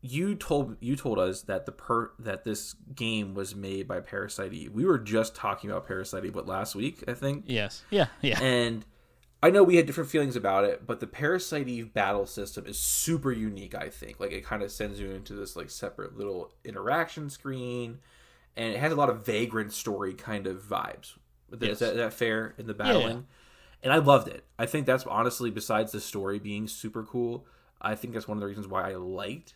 you 0.02 0.34
told 0.36 0.78
you 0.80 0.96
told 0.96 1.20
us 1.20 1.42
that 1.42 1.66
the 1.66 1.72
per 1.74 2.12
that 2.20 2.46
this 2.46 2.74
game 2.96 3.34
was 3.34 3.54
made 3.56 3.86
by 3.88 4.00
Parasite 4.00 4.54
Eve. 4.54 4.72
We 4.72 4.86
were 4.86 4.98
just 4.98 5.36
talking 5.36 5.70
about 5.70 5.86
Parasite 5.88 6.24
Eve, 6.26 6.34
but 6.34 6.48
last 6.48 6.74
week 6.76 7.04
I 7.08 7.14
think. 7.14 7.44
yes, 7.48 7.84
yeah, 7.90 8.06
yeah. 8.22 8.40
And 8.42 8.86
I 9.42 9.50
know 9.52 9.64
we 9.64 9.78
had 9.78 9.86
different 9.86 10.10
feelings 10.10 10.36
about 10.36 10.66
it, 10.66 10.86
but 10.86 11.00
the 11.00 11.08
Parasite 11.08 11.68
Eve 11.70 11.94
battle 11.94 12.26
system 12.26 12.66
is 12.66 12.78
super 12.78 13.32
unique, 13.32 13.74
I 13.74 13.88
think. 13.90 14.20
Like 14.20 14.32
it 14.34 14.44
kind 14.46 14.62
of 14.62 14.72
sends 14.72 15.00
you 15.00 15.12
into 15.12 15.34
this 15.34 15.56
like 15.56 15.70
separate 15.70 16.18
little 16.18 16.52
interaction 16.66 17.30
screen 17.30 18.00
and 18.58 18.74
it 18.74 18.80
has 18.80 18.92
a 18.92 18.96
lot 18.96 19.10
of 19.10 19.26
vagrant 19.26 19.72
story 19.72 20.14
kind 20.14 20.46
of 20.46 20.62
vibes. 20.64 21.14
Is 21.52 21.60
Yes. 21.62 21.80
that, 21.80 21.96
that 21.96 22.14
fair 22.14 22.54
in 22.58 22.68
the 22.68 22.74
battling? 22.74 23.28
And 23.82 23.94
I 23.94 23.98
loved 23.98 24.28
it. 24.28 24.44
I 24.58 24.66
think 24.66 24.86
that's 24.86 25.06
honestly 25.06 25.50
besides 25.50 25.94
the 25.94 26.02
story 26.02 26.38
being 26.38 26.68
super 26.68 27.04
cool, 27.04 27.46
I 27.82 27.96
think 27.96 28.14
that's 28.14 28.28
one 28.28 28.38
of 28.38 28.42
the 28.42 28.48
reasons 28.48 28.68
why 28.68 28.92
I 28.92 28.96
liked 28.96 29.54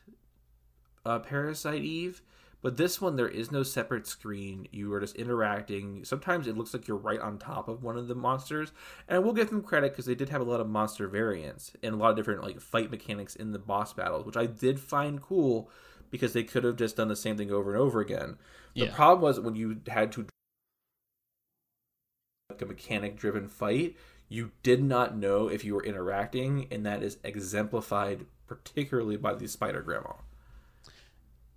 uh, 1.06 1.20
Parasite 1.20 1.84
Eve. 1.84 2.22
But 2.64 2.78
this 2.78 3.02
one, 3.02 3.18
there 3.18 3.28
is 3.28 3.52
no 3.52 3.62
separate 3.62 4.08
screen. 4.08 4.68
You 4.72 4.92
are 4.94 5.02
just 5.02 5.18
interacting. 5.18 6.06
Sometimes 6.06 6.48
it 6.48 6.58
looks 6.58 6.74
like 6.74 6.88
you're 6.88 6.96
right 6.96 7.20
on 7.20 7.38
top 7.38 7.68
of 7.68 7.84
one 7.84 7.98
of 7.98 8.08
the 8.08 8.16
monsters, 8.16 8.72
and 9.08 9.18
I 9.18 9.20
will 9.20 9.34
give 9.34 9.50
them 9.50 9.62
credit 9.62 9.92
because 9.92 10.06
they 10.06 10.16
did 10.16 10.30
have 10.30 10.40
a 10.40 10.46
lot 10.46 10.62
of 10.62 10.70
monster 10.70 11.10
variants 11.10 11.74
and 11.84 11.94
a 11.94 11.98
lot 11.98 12.12
of 12.12 12.16
different 12.16 12.42
like 12.42 12.62
fight 12.62 12.90
mechanics 12.90 13.36
in 13.36 13.52
the 13.52 13.60
boss 13.60 13.92
battles, 13.94 14.26
which 14.26 14.38
I 14.38 14.46
did 14.46 14.80
find 14.80 15.22
cool 15.22 15.70
because 16.10 16.32
they 16.32 16.44
could 16.44 16.64
have 16.64 16.78
just 16.78 16.96
done 16.96 17.10
the 17.10 17.18
same 17.18 17.36
thing 17.38 17.52
over 17.52 17.72
and 17.72 17.80
over 17.82 18.00
again. 18.00 18.38
The 18.76 18.86
Yeah. 18.86 18.96
problem 18.96 19.22
was 19.22 19.42
when 19.42 19.56
you 19.56 19.82
had 19.88 20.14
to 20.14 20.26
like 22.50 22.62
a 22.62 22.66
mechanic 22.66 23.18
driven 23.18 23.50
fight, 23.50 23.98
you 24.30 24.52
did 24.64 24.82
not 24.82 25.18
know 25.18 25.50
if 25.50 25.66
you 25.66 25.76
were 25.76 25.84
interacting, 25.84 26.68
and 26.72 26.86
that 26.86 27.04
is 27.04 27.18
exemplified 27.26 28.26
particularly 28.48 29.18
by 29.18 29.34
the 29.34 29.48
spider 29.48 29.82
grandma. 29.82 30.14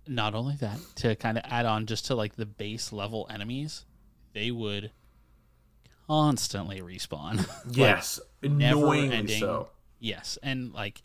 Not 0.07 0.33
only 0.35 0.55
that, 0.57 0.79
to 0.97 1.15
kind 1.15 1.37
of 1.37 1.43
add 1.47 1.65
on 1.65 1.85
just 1.85 2.05
to 2.07 2.15
like 2.15 2.35
the 2.35 2.45
base 2.45 2.91
level 2.93 3.27
enemies, 3.29 3.85
they 4.33 4.51
would 4.51 4.91
constantly 6.07 6.81
respawn. 6.81 7.47
Yes, 7.69 8.19
never 8.41 8.77
annoyingly 8.79 9.39
so. 9.39 9.69
Yes, 9.99 10.37
and 10.41 10.73
like 10.73 11.01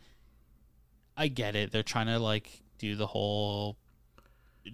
I 1.17 1.29
get 1.29 1.57
it. 1.57 1.73
They're 1.73 1.83
trying 1.83 2.07
to 2.07 2.19
like 2.19 2.63
do 2.79 2.95
the 2.95 3.07
whole 3.07 3.77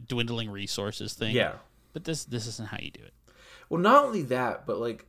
dwindling 0.06 0.50
resources 0.50 1.14
thing. 1.14 1.34
Yeah. 1.34 1.54
But 1.92 2.04
this 2.04 2.24
this 2.24 2.46
isn't 2.46 2.68
how 2.68 2.78
you 2.80 2.90
do 2.90 3.02
it. 3.02 3.14
Well, 3.68 3.80
not 3.80 4.04
only 4.04 4.22
that, 4.24 4.66
but 4.66 4.78
like 4.78 5.06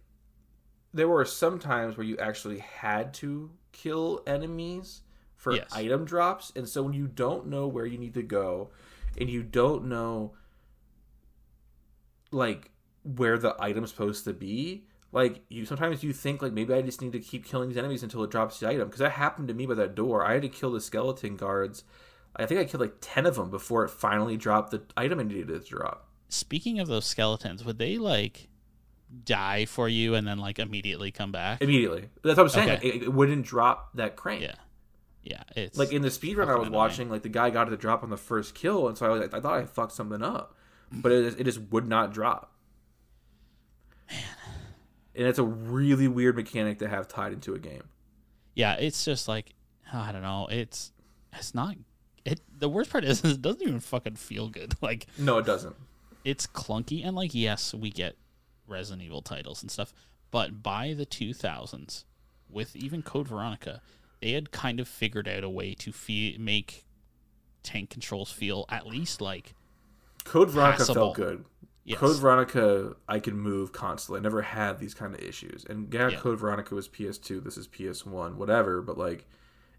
there 0.94 1.08
were 1.08 1.26
some 1.26 1.60
times 1.60 1.98
where 1.98 2.06
you 2.06 2.18
actually 2.18 2.60
had 2.60 3.14
to 3.16 3.52
kill 3.72 4.24
enemies 4.26 5.02
for 5.36 5.54
Yes. 5.54 5.70
item 5.72 6.04
drops, 6.06 6.52
and 6.56 6.68
so 6.68 6.84
when 6.84 6.94
you 6.94 7.08
don't 7.08 7.48
know 7.48 7.68
where 7.68 7.86
you 7.86 7.98
need 7.98 8.14
to 8.16 8.24
go, 8.24 8.72
and 9.20 9.30
you 9.30 9.44
don't 9.44 9.86
know 9.86 10.34
like 12.32 12.72
where 13.04 13.38
the 13.38 13.56
item's 13.60 13.92
supposed 13.92 14.24
to 14.26 14.34
be. 14.34 14.86
Like 15.12 15.42
you, 15.50 15.66
sometimes 15.66 16.04
you 16.04 16.14
think 16.14 16.42
like 16.42 16.54
maybe 16.54 16.74
I 16.74 16.82
just 16.82 17.02
need 17.02 17.14
to 17.14 17.20
keep 17.20 17.46
killing 17.46 17.70
these 17.70 17.78
enemies 17.78 18.04
until 18.04 18.24
it 18.24 18.30
drops 18.30 18.60
the 18.60 18.68
item. 18.68 18.88
Because 18.88 19.00
that 19.00 19.12
happened 19.12 19.48
to 19.48 19.54
me 19.54 19.66
by 19.66 19.74
that 19.76 19.96
door. 19.96 20.26
I 20.26 20.34
had 20.34 20.44
to 20.44 20.50
kill 20.50 20.72
the 20.72 20.82
skeleton 20.82 21.36
guards. 21.36 21.84
I 22.36 22.46
think 22.46 22.60
I 22.60 22.66
killed 22.66 22.82
like 22.82 22.98
ten 23.02 23.26
of 23.26 23.36
them 23.36 23.50
before 23.50 23.84
it 23.84 23.90
finally 23.90 24.38
dropped 24.38 24.72
the 24.72 24.84
item 24.96 25.20
I 25.20 25.24
needed 25.24 25.48
to 25.48 25.60
drop. 25.60 26.08
Speaking 26.30 26.80
of 26.80 26.88
those 26.88 27.06
skeletons, 27.06 27.66
would 27.66 27.80
they 27.80 27.98
like 27.98 28.50
die 29.26 29.66
for 29.66 29.90
you 29.90 30.14
and 30.14 30.28
then 30.28 30.38
like 30.38 30.60
immediately 30.60 31.12
come 31.12 31.32
back? 31.32 31.62
immediately. 31.62 32.10
That's 32.24 32.38
what 32.38 32.44
I'm 32.44 32.50
saying. 32.50 32.70
Okay. 32.70 32.88
It, 32.88 33.04
it 33.04 33.14
wouldn't 33.14 33.46
drop 33.46 33.90
that 33.96 34.16
crane. 34.16 34.44
Yeah. 34.44 34.56
Yeah, 35.24 35.44
it's 35.56 35.78
Like 35.78 35.92
in 35.92 36.02
the 36.02 36.08
speedrun 36.10 36.48
I 36.48 36.56
was 36.56 36.68
annoying. 36.68 36.72
watching, 36.72 37.10
like 37.10 37.24
the 37.24 37.30
guy 37.30 37.50
got 37.50 37.68
it 37.68 37.72
to 37.72 37.78
drop 37.78 38.04
on 38.04 38.10
the 38.10 38.18
first 38.18 38.56
kill, 38.56 38.88
and 38.88 38.98
so 38.98 39.06
I, 39.06 39.10
was, 39.10 39.22
like, 39.22 39.34
I 39.34 39.40
thought 39.42 39.54
I 39.60 39.66
fucked 39.66 39.92
something 39.92 40.22
up, 40.24 40.56
but 40.92 41.12
it, 41.12 41.40
it 41.40 41.44
just 41.44 41.60
would 41.72 41.88
not 41.88 42.14
drop. 42.14 42.54
Man, 44.10 44.20
and 45.16 45.28
it's 45.28 45.40
a 45.40 45.44
really 45.44 46.08
weird 46.08 46.36
mechanic 46.36 46.80
to 46.80 46.88
have 46.88 47.08
tied 47.08 47.34
into 47.34 47.54
a 47.54 47.60
game. 47.60 47.84
yeah, 48.56 48.74
it's 48.76 49.04
just 49.06 49.28
like 49.28 49.54
I 49.92 50.12
don't 50.12 50.22
know. 50.22 50.48
It's 50.50 50.92
it's 51.34 51.54
not 51.54 51.76
it. 52.26 52.40
The 52.58 52.70
worst 52.70 52.90
part 52.92 53.04
is 53.04 53.22
it 53.24 53.42
doesn't 53.42 53.62
even 53.62 53.80
fucking 53.80 54.16
feel 54.16 54.50
good. 54.50 54.74
Like 54.82 55.08
No, 55.18 55.38
it 55.38 55.46
doesn't. 55.46 55.76
it's 56.24 56.48
clunky 56.48 57.06
and 57.06 57.16
like 57.16 57.34
yes, 57.36 57.74
we 57.74 57.90
get 57.92 58.16
Resident 58.68 59.04
Evil 59.04 59.22
titles 59.22 59.62
and 59.62 59.70
stuff, 59.72 59.94
but 60.32 60.64
by 60.64 60.94
the 60.94 61.06
2000s, 61.06 62.06
with 62.50 62.76
even 62.76 63.02
Code 63.02 63.28
Veronica, 63.28 63.82
they 64.22 64.32
had 64.34 64.52
kind 64.52 64.80
of 64.80 64.88
figured 64.88 65.28
out 65.28 65.44
a 65.44 65.50
way 65.50 65.74
to 65.76 65.92
fe- 65.92 66.38
make 66.40 66.86
tank 67.64 67.90
controls 67.90 68.32
feel 68.32 68.66
at 68.70 68.86
least 68.88 69.22
like 69.22 69.54
Code 70.24 70.50
Veronica 70.50 70.78
Passable. 70.80 70.94
felt 70.96 71.16
good. 71.16 71.46
yes, 71.86 72.00
Code 72.00 72.18
Veronica, 72.18 72.96
I 73.08 73.20
could 73.20 73.36
move 73.36 73.72
constantly. 73.72 74.20
I 74.20 74.24
never 74.24 74.42
had 74.42 74.80
these 74.80 74.94
kind 74.94 75.14
of 75.14 75.22
issues. 75.22 75.66
And 75.70 75.94
yeah, 75.94 76.10
Yeah. 76.10 76.20
Code 76.20 76.40
Veronica 76.40 76.76
was 76.76 76.88
PS2. 76.88 77.44
This 77.44 77.58
is 77.58 77.68
PS1, 77.68 78.36
whatever. 78.36 78.82
But 78.82 78.98
like, 78.98 79.26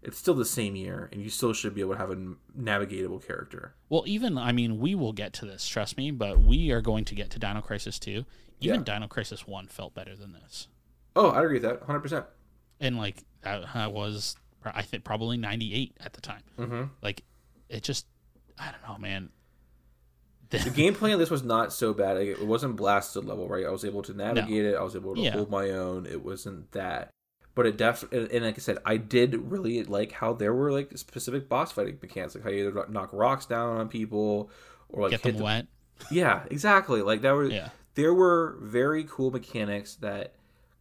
it's 0.01 0.17
still 0.17 0.33
the 0.33 0.45
same 0.45 0.75
year, 0.75 1.09
and 1.11 1.21
you 1.21 1.29
still 1.29 1.53
should 1.53 1.75
be 1.75 1.81
able 1.81 1.93
to 1.93 1.99
have 1.99 2.09
a 2.09 2.15
navigatable 2.59 3.25
character. 3.25 3.75
Well, 3.87 4.03
even 4.07 4.37
I 4.37 4.51
mean, 4.51 4.79
we 4.79 4.95
will 4.95 5.13
get 5.13 5.31
to 5.33 5.45
this. 5.45 5.67
Trust 5.67 5.95
me, 5.97 6.09
but 6.11 6.39
we 6.39 6.71
are 6.71 6.81
going 6.81 7.05
to 7.05 7.15
get 7.15 7.29
to 7.31 7.39
Dino 7.39 7.61
Crisis 7.61 7.99
2. 7.99 8.25
Even 8.61 8.79
Yeah. 8.85 8.93
Dino 8.95 9.07
Crisis 9.07 9.45
1 9.47 9.67
felt 9.67 9.93
better 9.93 10.15
than 10.15 10.33
this. 10.33 10.67
Oh, 11.15 11.29
I 11.29 11.43
agree 11.43 11.59
with 11.59 11.63
that, 11.63 11.83
hundred 11.83 11.99
percent. 12.01 12.25
And 12.81 12.97
like 12.97 13.23
that 13.43 13.93
was 13.93 14.35
I 14.65 14.81
think 14.81 15.03
probably 15.05 15.37
98 15.37 15.95
at 16.01 16.13
the 16.13 16.21
time. 16.21 16.41
Mm-hmm. 16.59 16.83
Like 17.01 17.23
it 17.69 17.83
just 17.83 18.05
I 18.59 18.71
don't 18.71 18.91
know, 18.91 18.97
man. 18.99 19.29
The 20.49 20.57
gameplay 20.57 21.13
on 21.13 21.19
this 21.19 21.29
was 21.31 21.43
not 21.43 21.71
so 21.71 21.93
bad. 21.93 22.17
Like, 22.17 22.27
It 22.27 22.45
wasn't 22.45 22.75
Blasto 22.75 23.23
level, 23.25 23.47
right? 23.47 23.65
I 23.65 23.69
was 23.69 23.85
able 23.85 24.01
to 24.03 24.13
navigate 24.13 24.65
it. 24.65 24.75
I 24.75 24.81
was 24.83 24.97
able 24.97 25.15
to 25.15 25.21
Yeah. 25.21 25.31
hold 25.31 25.49
my 25.49 25.69
own. 25.69 26.05
It 26.05 26.25
wasn't 26.25 26.69
that, 26.73 27.09
but 27.55 27.65
it 27.65 27.77
definitely. 27.77 28.35
And 28.35 28.43
like 28.45 28.55
I 28.55 28.59
said, 28.59 28.77
I 28.85 28.97
did 28.97 29.33
really 29.49 29.83
like 29.85 30.11
how 30.11 30.33
there 30.33 30.53
were 30.53 30.73
like 30.73 30.97
specific 30.97 31.47
boss 31.47 31.71
fighting 31.71 31.99
mechanics, 32.01 32.35
like 32.35 32.43
how 32.43 32.49
you 32.49 32.67
either 32.67 32.85
knock 32.89 33.11
rocks 33.13 33.45
down 33.45 33.77
on 33.77 33.87
people 33.87 34.49
or 34.89 35.03
like 35.03 35.11
Get 35.11 35.23
them 35.23 35.35
them 35.35 35.43
wet. 35.43 35.67
Yeah, 36.11 36.43
exactly. 36.51 37.01
Like 37.01 37.21
that 37.21 37.31
was 37.31 37.53
Yeah. 37.53 37.69
there 37.95 38.13
were 38.13 38.57
very 38.61 39.05
cool 39.09 39.31
mechanics 39.31 39.95
that 39.97 40.33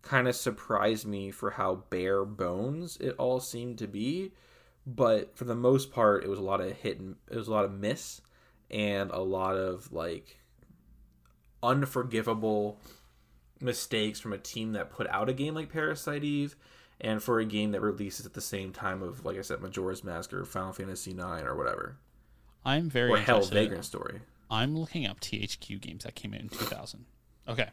kind 0.03 0.29
of 0.29 0.35
surprised 0.35 1.07
me 1.07 1.31
for 1.31 1.51
how 1.51 1.85
bare 1.91 2.25
bones 2.25 2.97
it 2.99 3.15
all 3.19 3.41
seemed 3.41 3.79
to 3.79 3.87
be, 3.87 4.33
but 4.87 5.37
for 5.37 5.45
the 5.45 5.55
most 5.55 5.93
part 5.93 6.25
it 6.25 6.29
was 6.29 6.39
a 6.39 6.43
lot 6.43 6.61
of 6.61 6.73
hit 6.73 6.99
and 6.99 7.17
it 7.31 7.37
was 7.37 7.49
a 7.49 7.53
lot 7.53 7.65
of 7.65 7.73
miss 7.73 8.21
and 8.71 9.11
a 9.11 9.21
lot 9.21 9.57
of 9.57 9.93
like 9.93 10.39
unforgivable 11.63 12.81
mistakes 13.61 14.19
from 14.19 14.33
a 14.33 14.39
team 14.39 14.73
that 14.73 14.91
put 14.91 15.07
out 15.09 15.29
a 15.29 15.35
game 15.35 15.55
like 15.55 15.71
Parasite 15.71 16.25
Eve 16.25 16.57
and 17.01 17.23
for 17.23 17.39
a 17.39 17.45
game 17.45 17.73
that 17.73 17.81
releases 17.81 18.25
at 18.25 18.33
the 18.33 18.41
same 18.41 18.73
time 18.73 19.03
of 19.03 19.25
like 19.25 19.37
I 19.37 19.43
said 19.43 19.61
Majora's 19.61 20.03
Mask 20.03 20.33
or 20.33 20.45
Final 20.45 20.73
Fantasy 20.73 21.13
9 21.13 21.45
or 21.45 21.55
whatever 21.55 21.97
I'm 22.65 22.91
very 22.91 23.11
or 23.11 23.17
Hell. 23.19 23.43
Vagrant 23.43 23.85
Story. 23.85 24.21
I'm 24.51 24.77
looking 24.77 25.07
up 25.07 25.21
THQ 25.21 25.81
games 25.81 26.05
that 26.05 26.15
came 26.15 26.35
out 26.35 26.41
in 26.41 26.49
2000. 26.49 27.07
Okay. 27.49 27.69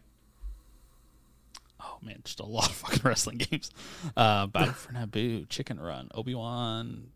Oh 1.97 2.05
man, 2.05 2.21
just 2.23 2.39
a 2.39 2.45
lot 2.45 2.69
of 2.69 2.75
fucking 2.75 3.01
wrestling 3.03 3.37
games. 3.37 3.71
Uh, 4.15 4.47
Battle 4.47 4.73
for 4.73 4.93
Naboo, 4.93 5.49
Chicken 5.49 5.79
Run, 5.79 6.09
Obi 6.13 6.35
Wan 6.35 7.07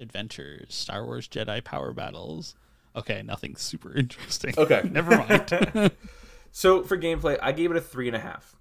Adventures, 0.00 0.74
Star 0.74 1.04
Wars 1.04 1.28
Jedi 1.28 1.62
Power 1.62 1.92
Battles, 1.92 2.54
Okay, 2.96 3.22
nothing 3.22 3.56
super 3.56 3.96
interesting. 3.96 4.54
Okay. 4.58 4.82
Never 4.90 5.16
mind. 5.16 5.92
So 6.52 6.82
for 6.82 6.98
gameplay, 6.98 7.38
I 7.40 7.52
gave 7.52 7.70
it 7.70 7.76
a 7.76 7.80
three 7.80 8.08
and 8.08 8.16
a 8.16 8.20
half. 8.20 8.56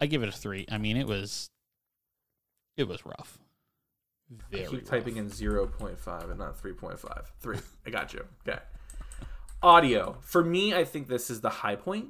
I 0.00 0.06
give 0.06 0.22
it 0.22 0.28
a 0.28 0.32
three. 0.32 0.66
I 0.70 0.78
mean, 0.78 0.96
it 0.96 1.06
was, 1.06 1.48
it 2.76 2.88
was 2.88 3.04
rough. 3.04 3.38
Very 4.50 4.64
I 4.64 4.68
keep 4.68 4.80
rough. 4.80 4.88
typing 4.88 5.16
in 5.18 5.28
0.5 5.30 6.30
and 6.30 6.38
not 6.38 6.60
3.5. 6.60 7.26
3. 7.40 7.58
I 7.86 7.90
got 7.90 8.14
you. 8.14 8.24
Okay. 8.48 8.58
Audio. 9.62 10.16
For 10.22 10.42
me, 10.42 10.74
I 10.74 10.84
think 10.84 11.08
this 11.08 11.30
is 11.30 11.40
the 11.42 11.50
high 11.50 11.76
point. 11.76 12.08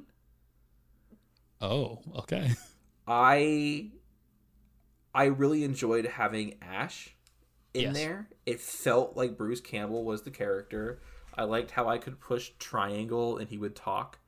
Oh, 1.61 1.99
okay. 2.19 2.51
I 3.07 3.89
I 5.13 5.25
really 5.25 5.63
enjoyed 5.63 6.05
having 6.05 6.55
Ash 6.61 7.15
in 7.73 7.81
Yes. 7.81 7.93
there. 7.93 8.29
It 8.45 8.59
felt 8.59 9.15
like 9.15 9.37
Bruce 9.37 9.61
Campbell 9.61 10.03
was 10.03 10.23
the 10.23 10.31
character. 10.31 11.01
I 11.35 11.43
liked 11.43 11.71
how 11.71 11.87
I 11.87 11.97
could 11.97 12.19
push 12.19 12.51
triangle 12.59 13.37
and 13.37 13.49
he 13.49 13.57
would 13.57 13.75
talk. 13.75 14.19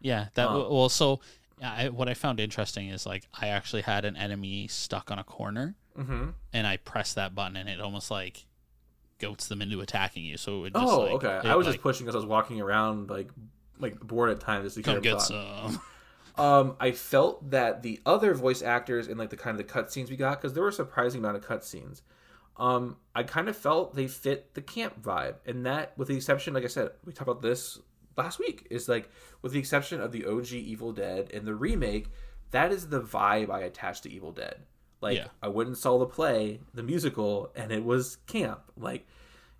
Yeah, 0.00 0.28
that 0.34 0.48
Um, 0.48 0.54
well. 0.70 0.88
So, 0.88 1.20
I, 1.62 1.88
what 1.90 2.08
I 2.08 2.14
found 2.14 2.40
interesting 2.40 2.88
is 2.88 3.04
like 3.06 3.28
I 3.40 3.48
actually 3.48 3.82
had 3.82 4.04
an 4.04 4.16
enemy 4.16 4.66
stuck 4.68 5.10
on 5.10 5.18
a 5.18 5.24
corner, 5.24 5.74
Mm-hmm. 5.98 6.30
and 6.52 6.66
I 6.66 6.78
pressed 6.78 7.16
that 7.16 7.34
button, 7.34 7.56
and 7.56 7.68
it 7.68 7.80
almost 7.80 8.10
like 8.10 8.46
goats 9.18 9.48
them 9.48 9.60
into 9.60 9.80
attacking 9.82 10.24
you. 10.24 10.36
So 10.38 10.56
it 10.56 10.60
would 10.60 10.72
just 10.74 10.86
Oh, 10.86 11.00
like, 11.00 11.12
okay. 11.24 11.40
it, 11.48 11.50
I 11.50 11.56
was 11.56 11.66
like, 11.66 11.74
just 11.74 11.82
pushing 11.82 12.06
because 12.06 12.14
I 12.14 12.18
was 12.18 12.26
walking 12.26 12.60
around 12.60 13.10
like 13.10 13.30
like 13.78 14.00
bored 14.00 14.30
at 14.30 14.40
times. 14.40 14.64
Just 14.64 14.76
to 14.76 14.82
come 14.82 15.00
get 15.02 15.20
thought. 15.20 15.72
some. 15.72 15.82
Um, 16.40 16.76
I 16.80 16.92
felt 16.92 17.50
that 17.50 17.82
the 17.82 18.00
other 18.06 18.32
voice 18.32 18.62
actors 18.62 19.08
in 19.08 19.18
like 19.18 19.28
the 19.28 19.36
kind 19.36 19.60
of 19.60 19.66
the 19.66 19.72
cutscenes 19.72 20.08
we 20.08 20.16
got 20.16 20.40
because 20.40 20.54
there 20.54 20.62
were 20.62 20.70
a 20.70 20.72
surprising 20.72 21.20
amount 21.20 21.36
of 21.36 21.46
cutscenes. 21.46 22.00
Um, 22.56 22.96
I 23.14 23.24
kind 23.24 23.48
of 23.48 23.56
felt 23.56 23.94
they 23.94 24.06
fit 24.06 24.54
the 24.54 24.62
camp 24.62 25.02
vibe, 25.02 25.36
and 25.46 25.64
that, 25.66 25.96
with 25.96 26.08
the 26.08 26.16
exception, 26.16 26.54
like 26.54 26.64
I 26.64 26.68
said, 26.68 26.90
we 27.04 27.12
talked 27.12 27.28
about 27.28 27.42
this 27.42 27.78
last 28.16 28.38
week, 28.38 28.66
is 28.70 28.88
like 28.88 29.10
with 29.42 29.52
the 29.52 29.58
exception 29.58 30.00
of 30.00 30.12
the 30.12 30.24
OG 30.24 30.52
Evil 30.52 30.92
Dead 30.92 31.30
and 31.32 31.46
the 31.46 31.54
remake, 31.54 32.08
that 32.52 32.72
is 32.72 32.88
the 32.88 33.02
vibe 33.02 33.50
I 33.50 33.60
attached 33.60 34.04
to 34.04 34.10
Evil 34.10 34.32
Dead. 34.32 34.62
Like 35.02 35.18
Yeah. 35.18 35.28
I 35.42 35.48
went 35.48 35.68
and 35.68 35.76
saw 35.76 35.98
the 35.98 36.06
play, 36.06 36.60
the 36.72 36.82
musical, 36.82 37.50
and 37.54 37.70
it 37.70 37.84
was 37.84 38.16
camp. 38.26 38.60
Like 38.78 39.06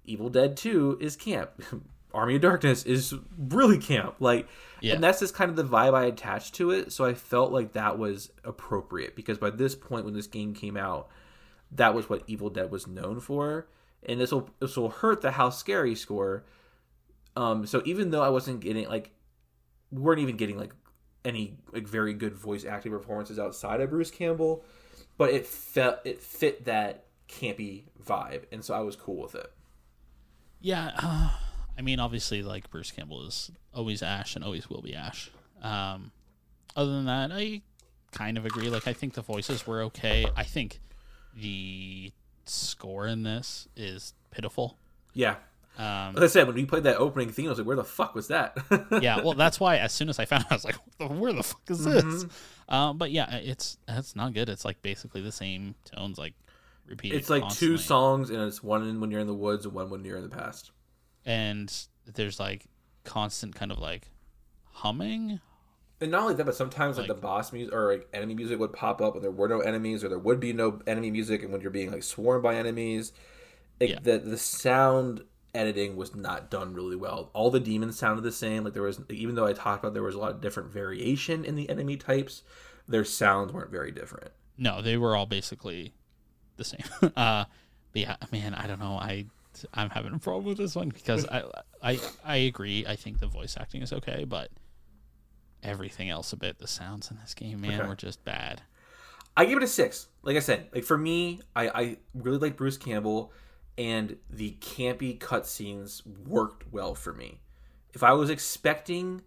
Evil 0.05 0.31
Dead 0.31 0.57
Two 0.57 0.97
is 0.99 1.15
camp. 1.15 1.63
Army 2.13 2.37
of 2.37 2.43
Darkness 2.43 2.85
is 2.85 3.15
really 3.39 3.79
camp. 3.79 4.17
Like 4.21 4.49
Yeah. 4.81 4.95
and 4.95 5.05
that's 5.05 5.21
just 5.21 5.35
kind 5.35 5.51
of 5.51 5.57
the 5.57 5.65
vibe 5.65 5.95
I 5.95 6.05
attached 6.05 6.55
to 6.57 6.71
it. 6.71 6.93
So 6.93 7.05
I 7.05 7.15
felt 7.15 7.53
like 7.53 7.73
that 7.73 7.99
was 7.99 8.31
appropriate 8.45 9.15
because 9.17 9.39
by 9.39 9.51
this 9.51 9.75
point, 9.75 10.05
when 10.05 10.15
this 10.15 10.27
game 10.27 10.55
came 10.55 10.77
out, 10.77 11.09
that 11.73 11.95
was 11.95 12.09
what 12.09 12.23
Evil 12.27 12.51
Dead 12.51 12.71
was 12.71 12.87
known 12.87 13.21
for, 13.21 13.69
and 14.03 14.21
this 14.21 14.33
will 14.33 14.51
this 14.59 14.77
will 14.77 14.89
hurt 14.91 15.21
the 15.23 15.33
How 15.33 15.51
Scary 15.51 15.95
score. 15.95 16.45
Um, 17.37 17.65
so 17.67 17.81
even 17.85 18.11
though 18.11 18.23
I 18.23 18.29
wasn't 18.29 18.61
getting 18.61 18.89
like, 18.89 19.13
we 19.93 20.01
weren't 20.03 20.21
even 20.21 20.37
getting 20.37 20.59
like 20.59 20.75
any 21.25 21.59
like 21.73 21.87
very 21.87 22.13
good 22.13 22.35
voice 22.35 22.65
acting 22.65 22.91
performances 22.91 23.39
outside 23.39 23.81
of 23.81 23.91
Bruce 23.91 24.11
Campbell, 24.11 24.65
but 25.17 25.31
it 25.31 25.47
felt 25.47 25.99
it 26.05 26.21
fit 26.21 26.65
that 26.65 27.05
campy 27.29 27.85
vibe, 28.05 28.45
and 28.51 28.65
so 28.65 28.75
I 28.75 28.81
was 28.81 28.97
cool 28.97 29.23
with 29.23 29.37
it. 29.37 29.53
Yeah, 30.61 30.91
uh, 30.97 31.31
I 31.81 31.83
mean, 31.83 31.99
obviously, 31.99 32.43
like 32.43 32.69
Bruce 32.69 32.91
Campbell 32.91 33.27
is 33.27 33.51
always 33.75 34.03
Ash 34.03 34.37
and 34.37 34.45
always 34.45 34.69
will 34.69 34.83
be 34.83 34.95
Ash. 34.95 35.31
Um, 35.63 36.13
other 36.77 36.91
than 36.91 37.07
that, 37.07 37.31
I 37.33 37.63
kind 38.13 38.37
of 38.37 38.45
agree. 38.45 38.69
Like, 38.69 38.87
I 38.87 38.93
think 38.93 39.15
the 39.15 39.23
voices 39.23 39.67
were 39.67 39.81
okay. 39.85 40.27
I 40.37 40.45
think 40.45 40.79
the 41.35 42.13
score 42.45 43.07
in 43.07 43.23
this 43.23 43.67
is 43.77 44.13
pitiful. 44.31 44.77
Yeah, 45.15 45.37
Um, 45.79 46.17
like 46.17 46.25
I 46.25 46.27
said, 46.27 46.47
when 46.49 46.55
we 46.55 46.67
played 46.67 46.83
that 46.83 46.99
opening 46.99 47.31
theme, 47.31 47.47
I 47.47 47.49
was 47.49 47.59
like, 47.59 47.67
"Where 47.67 47.77
the 47.77 47.83
fuck 47.83 48.15
was 48.15 48.29
that?" 48.29 48.59
yeah, 49.01 49.23
well, 49.23 49.33
that's 49.33 49.59
why 49.59 49.79
as 49.79 49.95
soon 49.95 50.11
as 50.11 50.19
I 50.19 50.27
found 50.27 50.43
it, 50.43 50.49
I 50.51 50.55
was 50.57 50.67
like, 50.67 50.77
"Where 50.99 51.33
the 51.33 51.43
fuck 51.43 51.63
is 51.71 51.83
this?" 51.83 52.05
Mm-hmm. 52.05 52.75
Um, 52.75 52.99
but 52.99 53.11
yeah, 53.11 53.37
it's 53.37 53.79
it's 53.89 54.15
not 54.15 54.35
good. 54.35 54.51
It's 54.51 54.67
like 54.67 54.83
basically 54.83 55.23
the 55.23 55.33
same 55.33 55.77
tones, 55.87 56.19
like 56.19 56.35
repeated. 56.87 57.17
It's 57.17 57.31
like 57.31 57.41
constantly. 57.43 57.77
two 57.79 57.83
songs, 57.83 58.29
and 58.29 58.43
it's 58.43 58.63
one 58.63 59.01
when 59.01 59.11
you're 59.11 59.21
in 59.21 59.27
the 59.27 59.35
woods 59.35 59.65
and 59.65 59.75
one 59.75 59.89
when 59.89 60.05
you're 60.05 60.19
in 60.19 60.29
the 60.29 60.37
past. 60.37 60.73
And 61.25 61.73
there's 62.07 62.39
like 62.41 62.67
constant 63.05 63.55
kind 63.55 63.71
of 63.73 63.79
like 63.79 64.09
humming. 64.65 65.41
And 66.01 66.11
not 66.11 66.23
only 66.23 66.35
that, 66.35 66.45
but 66.45 66.55
sometimes 66.55 66.97
like, 66.97 67.09
Like- 67.09 67.17
the 67.17 67.21
boss 67.23 67.53
music 67.53 67.75
or 67.75 67.93
like 67.93 68.09
enemy 68.15 68.35
music 68.35 68.59
would 68.59 68.73
pop 68.73 69.01
up 69.03 69.15
when 69.15 69.23
there 69.23 69.31
were 69.31 69.49
no 69.49 69.61
enemies, 69.61 70.03
or 70.03 70.09
there 70.09 70.19
would 70.19 70.41
be 70.41 70.53
no 70.53 70.81
enemy 70.87 71.11
music, 71.11 71.43
and 71.43 71.53
when 71.53 71.61
you're 71.61 71.71
being 71.71 71.91
like 71.93 72.03
swarmed 72.03 72.43
by 72.43 72.55
enemies, 72.57 73.13
it, 73.79 73.91
Yeah. 73.91 73.99
the 74.03 74.19
the 74.19 74.39
sound 74.39 75.25
editing 75.53 75.97
was 75.97 76.15
not 76.15 76.51
done 76.51 76.73
really 76.75 76.97
well. 76.97 77.29
All 77.35 77.51
the 77.51 77.61
demons 77.61 77.99
sounded 77.99 78.23
the 78.23 78.33
same. 78.33 78.65
Like 78.65 78.73
there 78.73 78.83
was, 78.85 79.01
even 79.11 79.35
though 79.35 79.47
I 79.47 79.53
talked 79.53 79.83
about 79.85 79.95
there 79.95 80.03
was 80.03 80.15
a 80.15 80.19
lot 80.19 80.31
of 80.31 80.41
different 80.41 80.71
variation 80.71 81.45
in 81.45 81.57
the 81.57 81.69
enemy 81.69 81.97
types, 81.97 82.45
their 82.89 83.05
sounds 83.05 83.53
weren't 83.53 83.71
very 83.71 83.91
different. 83.91 84.31
No, 84.57 84.81
they 84.81 84.97
were 84.97 85.17
all 85.17 85.27
basically 85.27 85.93
the 86.57 86.65
same. 86.65 86.85
uh, 87.17 87.45
but 87.93 88.01
yeah, 88.01 88.17
man, 88.31 88.55
I 88.55 88.67
don't 88.69 88.79
know. 88.81 88.93
I 88.95 89.27
I'm 89.75 89.91
having 89.91 90.15
a 90.15 90.19
problem 90.19 90.45
with 90.47 90.59
this 90.59 90.75
one 90.75 90.89
because 90.89 91.27
I 91.27 91.45
I 91.83 92.01
I 92.25 92.37
agree. 92.37 92.85
I 92.87 92.97
think 92.97 93.21
the 93.21 93.27
voice 93.27 93.57
acting 93.59 93.83
is 93.83 93.93
okay, 93.93 94.25
but 94.25 94.51
everything 95.63 96.09
else 96.09 96.33
about 96.33 96.59
the 96.59 96.67
sounds 96.67 97.11
in 97.11 97.19
this 97.19 97.35
game, 97.35 97.61
man, 97.61 97.81
Okay. 97.81 97.89
were 97.89 97.97
just 97.97 98.25
bad. 98.25 98.63
I 99.37 99.45
give 99.45 99.57
it 99.59 99.63
a 99.63 99.69
six. 99.69 100.09
Like 100.23 100.37
I 100.37 100.41
said, 100.41 100.69
like 100.75 100.85
for 100.85 100.99
me, 100.99 101.41
I, 101.55 101.69
I 101.69 101.97
really 102.15 102.39
like 102.39 102.57
Bruce 102.57 102.77
Campbell, 102.77 103.33
and 103.79 104.17
the 104.29 104.57
campy 104.61 105.19
cutscenes 105.19 106.03
worked 106.27 106.71
well 106.73 106.95
for 106.95 107.13
me. 107.13 107.41
If 107.93 108.03
I 108.03 108.13
was 108.13 108.29
expecting 108.31 109.23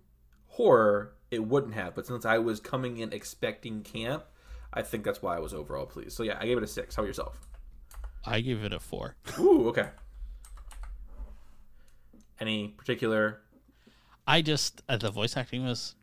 horror, 0.47 1.13
it 1.31 1.45
wouldn't 1.47 1.73
have. 1.73 1.95
But 1.95 2.05
since 2.05 2.25
I 2.25 2.38
was 2.38 2.59
coming 2.59 2.97
in 2.97 3.11
expecting 3.13 3.81
camp, 3.81 4.25
I 4.73 4.81
think 4.81 5.03
that's 5.03 5.21
why 5.21 5.36
I 5.36 5.39
was 5.39 5.53
overall 5.53 5.86
pleased. 5.86 6.11
So 6.13 6.23
yeah, 6.23 6.38
I 6.39 6.45
gave 6.45 6.57
it 6.57 6.63
a 6.63 6.67
six. 6.67 6.95
How 6.95 7.01
about 7.01 7.07
yourself? 7.07 7.39
I 8.25 8.41
give 8.41 8.63
it 8.63 8.71
a 8.73 8.79
four. 8.79 9.15
Ooh, 9.39 9.67
okay. 9.69 9.89
Any 12.43 12.67
particular? 12.67 13.39
I 14.27 14.41
just 14.41 14.81
uh, 14.89 14.97
the 14.97 15.09
voice 15.11 15.37
acting 15.37 15.63
was 15.65 15.95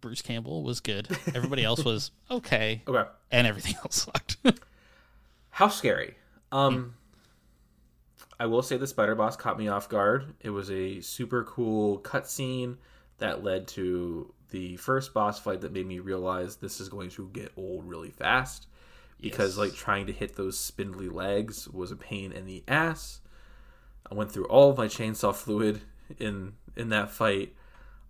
Bruce 0.00 0.22
Campbell 0.22 0.62
was 0.62 0.78
good. 0.78 1.08
Everybody 1.34 1.64
else 1.64 1.84
was 1.84 2.12
okay, 2.30 2.82
Okay. 2.86 3.08
and 3.32 3.44
everything 3.44 3.74
else 3.84 4.04
sucked. 4.04 4.36
How 5.50 5.66
scary. 5.66 6.14
Um 6.52 6.94
I 8.38 8.46
will 8.46 8.62
say 8.62 8.76
the 8.76 8.86
spider 8.86 9.16
boss 9.16 9.36
caught 9.36 9.58
me 9.58 9.66
off 9.66 9.88
guard. 9.88 10.34
It 10.40 10.50
was 10.50 10.70
a 10.70 11.00
super 11.00 11.42
cool 11.42 11.98
cutscene 12.02 12.76
that 13.18 13.42
led 13.42 13.66
to 13.68 14.32
the 14.50 14.76
first 14.76 15.12
boss 15.12 15.40
fight 15.40 15.62
that 15.62 15.72
made 15.72 15.88
me 15.88 15.98
realize 15.98 16.54
this 16.56 16.80
is 16.80 16.88
going 16.88 17.10
to 17.10 17.28
get 17.32 17.50
old 17.56 17.84
really 17.84 18.10
fast. 18.12 18.68
Because 19.20 19.56
Yes. 19.56 19.58
like 19.58 19.74
trying 19.74 20.06
to 20.06 20.12
hit 20.12 20.36
those 20.36 20.56
spindly 20.56 21.08
legs 21.08 21.66
was 21.68 21.90
a 21.90 21.96
pain 21.96 22.30
in 22.30 22.46
the 22.46 22.62
ass. 22.68 23.20
I 24.10 24.14
went 24.14 24.32
through 24.32 24.46
all 24.46 24.70
of 24.70 24.78
my 24.78 24.86
chainsaw 24.86 25.34
fluid 25.34 25.82
in 26.18 26.54
in 26.76 26.88
that 26.90 27.10
fight. 27.10 27.54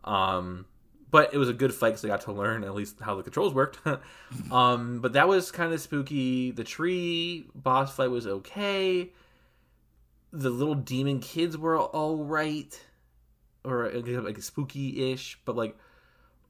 Um 0.05 0.66
but 1.11 1.32
it 1.32 1.38
was 1.38 1.49
a 1.49 1.55
good 1.55 1.74
fight 1.74 1.90
because 1.90 2.05
I 2.05 2.09
got 2.09 2.22
to 2.22 2.32
learn 2.32 2.64
at 2.64 2.74
least 2.74 3.01
how 3.01 3.14
the 3.16 3.22
controls 3.22 3.55
worked. 3.55 3.78
um, 4.53 5.01
but 5.01 5.14
that 5.14 5.28
was 5.28 5.51
kind 5.51 5.72
of 5.72 5.80
spooky. 5.80 6.51
The 6.51 6.64
tree 6.64 7.46
boss 7.55 7.94
fight 7.96 8.11
was 8.11 8.26
okay. 8.26 9.11
The 10.32 10.51
little 10.51 10.74
demon 10.74 11.20
kids 11.20 11.57
were 11.57 11.78
all 11.78 12.16
right, 12.16 12.78
or 13.64 13.90
like 13.90 14.42
spooky-ish. 14.42 15.40
But 15.46 15.57
like 15.57 15.78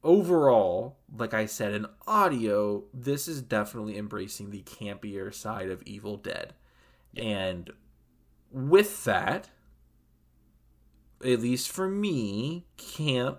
overall, 0.02 0.96
like 1.16 1.34
I 1.34 1.46
said 1.46 1.72
in 1.72 1.86
audio, 2.06 2.84
this 2.92 3.28
is 3.28 3.40
definitely 3.40 3.96
embracing 3.96 4.50
the 4.50 4.62
campier 4.62 5.32
side 5.32 5.70
of 5.70 5.82
Evil 5.82 6.16
Dead, 6.16 6.54
and 7.16 7.70
with 8.50 9.04
that, 9.04 9.50
at 11.24 11.40
least 11.40 11.70
for 11.70 11.88
me, 11.88 12.66
camp 12.76 13.38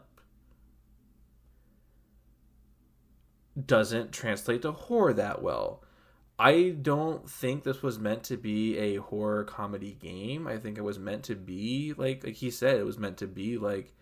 doesn't 3.65 4.11
translate 4.11 4.61
to 4.61 4.71
horror 4.71 5.13
that 5.13 5.41
well. 5.41 5.83
I 6.37 6.69
don't 6.81 7.29
think 7.29 7.63
this 7.63 7.81
was 7.81 7.99
meant 7.99 8.23
to 8.23 8.37
be 8.37 8.77
a 8.77 8.95
horror 8.95 9.43
comedy 9.43 9.97
game. 9.99 10.47
I 10.47 10.57
think 10.57 10.77
it 10.77 10.83
was 10.83 10.97
meant 10.97 11.23
to 11.25 11.35
be 11.35 11.93
like 11.97 12.23
like 12.23 12.35
he 12.35 12.49
said, 12.49 12.79
it 12.79 12.85
was 12.85 12.97
meant 12.97 13.17
to 13.17 13.27
be 13.27 13.57
like 13.57 13.93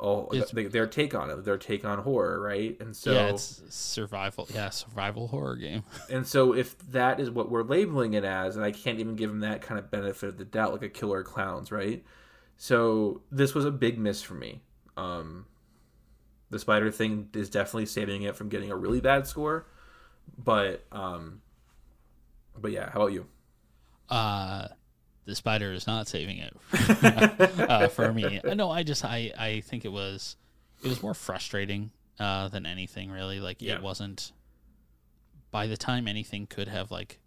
oh 0.00 0.28
It's- 0.32 0.50
th- 0.50 0.72
their 0.72 0.86
take 0.86 1.14
on 1.14 1.30
it, 1.30 1.44
their 1.44 1.58
take 1.58 1.84
on 1.84 1.98
horror, 2.00 2.40
right? 2.40 2.76
And 2.80 2.96
so 2.96 3.12
yeah, 3.12 3.28
it's 3.28 3.62
survival. 3.68 4.48
Yeah, 4.52 4.70
survival 4.70 5.28
horror 5.28 5.56
game. 5.56 5.84
and 6.10 6.26
so 6.26 6.52
if 6.54 6.76
that 6.90 7.20
is 7.20 7.30
what 7.30 7.50
we're 7.50 7.62
labeling 7.62 8.14
it 8.14 8.24
as, 8.24 8.56
and 8.56 8.64
I 8.64 8.72
can't 8.72 8.98
even 8.98 9.14
give 9.16 9.30
them 9.30 9.40
that 9.40 9.60
kind 9.62 9.78
of 9.78 9.90
benefit 9.90 10.28
of 10.30 10.38
the 10.38 10.44
doubt 10.44 10.72
like 10.72 10.82
a 10.82 10.88
killer 10.88 11.22
clowns, 11.22 11.70
right? 11.70 12.04
So 12.56 13.22
this 13.30 13.54
was 13.54 13.64
a 13.64 13.70
big 13.70 13.98
miss 13.98 14.22
for 14.22 14.34
me. 14.34 14.62
Um 14.96 15.46
the 16.50 16.58
spider 16.58 16.90
thing 16.90 17.28
is 17.34 17.48
definitely 17.48 17.86
saving 17.86 18.22
it 18.22 18.34
from 18.34 18.48
getting 18.48 18.70
a 18.70 18.76
really 18.76 19.00
bad 19.00 19.26
score. 19.26 19.66
But 20.36 20.84
um 20.92 21.42
but 22.58 22.72
yeah, 22.72 22.90
how 22.90 23.02
about 23.02 23.12
you? 23.12 23.26
Uh, 24.08 24.66
the 25.26 25.34
spider 25.34 25.72
is 25.72 25.86
not 25.86 26.08
saving 26.08 26.38
it 26.38 26.56
uh, 27.70 27.88
for 27.88 28.12
me. 28.12 28.40
No, 28.54 28.70
I 28.70 28.82
just 28.82 29.04
I 29.04 29.32
I 29.38 29.60
think 29.60 29.84
it 29.84 29.92
was 29.92 30.36
it 30.82 30.88
was 30.88 31.02
more 31.02 31.14
frustrating 31.14 31.90
uh, 32.18 32.48
than 32.48 32.66
anything 32.66 33.10
really. 33.10 33.40
Like 33.40 33.60
Yeah. 33.62 33.74
it 33.76 33.82
wasn't. 33.82 34.32
By 35.50 35.66
the 35.66 35.76
time 35.76 36.06
anything 36.06 36.46
could 36.46 36.68
have 36.68 36.90
like, 36.92 37.18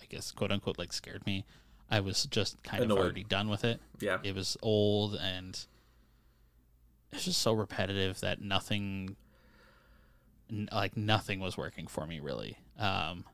I 0.00 0.04
guess 0.08 0.30
quote 0.30 0.52
unquote 0.52 0.78
like 0.78 0.92
scared 0.92 1.24
me, 1.26 1.44
I 1.90 2.00
was 2.00 2.24
just 2.26 2.62
kind 2.62 2.82
Annoyed. 2.84 2.98
of 2.98 3.04
already 3.04 3.24
done 3.24 3.48
with 3.48 3.64
it. 3.64 3.80
Yeah. 3.98 4.18
It 4.22 4.34
was 4.34 4.56
old 4.62 5.14
and 5.16 5.58
it's 7.12 7.24
just 7.24 7.40
so 7.40 7.52
repetitive 7.52 8.20
that 8.20 8.40
nothing, 8.40 9.16
n- 10.50 10.68
like 10.70 10.96
nothing 10.96 11.40
was 11.40 11.56
working 11.56 11.86
for 11.86 12.06
me 12.06 12.20
really. 12.20 12.56
Um, 12.78 13.24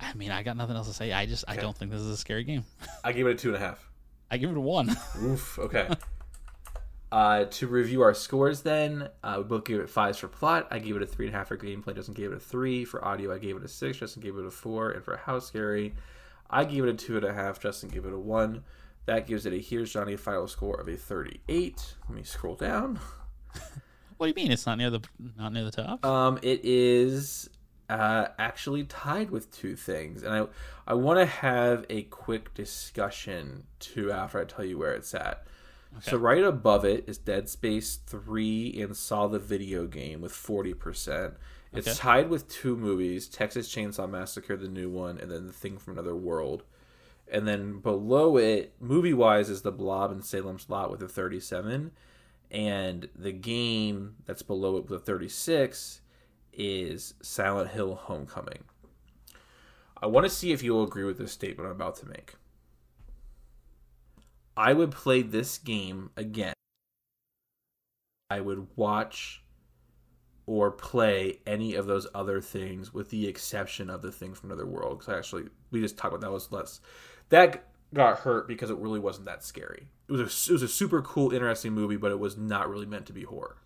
I 0.00 0.14
mean, 0.14 0.30
I 0.30 0.42
got 0.42 0.56
nothing 0.56 0.76
else 0.76 0.88
to 0.88 0.94
say. 0.94 1.12
I 1.12 1.26
just 1.26 1.44
I 1.48 1.56
don't 1.56 1.76
think 1.76 1.90
this 1.90 2.00
is 2.00 2.08
a 2.08 2.16
scary 2.16 2.44
game. 2.44 2.64
I 3.04 3.12
gave 3.12 3.26
it 3.26 3.30
a 3.30 3.34
two 3.34 3.48
and 3.48 3.56
a 3.56 3.60
half. 3.60 3.88
I 4.30 4.36
give 4.38 4.50
it 4.50 4.56
a 4.56 4.60
one. 4.60 4.88
Oof. 5.22 5.58
Okay. 5.58 5.88
uh, 7.10 7.44
to 7.44 7.66
review 7.66 8.00
our 8.02 8.14
scores, 8.14 8.62
then 8.62 9.08
uh, 9.22 9.34
we 9.38 9.44
both 9.44 9.64
gave 9.64 9.80
it 9.80 9.90
fives 9.90 10.18
for 10.18 10.28
plot. 10.28 10.68
I 10.70 10.78
gave 10.78 10.96
it 10.96 11.02
a 11.02 11.06
three 11.06 11.26
and 11.26 11.34
a 11.34 11.38
half 11.38 11.48
for 11.48 11.56
gameplay. 11.58 11.94
Justin 11.94 12.14
gave 12.14 12.32
it 12.32 12.36
a 12.36 12.40
three 12.40 12.84
for 12.84 13.04
audio. 13.04 13.32
I 13.34 13.38
gave 13.38 13.56
it 13.56 13.62
a 13.62 13.68
six. 13.68 13.98
Justin 13.98 14.22
gave 14.22 14.36
it 14.36 14.46
a 14.46 14.50
four, 14.50 14.90
and 14.90 15.04
for 15.04 15.16
how 15.16 15.38
scary, 15.38 15.94
I 16.48 16.64
gave 16.64 16.84
it 16.84 16.88
a 16.90 16.94
two 16.94 17.16
and 17.16 17.24
a 17.24 17.32
half. 17.32 17.60
Justin 17.60 17.90
gave 17.90 18.06
it 18.06 18.12
a 18.12 18.18
one. 18.18 18.64
That 19.06 19.26
gives 19.26 19.46
it 19.46 19.52
a 19.52 19.58
here's 19.58 19.92
Johnny 19.92 20.16
final 20.16 20.46
score 20.48 20.80
of 20.80 20.88
a 20.88 20.96
thirty-eight. 20.96 21.94
Let 22.08 22.16
me 22.16 22.22
scroll 22.22 22.54
down. 22.54 23.00
what 24.16 24.26
do 24.26 24.28
you 24.28 24.34
mean? 24.34 24.52
It's 24.52 24.64
not 24.64 24.78
near 24.78 24.90
the 24.90 25.00
not 25.36 25.52
near 25.52 25.64
the 25.64 25.72
top? 25.72 26.06
Um, 26.06 26.38
it 26.40 26.60
is 26.64 27.50
uh, 27.92 28.28
actually 28.38 28.84
tied 28.84 29.30
with 29.30 29.50
two 29.50 29.76
things, 29.76 30.22
and 30.22 30.32
I 30.34 30.46
I 30.86 30.94
want 30.94 31.18
to 31.20 31.26
have 31.26 31.84
a 31.90 32.02
quick 32.04 32.54
discussion 32.54 33.64
too 33.78 34.10
after 34.10 34.40
I 34.40 34.44
tell 34.44 34.64
you 34.64 34.78
where 34.78 34.94
it's 34.94 35.14
at. 35.14 35.44
So 36.00 36.16
right 36.16 36.42
above 36.42 36.86
it 36.86 37.04
is 37.06 37.18
Dead 37.18 37.50
Space 37.50 37.96
Three 38.06 38.80
and 38.80 38.96
Saw 38.96 39.26
the 39.26 39.38
video 39.38 39.86
game 39.86 40.20
with 40.22 40.32
forty 40.32 40.74
percent. 40.74 41.34
It's 41.74 41.88
Okay. 41.88 41.96
tied 41.96 42.30
with 42.30 42.48
two 42.48 42.76
movies: 42.76 43.28
Texas 43.28 43.68
Chainsaw 43.74 44.08
Massacre, 44.08 44.56
the 44.56 44.68
new 44.68 44.88
one, 44.90 45.18
and 45.18 45.30
then 45.30 45.46
The 45.46 45.52
Thing 45.52 45.78
from 45.78 45.94
Another 45.94 46.16
World. 46.16 46.62
And 47.30 47.46
then 47.48 47.80
below 47.80 48.36
it, 48.36 48.74
movie 48.80 49.14
wise, 49.14 49.48
is 49.48 49.62
The 49.62 49.72
Blob 49.72 50.10
and 50.10 50.24
Salem's 50.24 50.68
Lot 50.68 50.90
with 50.90 51.02
a 51.02 51.08
thirty-seven 51.08 51.92
and 52.50 53.08
the 53.16 53.32
game 53.32 54.16
that's 54.26 54.42
below 54.42 54.76
it 54.76 54.82
with 54.88 55.00
a 55.00 55.02
36 55.02 56.01
is 56.52 57.14
Silent 57.22 57.70
Hill 57.70 57.94
Homecoming. 57.94 58.64
I 60.00 60.06
want 60.06 60.24
to 60.24 60.30
see 60.30 60.52
if 60.52 60.62
you'll 60.62 60.82
agree 60.82 61.04
with 61.04 61.18
this 61.18 61.32
statement 61.32 61.68
I'm 61.68 61.76
about 61.76 61.96
to 61.96 62.06
make. 62.06 62.34
I 64.56 64.72
would 64.72 64.90
play 64.90 65.22
this 65.22 65.58
game 65.58 66.10
again. 66.16 66.54
I 68.28 68.40
would 68.40 68.66
watch 68.76 69.42
or 70.46 70.70
play 70.70 71.40
any 71.46 71.74
of 71.74 71.86
those 71.86 72.06
other 72.14 72.40
things 72.40 72.92
with 72.92 73.10
the 73.10 73.28
exception 73.28 73.88
of 73.88 74.02
the 74.02 74.10
thing 74.10 74.34
from 74.34 74.50
another 74.50 74.66
world 74.66 74.98
because 74.98 75.14
actually 75.14 75.44
we 75.70 75.80
just 75.80 75.96
talked 75.96 76.12
about 76.12 76.20
that 76.20 76.32
was 76.32 76.50
less 76.50 76.80
that 77.28 77.72
got 77.94 78.20
hurt 78.20 78.48
because 78.48 78.70
it 78.70 78.76
really 78.78 79.00
wasn't 79.00 79.26
that 79.26 79.44
scary. 79.44 79.88
It 80.08 80.12
was 80.12 80.20
a 80.20 80.50
it 80.50 80.52
was 80.52 80.62
a 80.62 80.68
super 80.68 81.02
cool, 81.02 81.32
interesting 81.32 81.72
movie, 81.72 81.96
but 81.96 82.10
it 82.10 82.18
was 82.18 82.36
not 82.36 82.68
really 82.68 82.86
meant 82.86 83.06
to 83.06 83.12
be 83.12 83.22
horror. 83.22 83.56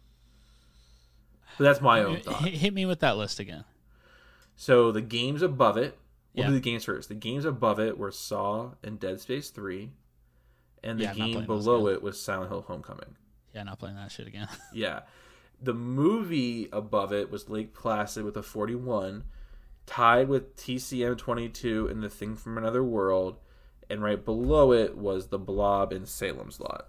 But 1.58 1.64
that's 1.64 1.80
my 1.80 2.02
own 2.02 2.20
thought. 2.20 2.42
hit, 2.48 2.74
me 2.74 2.84
with 2.86 3.00
that 3.00 3.16
list 3.16 3.38
again. 3.40 3.64
So 4.56 4.92
the 4.92 5.00
games 5.02 5.42
above 5.42 5.76
it, 5.76 5.98
we'll 6.34 6.44
Yeah. 6.44 6.48
do 6.48 6.54
the 6.54 6.60
games 6.60 6.84
first. 6.84 7.08
The 7.08 7.14
games 7.14 7.44
above 7.44 7.78
it 7.80 7.98
were 7.98 8.10
Saw 8.10 8.72
and 8.82 8.98
Dead 9.00 9.20
Space 9.20 9.50
Three, 9.50 9.92
and 10.82 10.98
the 10.98 11.04
Yeah, 11.04 11.14
game 11.14 11.46
below 11.46 11.88
it 11.88 12.02
was 12.02 12.20
Silent 12.20 12.50
Hill 12.50 12.62
Homecoming. 12.62 13.16
Yeah, 13.54 13.62
not 13.62 13.78
playing 13.78 13.96
that 13.96 14.10
shit 14.10 14.26
again. 14.26 14.48
Yeah. 14.72 15.02
The 15.62 15.72
movie 15.72 16.68
above 16.70 17.12
it 17.14 17.30
was 17.30 17.48
Lake 17.48 17.72
Placid 17.72 18.24
with 18.24 18.36
a 18.36 18.42
41, 18.42 19.24
tied 19.86 20.28
with 20.28 20.54
TCM 20.56 21.16
22 21.16 21.88
and 21.88 22.02
The 22.02 22.10
Thing 22.10 22.36
from 22.36 22.58
Another 22.58 22.84
World, 22.84 23.38
and 23.88 24.02
right 24.02 24.22
below 24.22 24.72
it 24.74 24.98
was 24.98 25.28
The 25.28 25.38
Blob 25.38 25.92
and 25.92 26.06
Salem's 26.06 26.60
Lot. 26.60 26.88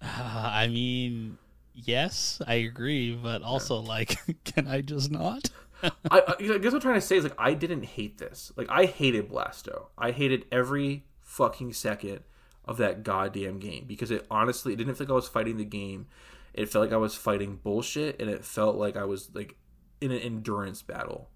Uh, 0.00 0.06
I 0.52 0.68
mean, 0.68 1.36
yes, 1.84 2.40
I 2.46 2.54
agree, 2.54 3.14
but 3.14 3.42
also 3.42 3.76
like, 3.76 4.18
can 4.44 4.66
I 4.66 4.80
just 4.80 5.10
not? 5.10 5.50
I, 5.82 5.90
I 6.10 6.34
I 6.38 6.58
guess 6.58 6.72
what 6.72 6.74
I'm 6.74 6.80
trying 6.80 6.94
to 6.94 7.00
say 7.00 7.16
is 7.16 7.24
like 7.24 7.34
I 7.38 7.54
didn't 7.54 7.84
hate 7.84 8.18
this. 8.18 8.52
Like 8.56 8.68
I 8.70 8.86
hated 8.86 9.30
Blasto. 9.30 9.86
I 9.96 10.10
hated 10.10 10.46
every 10.50 11.04
fucking 11.20 11.72
second 11.72 12.20
of 12.64 12.76
that 12.78 13.02
goddamn 13.02 13.58
game 13.58 13.84
because 13.86 14.10
it 14.10 14.26
honestly 14.30 14.72
it 14.72 14.76
didn't 14.76 14.94
feel 14.94 15.06
like 15.06 15.12
I 15.12 15.14
was 15.14 15.28
fighting 15.28 15.56
the 15.56 15.64
game. 15.64 16.06
It 16.52 16.68
felt 16.68 16.84
like 16.84 16.92
I 16.92 16.98
was 16.98 17.14
fighting 17.14 17.60
bullshit 17.62 18.20
and 18.20 18.28
it 18.28 18.44
felt 18.44 18.76
like 18.76 18.96
I 18.96 19.04
was 19.04 19.30
like 19.34 19.56
in 20.00 20.10
an 20.10 20.18
endurance 20.18 20.82
battle. 20.82 21.30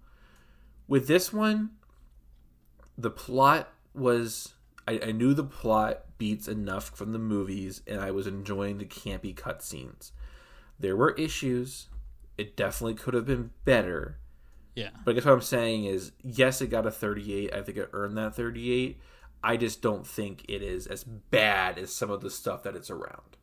With 0.87 1.07
this 1.07 1.31
one, 1.31 1.71
the 2.97 3.09
plot 3.09 3.69
was 3.93 4.53
I, 4.87 4.99
I 5.07 5.11
knew 5.11 5.33
the 5.33 5.43
plot 5.43 6.03
beats 6.17 6.47
enough 6.47 6.89
from 6.95 7.13
the 7.13 7.19
movies 7.19 7.81
and 7.87 8.01
I 8.01 8.11
was 8.11 8.27
enjoying 8.27 8.77
the 8.77 8.85
campy 8.85 9.33
cutscenes. 9.33 10.11
There 10.79 10.95
were 10.95 11.11
issues. 11.11 11.87
It 12.37 12.55
definitely 12.57 12.95
could 12.95 13.13
have 13.13 13.25
been 13.25 13.51
better. 13.65 14.17
Yeah. 14.75 14.89
But 15.05 15.11
I 15.11 15.13
guess 15.15 15.25
what 15.25 15.33
I'm 15.33 15.41
saying 15.41 15.85
is, 15.85 16.11
yes, 16.23 16.61
it 16.61 16.67
got 16.67 16.85
a 16.85 16.91
38. 16.91 17.53
I 17.53 17.61
think 17.61 17.77
it 17.77 17.89
earned 17.93 18.17
that 18.17 18.35
38. 18.35 18.99
I 19.43 19.57
just 19.57 19.81
don't 19.81 20.07
think 20.07 20.45
it 20.47 20.61
is 20.61 20.87
as 20.87 21.03
bad 21.03 21.77
as 21.77 21.93
some 21.93 22.09
of 22.09 22.21
the 22.21 22.29
stuff 22.29 22.63
that 22.63 22.75
it's 22.75 22.89
around. 22.89 23.37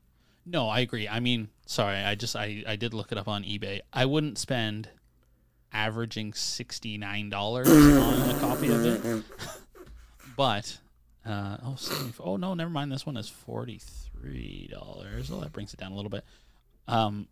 No, 0.46 0.68
I 0.68 0.80
agree. 0.80 1.06
I 1.06 1.20
mean, 1.20 1.48
sorry, 1.66 1.98
I 1.98 2.14
just 2.14 2.34
I 2.34 2.64
I 2.66 2.76
did 2.76 2.94
look 2.94 3.12
it 3.12 3.18
up 3.18 3.28
on 3.28 3.44
eBay. 3.44 3.80
I 3.92 4.06
wouldn't 4.06 4.38
spend 4.38 4.88
averaging 5.72 6.32
sixty 6.32 6.96
nine 6.96 7.28
dollars 7.28 7.68
on 7.68 8.30
a 8.30 8.40
copy 8.40 8.68
of 8.68 8.84
it, 8.84 9.24
but 10.36 10.78
uh, 11.26 11.58
oh, 11.62 11.74
70 11.76 12.14
oh 12.20 12.36
no, 12.36 12.54
never 12.54 12.70
mind. 12.70 12.90
This 12.90 13.04
one 13.04 13.18
is 13.18 13.28
forty 13.28 13.78
three 13.78 14.68
dollars. 14.72 15.30
Oh, 15.30 15.40
that 15.40 15.52
brings 15.52 15.74
it 15.74 15.78
down 15.78 15.92
a 15.92 15.96
little 15.96 16.10
bit. 16.10 16.24
Um, 16.90 17.28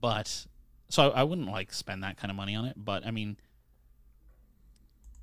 but 0.00 0.46
so 0.88 1.10
I, 1.10 1.20
I 1.20 1.22
wouldn't 1.22 1.48
like 1.48 1.72
spend 1.72 2.02
that 2.02 2.16
kind 2.16 2.30
of 2.30 2.36
money 2.36 2.54
on 2.54 2.64
it. 2.64 2.74
But 2.76 3.06
I 3.06 3.10
mean, 3.10 3.36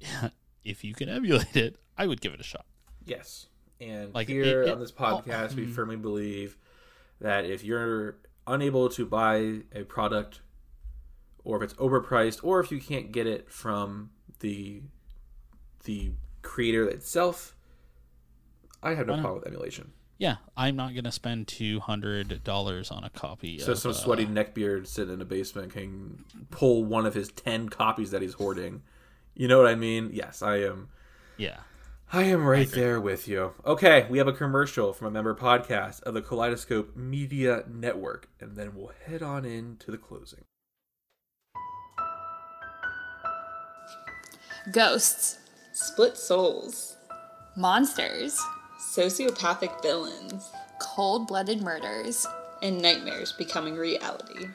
if 0.64 0.84
you 0.84 0.94
can 0.94 1.10
emulate 1.10 1.56
it, 1.56 1.78
I 1.98 2.08
would 2.08 2.22
give 2.22 2.34
it 2.34 2.40
a 2.40 2.44
shot. 2.44 2.66
Yes. 3.06 3.48
And 3.80 4.14
Like, 4.14 4.28
here 4.28 4.64
it- 4.64 4.68
it- 4.68 4.72
on 4.72 4.80
this 4.80 4.92
podcast, 4.92 5.54
oh, 5.54 5.56
we 5.58 5.66
mm. 5.66 5.72
firmly 5.76 5.98
believe 5.98 6.58
that 7.20 7.46
if 7.46 7.64
you're 7.64 8.18
unable 8.48 8.90
to 8.90 9.06
buy 9.06 9.62
a 9.74 9.84
product, 9.84 10.42
or 11.44 11.58
if 11.58 11.64
it's 11.64 11.74
overpriced, 11.76 12.44
or 12.44 12.60
if 12.60 12.72
you 12.72 12.80
can't 12.82 13.12
get 13.12 13.28
it 13.28 13.52
from 13.52 14.12
the 14.40 14.82
the 15.84 16.12
creator 16.42 16.88
itself, 16.88 17.56
I 18.82 18.96
have 18.96 19.08
no 19.08 19.14
problem 19.14 19.36
with 19.36 19.48
emulation. 19.48 19.94
Yeah, 20.18 20.36
I'm 20.56 20.76
not 20.78 20.96
gonna 20.96 21.12
spend 21.12 21.48
two 21.48 21.82
hundred 21.82 22.44
dollars 22.44 22.90
on 22.90 23.04
a 23.04 23.10
copy. 23.10 23.60
So 23.60 23.74
of, 23.74 23.80
some 23.80 23.92
uh, 23.92 23.96
sweaty 23.96 24.26
neckbeard 24.26 24.88
sitting 24.88 25.14
in 25.16 25.22
a 25.22 25.26
basement 25.26 25.74
can 25.74 26.24
pull 26.52 26.86
one 26.86 27.06
of 27.06 27.14
his 27.14 27.30
ten 27.30 27.68
copies 27.70 28.12
that 28.12 28.22
he's 28.22 28.34
hoarding. 28.34 28.82
You 29.34 29.48
know 29.50 29.58
what 29.58 29.68
I 29.68 29.76
mean? 29.76 30.12
Yes, 30.14 30.42
I 30.42 30.58
am. 30.62 30.90
yeah. 31.38 31.58
I 32.14 32.24
am 32.24 32.46
right 32.46 32.72
there 32.72 33.02
with 33.02 33.28
you. 33.28 33.54
Okay, 33.66 34.06
we 34.10 34.20
have 34.20 34.28
a 34.28 34.32
commercial 34.32 34.94
from 34.94 35.08
a 35.08 35.12
member 35.12 35.34
podcast 35.34 36.04
of 36.04 36.14
the 36.14 36.22
Kaleidoscope 36.22 36.96
Media 36.96 37.64
Network, 37.68 38.30
and 38.40 38.56
then 38.56 38.76
we'll 38.76 38.92
head 39.08 39.24
on 39.24 39.44
into 39.44 39.90
the 39.90 39.98
closing. 39.98 40.46
Ghosts, 44.72 45.40
Split 45.74 46.16
souls, 46.16 46.96
monsters, 47.58 48.40
sociopathic 48.80 49.82
villains, 49.82 50.52
cold 50.80 51.28
blooded 51.28 51.62
murders. 51.62 52.26
and 52.62 52.82
nightmares 52.82 53.32
becoming 53.34 53.76
reality. 53.76 54.48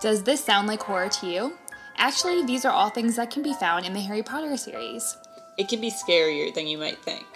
Does 0.00 0.22
this 0.22 0.42
sound 0.42 0.66
like 0.68 0.82
horror 0.82 1.08
to 1.08 1.26
you? 1.26 1.52
Actually, 1.96 2.44
these 2.44 2.64
are 2.64 2.72
all 2.72 2.90
things 2.90 3.16
that 3.16 3.30
can 3.30 3.42
be 3.42 3.52
found 3.54 3.84
in 3.84 3.92
the 3.92 4.00
Harry 4.00 4.22
Potter 4.22 4.56
series. 4.56 5.16
It 5.58 5.68
can 5.68 5.80
be 5.80 5.90
scarier 5.90 6.54
than 6.54 6.66
you 6.66 6.78
might 6.78 6.98
think. 7.04 7.26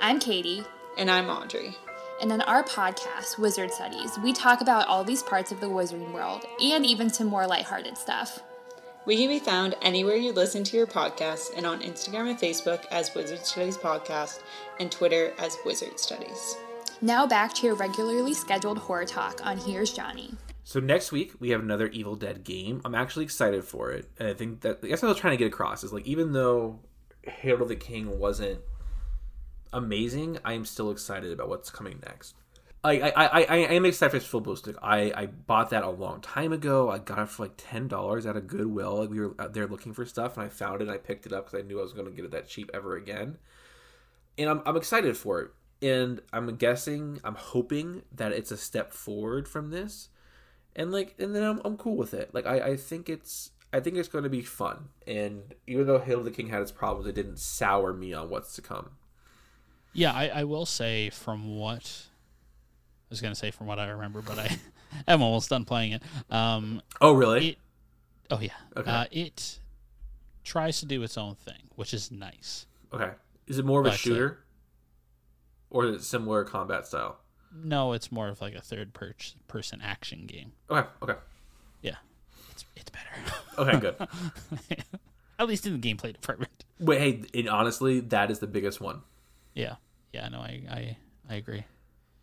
I'm 0.00 0.18
Katie, 0.20 0.64
And 0.98 1.10
I'm 1.10 1.28
Audrey. 1.28 1.74
and 2.20 2.30
on 2.32 2.40
our 2.42 2.62
podcast, 2.62 3.38
Wizard 3.38 3.72
Studies, 3.72 4.18
we 4.22 4.32
talk 4.32 4.60
about 4.60 4.86
all 4.86 5.02
these 5.02 5.22
parts 5.22 5.50
of 5.50 5.60
the 5.60 5.66
wizarding 5.68 6.12
world 6.12 6.44
and 6.62 6.84
even 6.86 7.10
some 7.10 7.26
more 7.26 7.46
lighthearted 7.46 7.96
stuff. 7.98 8.40
We 9.04 9.16
can 9.16 9.26
be 9.26 9.40
found 9.40 9.74
anywhere 9.82 10.14
you 10.14 10.32
listen 10.32 10.62
to 10.62 10.76
your 10.76 10.86
podcasts 10.86 11.48
and 11.56 11.66
on 11.66 11.80
Instagram 11.80 12.30
and 12.30 12.38
Facebook 12.38 12.84
as 12.92 13.12
Wizard 13.16 13.44
Studies 13.44 13.76
Podcast 13.76 14.42
and 14.78 14.92
Twitter 14.92 15.32
as 15.40 15.56
Wizard 15.64 15.98
Studies. 15.98 16.56
Now 17.00 17.26
back 17.26 17.52
to 17.54 17.66
your 17.66 17.74
regularly 17.74 18.32
scheduled 18.32 18.78
horror 18.78 19.04
talk 19.04 19.44
on 19.44 19.58
Here's 19.58 19.92
Johnny. 19.92 20.36
So 20.62 20.78
next 20.78 21.10
week 21.10 21.32
we 21.40 21.50
have 21.50 21.60
another 21.60 21.88
Evil 21.88 22.14
Dead 22.14 22.44
game. 22.44 22.80
I'm 22.84 22.94
actually 22.94 23.24
excited 23.24 23.64
for 23.64 23.90
it, 23.90 24.08
and 24.20 24.28
I 24.28 24.34
think 24.34 24.60
that 24.60 24.78
I 24.84 24.86
guess 24.86 25.02
what 25.02 25.08
I 25.08 25.10
was 25.10 25.20
trying 25.20 25.32
to 25.32 25.36
get 25.36 25.48
across 25.48 25.82
is 25.82 25.92
like 25.92 26.06
even 26.06 26.32
though 26.32 26.78
Hail 27.22 27.60
of 27.60 27.68
the 27.68 27.74
King 27.74 28.20
wasn't 28.20 28.60
amazing, 29.72 30.38
I 30.44 30.52
am 30.52 30.64
still 30.64 30.92
excited 30.92 31.32
about 31.32 31.48
what's 31.48 31.70
coming 31.70 31.98
next. 32.06 32.36
I 32.84 33.00
I, 33.00 33.26
I, 33.26 33.44
I 33.44 33.56
am 33.56 33.84
excited 33.84 34.22
for 34.22 34.28
Full 34.28 34.40
Ballistic. 34.40 34.76
I, 34.82 35.12
I 35.14 35.26
bought 35.26 35.70
that 35.70 35.84
a 35.84 35.90
long 35.90 36.20
time 36.20 36.52
ago. 36.52 36.90
I 36.90 36.98
got 36.98 37.20
it 37.20 37.28
for 37.28 37.44
like 37.44 37.54
ten 37.56 37.86
dollars 37.86 38.26
at 38.26 38.36
a 38.36 38.40
Goodwill. 38.40 38.98
Like 39.00 39.10
we 39.10 39.20
were 39.20 39.34
out 39.38 39.54
there 39.54 39.66
looking 39.66 39.92
for 39.92 40.04
stuff, 40.04 40.36
and 40.36 40.46
I 40.46 40.48
found 40.48 40.80
it. 40.80 40.88
and 40.88 40.90
I 40.90 40.98
picked 40.98 41.26
it 41.26 41.32
up 41.32 41.46
because 41.46 41.60
I 41.64 41.66
knew 41.66 41.78
I 41.78 41.82
was 41.82 41.92
going 41.92 42.06
to 42.06 42.12
get 42.12 42.24
it 42.24 42.32
that 42.32 42.48
cheap 42.48 42.70
ever 42.74 42.96
again. 42.96 43.38
And 44.36 44.50
I'm 44.50 44.62
I'm 44.66 44.76
excited 44.76 45.16
for 45.16 45.40
it. 45.40 45.50
And 45.80 46.20
I'm 46.32 46.54
guessing, 46.56 47.20
I'm 47.24 47.34
hoping 47.34 48.02
that 48.12 48.32
it's 48.32 48.52
a 48.52 48.56
step 48.56 48.92
forward 48.92 49.48
from 49.48 49.70
this, 49.70 50.08
and 50.74 50.90
like, 50.92 51.14
and 51.18 51.34
then 51.34 51.42
I'm 51.44 51.60
I'm 51.64 51.76
cool 51.76 51.96
with 51.96 52.14
it. 52.14 52.34
Like 52.34 52.46
I 52.46 52.60
I 52.70 52.76
think 52.76 53.08
it's 53.08 53.50
I 53.72 53.80
think 53.80 53.96
it's 53.96 54.08
going 54.08 54.24
to 54.24 54.30
be 54.30 54.42
fun. 54.42 54.88
And 55.06 55.54
even 55.66 55.86
though 55.86 55.98
Hail 55.98 56.22
the 56.22 56.30
King 56.30 56.48
had 56.48 56.62
its 56.62 56.72
problems, 56.72 57.06
it 57.06 57.14
didn't 57.14 57.38
sour 57.38 57.92
me 57.92 58.12
on 58.12 58.28
what's 58.28 58.54
to 58.56 58.62
come. 58.62 58.90
Yeah, 59.94 60.12
I, 60.12 60.28
I 60.28 60.44
will 60.44 60.66
say 60.66 61.10
from 61.10 61.56
what 61.56 62.06
I 63.12 63.14
was 63.14 63.20
gonna 63.20 63.34
say 63.34 63.50
from 63.50 63.66
what 63.66 63.78
I 63.78 63.90
remember, 63.90 64.22
but 64.22 64.38
I 64.38 64.58
am 65.06 65.20
almost 65.20 65.50
done 65.50 65.66
playing 65.66 65.92
it. 65.92 66.02
Um, 66.30 66.80
Oh 66.98 67.12
really? 67.12 67.50
it, 67.50 67.58
oh 68.30 68.40
yeah, 68.40 68.52
Okay. 68.74 68.90
uh, 68.90 69.04
it 69.10 69.58
tries 70.44 70.80
to 70.80 70.86
do 70.86 71.02
its 71.02 71.18
own 71.18 71.34
thing, 71.34 71.68
which 71.76 71.92
is 71.92 72.10
nice. 72.10 72.64
Okay. 72.90 73.10
Is 73.46 73.58
it 73.58 73.66
more 73.66 73.80
of 73.80 73.84
a 73.86 73.90
But, 73.90 73.94
uh, 73.94 73.98
shooter? 73.98 74.38
Or 75.68 75.84
is 75.84 75.96
it 75.96 76.04
similar 76.04 76.42
combat 76.44 76.86
style? 76.86 77.18
No, 77.54 77.92
it's 77.92 78.10
more 78.10 78.28
of 78.28 78.40
like 78.40 78.54
a 78.54 78.62
third 78.62 78.94
per- 78.94 79.12
person 79.46 79.82
action 79.82 80.24
game. 80.26 80.52
Okay, 80.70 80.88
okay. 81.02 81.14
Yeah, 81.82 81.96
it's 82.50 82.64
it's 82.74 82.90
better. 82.90 83.34
Okay, 83.58 83.78
good. 83.78 83.96
At 85.38 85.46
least 85.48 85.66
in 85.66 85.78
the 85.78 85.94
gameplay 85.94 86.14
department. 86.14 86.64
Wait, 86.80 86.98
hey, 86.98 87.38
and 87.38 87.50
honestly, 87.50 88.00
that 88.00 88.30
is 88.30 88.38
the 88.38 88.46
biggest 88.46 88.80
one. 88.80 89.02
Yeah, 89.54 89.74
yeah, 90.14 90.30
no, 90.30 90.38
I 90.38 90.62
I, 90.70 90.96
I 91.28 91.34
agree. 91.34 91.64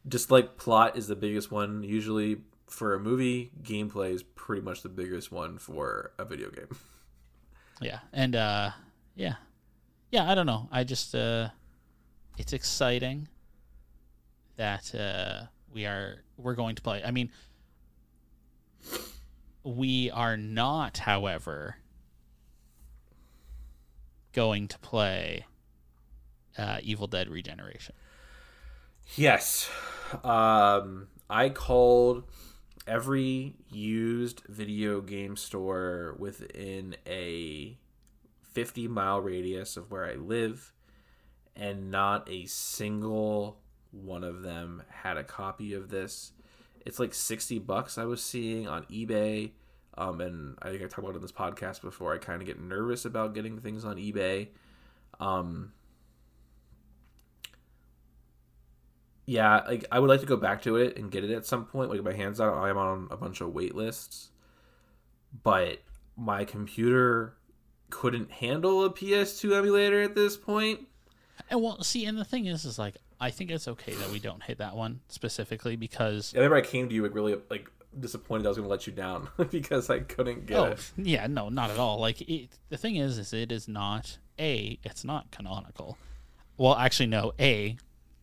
Just 0.07 0.31
like 0.31 0.57
plot 0.57 0.97
is 0.97 1.07
the 1.07 1.15
biggest 1.15 1.51
one 1.51 1.83
usually 1.83 2.37
for 2.67 2.93
a 2.93 2.99
movie, 2.99 3.51
gameplay 3.61 4.13
is 4.13 4.23
pretty 4.23 4.61
much 4.61 4.81
the 4.81 4.89
biggest 4.89 5.31
one 5.31 5.57
for 5.57 6.11
a 6.17 6.25
video 6.25 6.49
game. 6.49 6.67
Yeah, 7.81 7.99
and 8.11 8.35
uh, 8.35 8.71
yeah, 9.15 9.35
yeah. 10.11 10.29
I 10.29 10.35
don't 10.35 10.45
know. 10.45 10.67
I 10.69 10.83
just 10.83 11.15
uh, 11.15 11.47
it's 12.37 12.51
exciting 12.51 13.29
that 14.57 14.93
uh, 14.93 15.45
we 15.73 15.85
are 15.85 16.25
we're 16.35 16.55
going 16.55 16.75
to 16.75 16.81
play. 16.81 17.01
I 17.01 17.11
mean, 17.11 17.31
we 19.63 20.11
are 20.11 20.35
not, 20.35 20.97
however, 20.97 21.77
going 24.33 24.67
to 24.67 24.79
play 24.79 25.45
uh, 26.57 26.79
Evil 26.81 27.07
Dead 27.07 27.29
Regeneration. 27.29 27.95
Yes. 29.15 29.69
Um, 30.23 31.07
I 31.29 31.49
called 31.49 32.23
every 32.87 33.55
used 33.71 34.41
video 34.47 35.01
game 35.01 35.35
store 35.35 36.15
within 36.17 36.95
a 37.05 37.77
50 38.53 38.87
mile 38.87 39.21
radius 39.21 39.77
of 39.77 39.91
where 39.91 40.05
I 40.05 40.15
live, 40.15 40.73
and 41.55 41.91
not 41.91 42.29
a 42.29 42.45
single 42.45 43.59
one 43.91 44.23
of 44.23 44.41
them 44.41 44.83
had 44.89 45.17
a 45.17 45.23
copy 45.23 45.73
of 45.73 45.89
this. 45.89 46.31
It's 46.85 46.99
like 46.99 47.13
60 47.13 47.59
bucks 47.59 47.97
I 47.97 48.05
was 48.05 48.23
seeing 48.23 48.67
on 48.67 48.83
eBay. 48.85 49.51
Um, 49.97 50.21
and 50.21 50.57
I 50.61 50.69
think 50.69 50.81
I 50.81 50.85
talked 50.85 50.99
about 50.99 51.11
it 51.11 51.15
in 51.17 51.21
this 51.21 51.31
podcast 51.31 51.81
before. 51.81 52.13
I 52.13 52.19
kind 52.19 52.41
of 52.41 52.47
get 52.47 52.59
nervous 52.61 53.03
about 53.03 53.33
getting 53.33 53.59
things 53.59 53.83
on 53.83 53.97
eBay. 53.97 54.47
Um, 55.19 55.73
yeah, 59.29 59.61
like 59.67 59.85
I 59.91 59.99
would 59.99 60.09
like 60.09 60.21
to 60.21 60.25
go 60.25 60.37
back 60.37 60.63
to 60.63 60.77
it 60.77 60.97
and 60.97 61.11
get 61.11 61.23
it 61.23 61.29
at 61.29 61.45
some 61.45 61.65
point. 61.65 61.91
Like 61.91 62.01
my 62.03 62.13
hands 62.13 62.39
on. 62.39 62.51
I'm 62.57 62.77
on 62.77 63.07
a 63.11 63.17
bunch 63.17 63.41
of 63.41 63.53
wait 63.53 63.75
lists, 63.75 64.29
but 65.43 65.79
my 66.17 66.45
computer 66.45 67.35
couldn't 67.91 68.31
handle 68.31 68.83
a 68.85 68.89
PS2 68.89 69.55
emulator 69.55 70.01
at 70.01 70.15
this 70.15 70.35
point. 70.35 70.87
And 71.49 71.61
well, 71.61 71.83
see, 71.83 72.05
and 72.05 72.17
the 72.17 72.25
thing 72.25 72.47
is, 72.47 72.65
is 72.65 72.79
like 72.79 72.95
I 73.21 73.29
think 73.29 73.51
it's 73.51 73.67
okay 73.67 73.93
that 73.93 74.09
we 74.09 74.17
don't 74.19 74.41
hit 74.41 74.57
that 74.57 74.75
one 74.75 75.01
specifically 75.09 75.75
because 75.75 76.33
I 76.33 76.37
remember 76.39 76.55
I 76.57 76.61
came 76.61 76.89
to 76.89 76.95
you 76.95 77.03
like 77.03 77.13
really 77.13 77.35
like 77.51 77.69
disappointed 77.99 78.45
I 78.45 78.49
was 78.49 78.57
going 78.57 78.65
to 78.67 78.69
let 78.71 78.87
you 78.87 78.93
down 78.93 79.29
because 79.51 79.89
I 79.91 79.99
couldn't 79.99 80.47
get 80.47 80.57
Oh 80.57 80.63
it. 80.65 80.91
yeah, 80.97 81.27
no, 81.27 81.49
not 81.49 81.69
at 81.69 81.77
all. 81.77 81.99
Like 81.99 82.21
it, 82.21 82.49
the 82.69 82.77
thing 82.77 82.95
is, 82.95 83.19
is 83.19 83.31
it 83.31 83.51
is 83.51 83.67
not 83.67 84.17
a. 84.39 84.79
It's 84.83 85.03
not 85.05 85.29
canonical. 85.29 85.97
Well, 86.57 86.75
actually, 86.75 87.07
no. 87.07 87.33
A, 87.39 87.77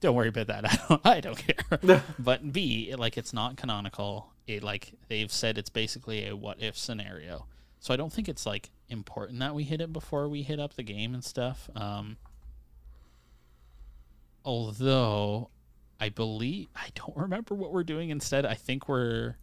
don't 0.07 0.15
worry 0.15 0.29
about 0.29 0.47
that. 0.47 0.65
I 0.65 0.77
don't. 0.89 1.07
I 1.07 1.21
don't 1.21 1.37
care. 1.37 2.03
but 2.19 2.53
B, 2.53 2.95
like 2.97 3.19
it's 3.19 3.33
not 3.33 3.57
canonical. 3.57 4.33
It 4.47 4.63
like 4.63 4.93
they've 5.09 5.33
said 5.33 5.59
it's 5.59 5.71
basically 5.71 6.29
a 6.29 6.37
what 6.37 6.63
if 6.63 6.79
scenario. 6.79 7.47
So 7.81 7.93
I 7.93 7.97
don't 7.97 8.13
think 8.13 8.29
it's 8.29 8.47
like 8.47 8.71
important 8.89 9.41
that 9.41 9.55
we 9.55 9.65
hit 9.65 9.81
it 9.81 9.93
before 9.93 10.29
we 10.29 10.43
hit 10.43 10.61
up 10.61 10.75
the 10.75 10.85
game 10.85 11.13
and 11.13 11.25
stuff. 11.25 11.69
Um, 11.75 12.17
although 14.45 15.51
I 16.01 16.09
believe 16.09 16.69
I 16.77 16.89
don't 16.95 17.17
remember 17.17 17.55
what 17.55 17.73
we're 17.73 17.85
doing 17.85 18.11
instead. 18.11 18.47
I 18.47 18.55
think 18.55 18.89
we're 18.89 19.37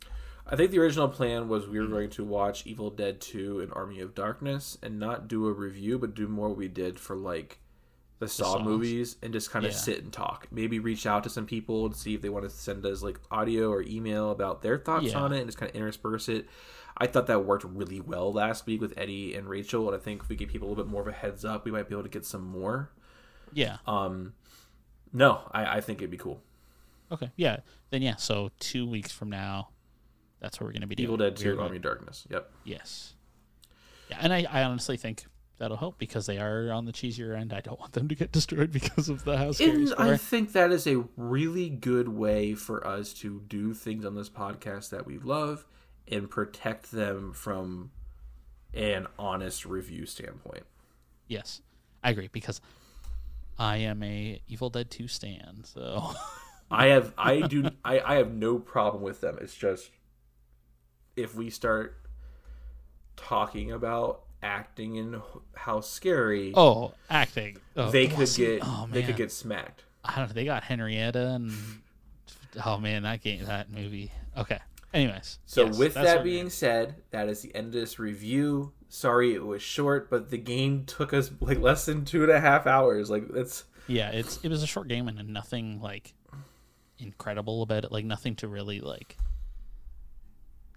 I 0.48 0.56
think 0.56 0.72
the 0.72 0.80
original 0.80 1.10
plan 1.10 1.50
was 1.50 1.68
we 1.68 1.80
were 1.80 1.88
going 1.88 2.10
to 2.12 2.24
watch 2.24 2.66
Evil 2.66 2.90
Dead 2.90 3.20
2 3.20 3.60
and 3.60 3.72
Army 3.74 4.00
of 4.00 4.16
Darkness 4.16 4.78
and 4.82 5.00
not 5.00 5.28
do 5.28 5.48
a 5.48 5.54
review, 5.54 5.98
but 6.00 6.16
do 6.16 6.28
more 6.28 6.50
what 6.50 6.58
we 6.58 6.68
did 6.68 7.00
for 7.00 7.16
like 7.16 7.60
the 8.20 8.28
Saw 8.28 8.54
songs. 8.54 8.66
movies 8.66 9.18
and 9.22 9.34
just 9.34 9.52
kind 9.52 9.66
of 9.66 9.72
Yeah. 9.72 9.78
sit 9.78 10.04
and 10.04 10.14
talk. 10.14 10.48
Maybe 10.52 10.80
reach 10.80 11.06
out 11.06 11.24
to 11.26 11.30
some 11.30 11.46
people 11.46 11.86
and 11.86 11.96
see 11.96 12.14
if 12.16 12.22
they 12.22 12.30
want 12.30 12.46
to 12.46 12.50
send 12.50 12.86
us 12.86 13.02
like 13.04 13.20
audio 13.32 13.70
or 13.72 13.82
email 13.84 14.32
about 14.32 14.62
their 14.62 14.78
thoughts 14.78 15.08
Yeah. 15.12 15.20
on 15.20 15.34
it 15.34 15.40
and 15.40 15.48
just 15.48 15.58
kind 15.58 15.70
of 15.70 15.76
intersperse 15.76 16.30
it. 16.30 16.48
I 16.96 17.08
thought 17.08 17.28
that 17.28 17.44
worked 17.44 17.64
really 17.66 18.00
well 18.00 18.32
last 18.32 18.66
week 18.68 18.80
with 18.80 18.94
Eddie 18.98 19.34
and 19.36 19.50
Rachel, 19.50 19.88
and 19.88 19.96
I 19.96 20.00
think 20.00 20.22
if 20.24 20.30
we 20.30 20.36
give 20.36 20.50
people 20.50 20.68
a 20.68 20.70
little 20.70 20.84
bit 20.84 20.92
more 20.92 21.02
of 21.02 21.08
a 21.08 21.12
heads 21.12 21.44
up, 21.44 21.66
we 21.66 21.72
might 21.72 21.90
be 21.90 21.96
able 21.96 22.04
to 22.04 22.10
get 22.10 22.26
some 22.26 22.46
more. 22.46 22.92
yeah. 23.52 23.78
Um, 23.88 24.34
no, 25.12 25.42
I, 25.52 25.78
I 25.78 25.82
think 25.82 26.00
it'd 26.00 26.10
be 26.12 26.18
cool. 26.18 26.42
Okay, 27.12 27.32
yeah. 27.36 27.58
Then 27.90 28.02
yeah, 28.02 28.16
so 28.16 28.52
two 28.60 28.88
weeks 28.88 29.12
from 29.12 29.30
now, 29.30 29.70
that's 30.40 30.60
what 30.60 30.68
we're 30.68 30.74
gonna 30.74 30.88
be 30.88 30.96
doing. 30.96 31.06
Evil 31.06 31.18
Dead 31.18 31.36
2 31.36 31.60
Army 31.60 31.78
Darkness. 31.80 32.26
Yep. 32.30 32.52
Yes. 32.64 33.14
Yeah, 34.10 34.18
and 34.22 34.32
I, 34.34 34.46
I 34.50 34.64
honestly 34.64 34.98
think 34.98 35.26
that'll 35.58 35.78
help 35.78 35.98
because 35.98 36.26
they 36.26 36.40
are 36.40 36.72
on 36.72 36.86
the 36.86 36.92
cheesier 36.92 37.38
end. 37.38 37.54
I 37.54 37.62
don't 37.62 37.80
want 37.80 37.94
them 37.94 38.08
to 38.08 38.16
get 38.16 38.32
destroyed 38.32 38.72
because 38.72 39.10
of 39.10 39.24
the 39.24 39.38
house 39.38 39.60
And. 39.60 39.94
I 39.98 40.18
think 40.18 40.54
that 40.54 40.72
is 40.72 40.88
a 40.88 41.04
really 41.16 41.70
good 41.70 42.10
way 42.10 42.54
for 42.56 42.86
us 42.86 43.14
to 43.16 43.42
do 43.48 43.74
things 43.74 44.06
on 44.06 44.16
this 44.16 44.30
podcast 44.30 44.90
that 44.90 45.06
we 45.06 45.18
love 45.18 45.66
and 46.08 46.30
protect 46.30 46.92
them 46.92 47.32
from 47.34 47.92
an 48.74 49.08
honest 49.18 49.66
review 49.66 50.06
standpoint. 50.06 50.64
Yes, 51.28 51.62
I 52.04 52.10
agree 52.10 52.30
because 52.32 52.60
I 53.58 53.78
am 53.78 54.04
a 54.04 54.42
Evil 54.48 54.70
Dead 54.70 54.90
Two 54.90 55.08
stan. 55.08 55.64
So 55.64 56.14
I 56.72 56.88
have 56.88 57.14
I 57.18 57.42
do 57.42 57.70
I, 57.86 58.00
I 58.00 58.16
have 58.16 58.34
no 58.34 58.60
problem 58.60 59.04
with 59.04 59.22
them. 59.22 59.38
It's 59.42 59.56
just 59.56 59.92
if 61.16 61.36
we 61.36 61.50
start 61.50 62.00
talking 63.16 63.72
about 63.72 64.23
acting 64.44 64.98
and 64.98 65.22
how 65.56 65.82
scary 65.82 66.52
oh, 66.56 66.94
acting. 67.10 67.58
Oh, 67.76 67.90
they 67.90 68.08
oh, 68.08 68.16
could 68.16 68.28
see- 68.28 68.46
get 68.46 68.62
Oh, 68.64 68.88
they 68.92 69.04
could 69.04 69.16
get 69.16 69.32
smacked. 69.32 69.84
I 70.06 70.18
don't 70.18 70.28
know. 70.28 70.34
They 70.34 70.46
got 70.46 70.64
Henrietta 70.64 71.30
and 71.30 71.54
oh 72.66 72.78
man, 72.78 73.04
that 73.04 73.22
game, 73.22 73.46
that 73.46 73.72
movie. 73.72 74.12
Okay. 74.38 74.60
Anyways, 74.94 75.40
So 75.48 75.66
yes, 75.66 75.78
with 75.78 75.94
that 75.96 76.24
being 76.24 76.52
said, 76.52 76.96
that 77.10 77.28
is 77.28 77.42
the 77.42 77.54
end 77.56 77.68
of 77.68 77.74
this 77.74 77.98
review. 77.98 78.74
Sorry 78.90 79.34
it 79.34 79.44
was 79.44 79.64
short, 79.64 80.08
but 80.08 80.30
the 80.30 80.38
game 80.38 80.86
took 80.86 81.14
us 81.14 81.32
like 81.40 81.60
less 81.60 81.86
than 81.86 82.06
two 82.06 82.22
and 82.22 82.32
a 82.32 82.40
half 82.40 82.68
hours. 82.68 83.10
Like 83.10 83.24
it's 83.34 83.64
Yeah, 83.88 84.12
it's 84.12 84.38
it 84.44 84.50
was 84.50 84.62
a 84.62 84.68
short 84.68 84.88
game 84.88 85.08
and 85.08 85.30
nothing 85.30 85.82
like 85.82 86.14
incredible 87.00 87.64
about 87.64 87.86
it. 87.86 87.92
Like 87.92 88.06
nothing 88.06 88.36
to 88.38 88.48
really 88.48 88.82
like 88.82 89.18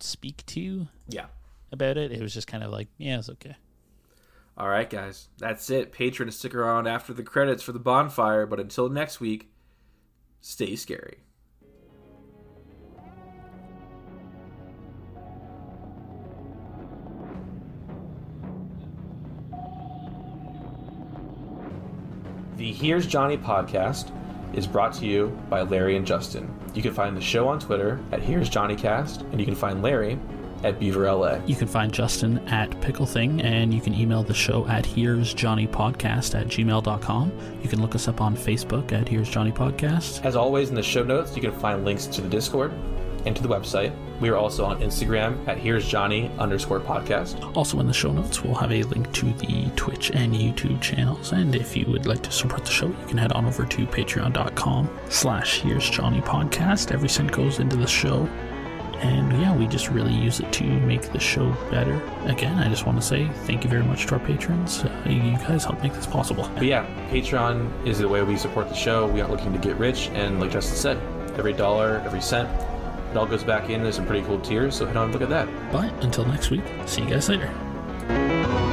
speak 0.01 0.45
to 0.47 0.89
yeah. 1.09 1.27
About 1.73 1.97
it. 1.97 2.13
It 2.13 2.23
was 2.23 2.35
just 2.35 2.47
kind 2.47 2.63
of 2.63 2.71
like, 2.71 2.89
yeah, 2.99 3.19
it's 3.19 3.29
okay. 3.31 3.57
All 4.59 4.69
right, 4.69 4.89
guys, 4.89 5.29
that's 5.39 5.69
it. 5.69 5.93
Patrons, 5.93 6.37
stick 6.37 6.55
around 6.55 6.87
after 6.87 7.13
the 7.13 7.23
credits 7.23 7.63
for 7.63 7.73
the 7.73 7.79
bonfire. 7.79 8.47
But 8.47 8.59
until 8.59 8.89
next 8.89 9.21
week, 9.21 9.51
stay 10.41 10.77
scary. 10.77 11.19
The 22.57 22.73
Here's 22.73 23.07
Johnny 23.07 23.37
podcast 23.37 24.11
is 24.55 24.67
brought 24.67 24.95
to 24.95 25.05
you 25.05 25.39
by 25.51 25.61
Larry 25.61 25.97
and 25.99 26.07
Justin. 26.07 26.51
You 26.73 26.81
can 26.81 26.95
find 26.95 27.15
the 27.15 27.21
show 27.21 27.47
on 27.47 27.61
Twitter 27.61 28.01
at 28.13 28.23
Here's 28.23 28.49
Johnny 28.49 28.75
Cast, 28.75 29.21
and 29.21 29.39
you 29.39 29.45
can 29.45 29.55
find 29.55 29.83
Larry 29.83 30.19
at 30.67 30.81
Beaver 30.81 31.11
LA. 31.11 31.39
You 31.47 31.55
can 31.55 31.69
find 31.69 31.93
Justin 31.93 32.39
at 32.49 32.81
Pickle 32.81 33.07
Thing, 33.07 33.41
and 33.43 33.73
you 33.73 33.81
can 33.81 33.95
email 33.95 34.23
the 34.23 34.35
show 34.35 34.67
at 34.67 34.85
Here's 34.85 35.33
Johnny 35.33 35.67
Podcast 35.67 36.39
at 36.39 36.49
gmail.com. 36.49 37.33
You 37.63 37.69
can 37.69 37.81
look 37.81 37.95
us 37.95 38.09
up 38.09 38.21
on 38.21 38.37
Facebook 38.37 38.93
at 38.93 39.09
Here's 39.09 39.29
Johnny 39.29 39.53
Podcast. 39.53 40.25
As 40.25 40.37
always, 40.37 40.69
in 40.69 40.75
the 40.75 40.83
show 40.83 41.05
notes, 41.05 41.35
you 41.37 41.43
can 41.43 41.53
find 41.53 41.85
links 41.85 42.07
to 42.07 42.21
the 42.21 42.29
Discord 42.29 42.73
and 43.25 43.35
to 43.37 43.43
the 43.43 43.49
website. 43.49 43.93
We 44.21 44.31
are 44.31 44.37
also 44.37 44.65
on 44.65 44.81
Instagram 44.81 45.47
at 45.47 45.59
Here's 45.59 45.87
Johnny 45.87 46.31
underscore 46.39 46.81
podcast. 46.81 47.55
Also, 47.57 47.79
in 47.81 47.87
the 47.87 47.93
show 47.93 48.11
notes, 48.13 48.43
we'll 48.43 48.55
have 48.55 48.73
a 48.73 48.83
link 48.85 49.13
to 49.13 49.27
the 49.35 49.71
Twitch 49.77 50.11
and 50.13 50.33
YouTube 50.33 50.81
channels. 50.81 51.33
And 51.33 51.55
if 51.55 51.77
you 51.77 51.87
would 51.87 52.07
like 52.07 52.23
to 52.23 52.31
support 52.33 52.65
the 52.65 52.71
show, 52.71 52.87
you 52.87 53.07
can 53.07 53.19
head 53.19 53.33
on 53.33 53.45
over 53.45 53.67
to 53.67 53.87
patreon.com 53.87 54.89
slash 55.11 55.61
Here's 55.61 55.89
Johnny 55.91 56.21
Podcast. 56.23 56.93
Every 56.93 57.09
cent 57.09 57.31
goes 57.31 57.59
into 57.59 57.77
the 57.77 57.87
show. 57.87 58.29
And 59.01 59.33
yeah, 59.41 59.55
we 59.55 59.67
just 59.67 59.89
really 59.89 60.15
use 60.15 60.41
it 60.41 60.53
to 60.55 60.65
make 60.65 61.13
the 61.13 61.19
show 61.19 61.51
better. 61.71 62.01
Again, 62.25 62.59
I 62.59 62.69
just 62.69 62.87
want 62.87 63.01
to 63.01 63.07
say 63.07 63.29
thank 63.45 63.65
you 63.65 63.71
very 63.71 63.83
much 63.83 64.07
to 64.07 64.15
our 64.15 64.21
patrons. 64.21 64.83
Uh, 64.85 65.03
you 65.07 65.33
guys 65.39 65.65
help 65.65 65.83
make 65.83 65.93
this 65.93 66.07
possible. 66.07 66.51
But 66.55 66.65
yeah, 66.65 66.87
Patreon 67.11 67.87
is 67.87 67.99
the 67.99 68.09
way 68.09 68.23
we 68.23 68.37
support 68.37 68.69
the 68.69 68.75
show. 68.75 69.07
We 69.07 69.21
aren't 69.21 69.33
looking 69.33 69.53
to 69.53 69.59
get 69.59 69.77
rich, 69.77 70.09
and 70.09 70.41
like 70.41 70.51
Justin 70.51 70.77
said, 70.77 70.97
every 71.39 71.53
dollar, 71.53 72.03
every 72.05 72.21
cent, 72.21 72.49
it 73.11 73.17
all 73.17 73.27
goes 73.27 73.45
back 73.45 73.71
in. 73.71 73.83
There's 73.83 73.97
some 73.97 74.07
pretty 74.07 74.27
cool 74.27 74.41
tiers. 74.41 74.77
So 74.77 74.87
head 74.87 74.97
on 74.97 75.05
and 75.05 75.13
look 75.13 75.23
at 75.23 75.29
that. 75.29 75.49
But 75.73 75.93
until 76.05 76.25
next 76.25 76.51
week, 76.51 76.65
see 76.87 77.03
you 77.03 77.09
guys 77.09 77.29
later. 77.29 78.66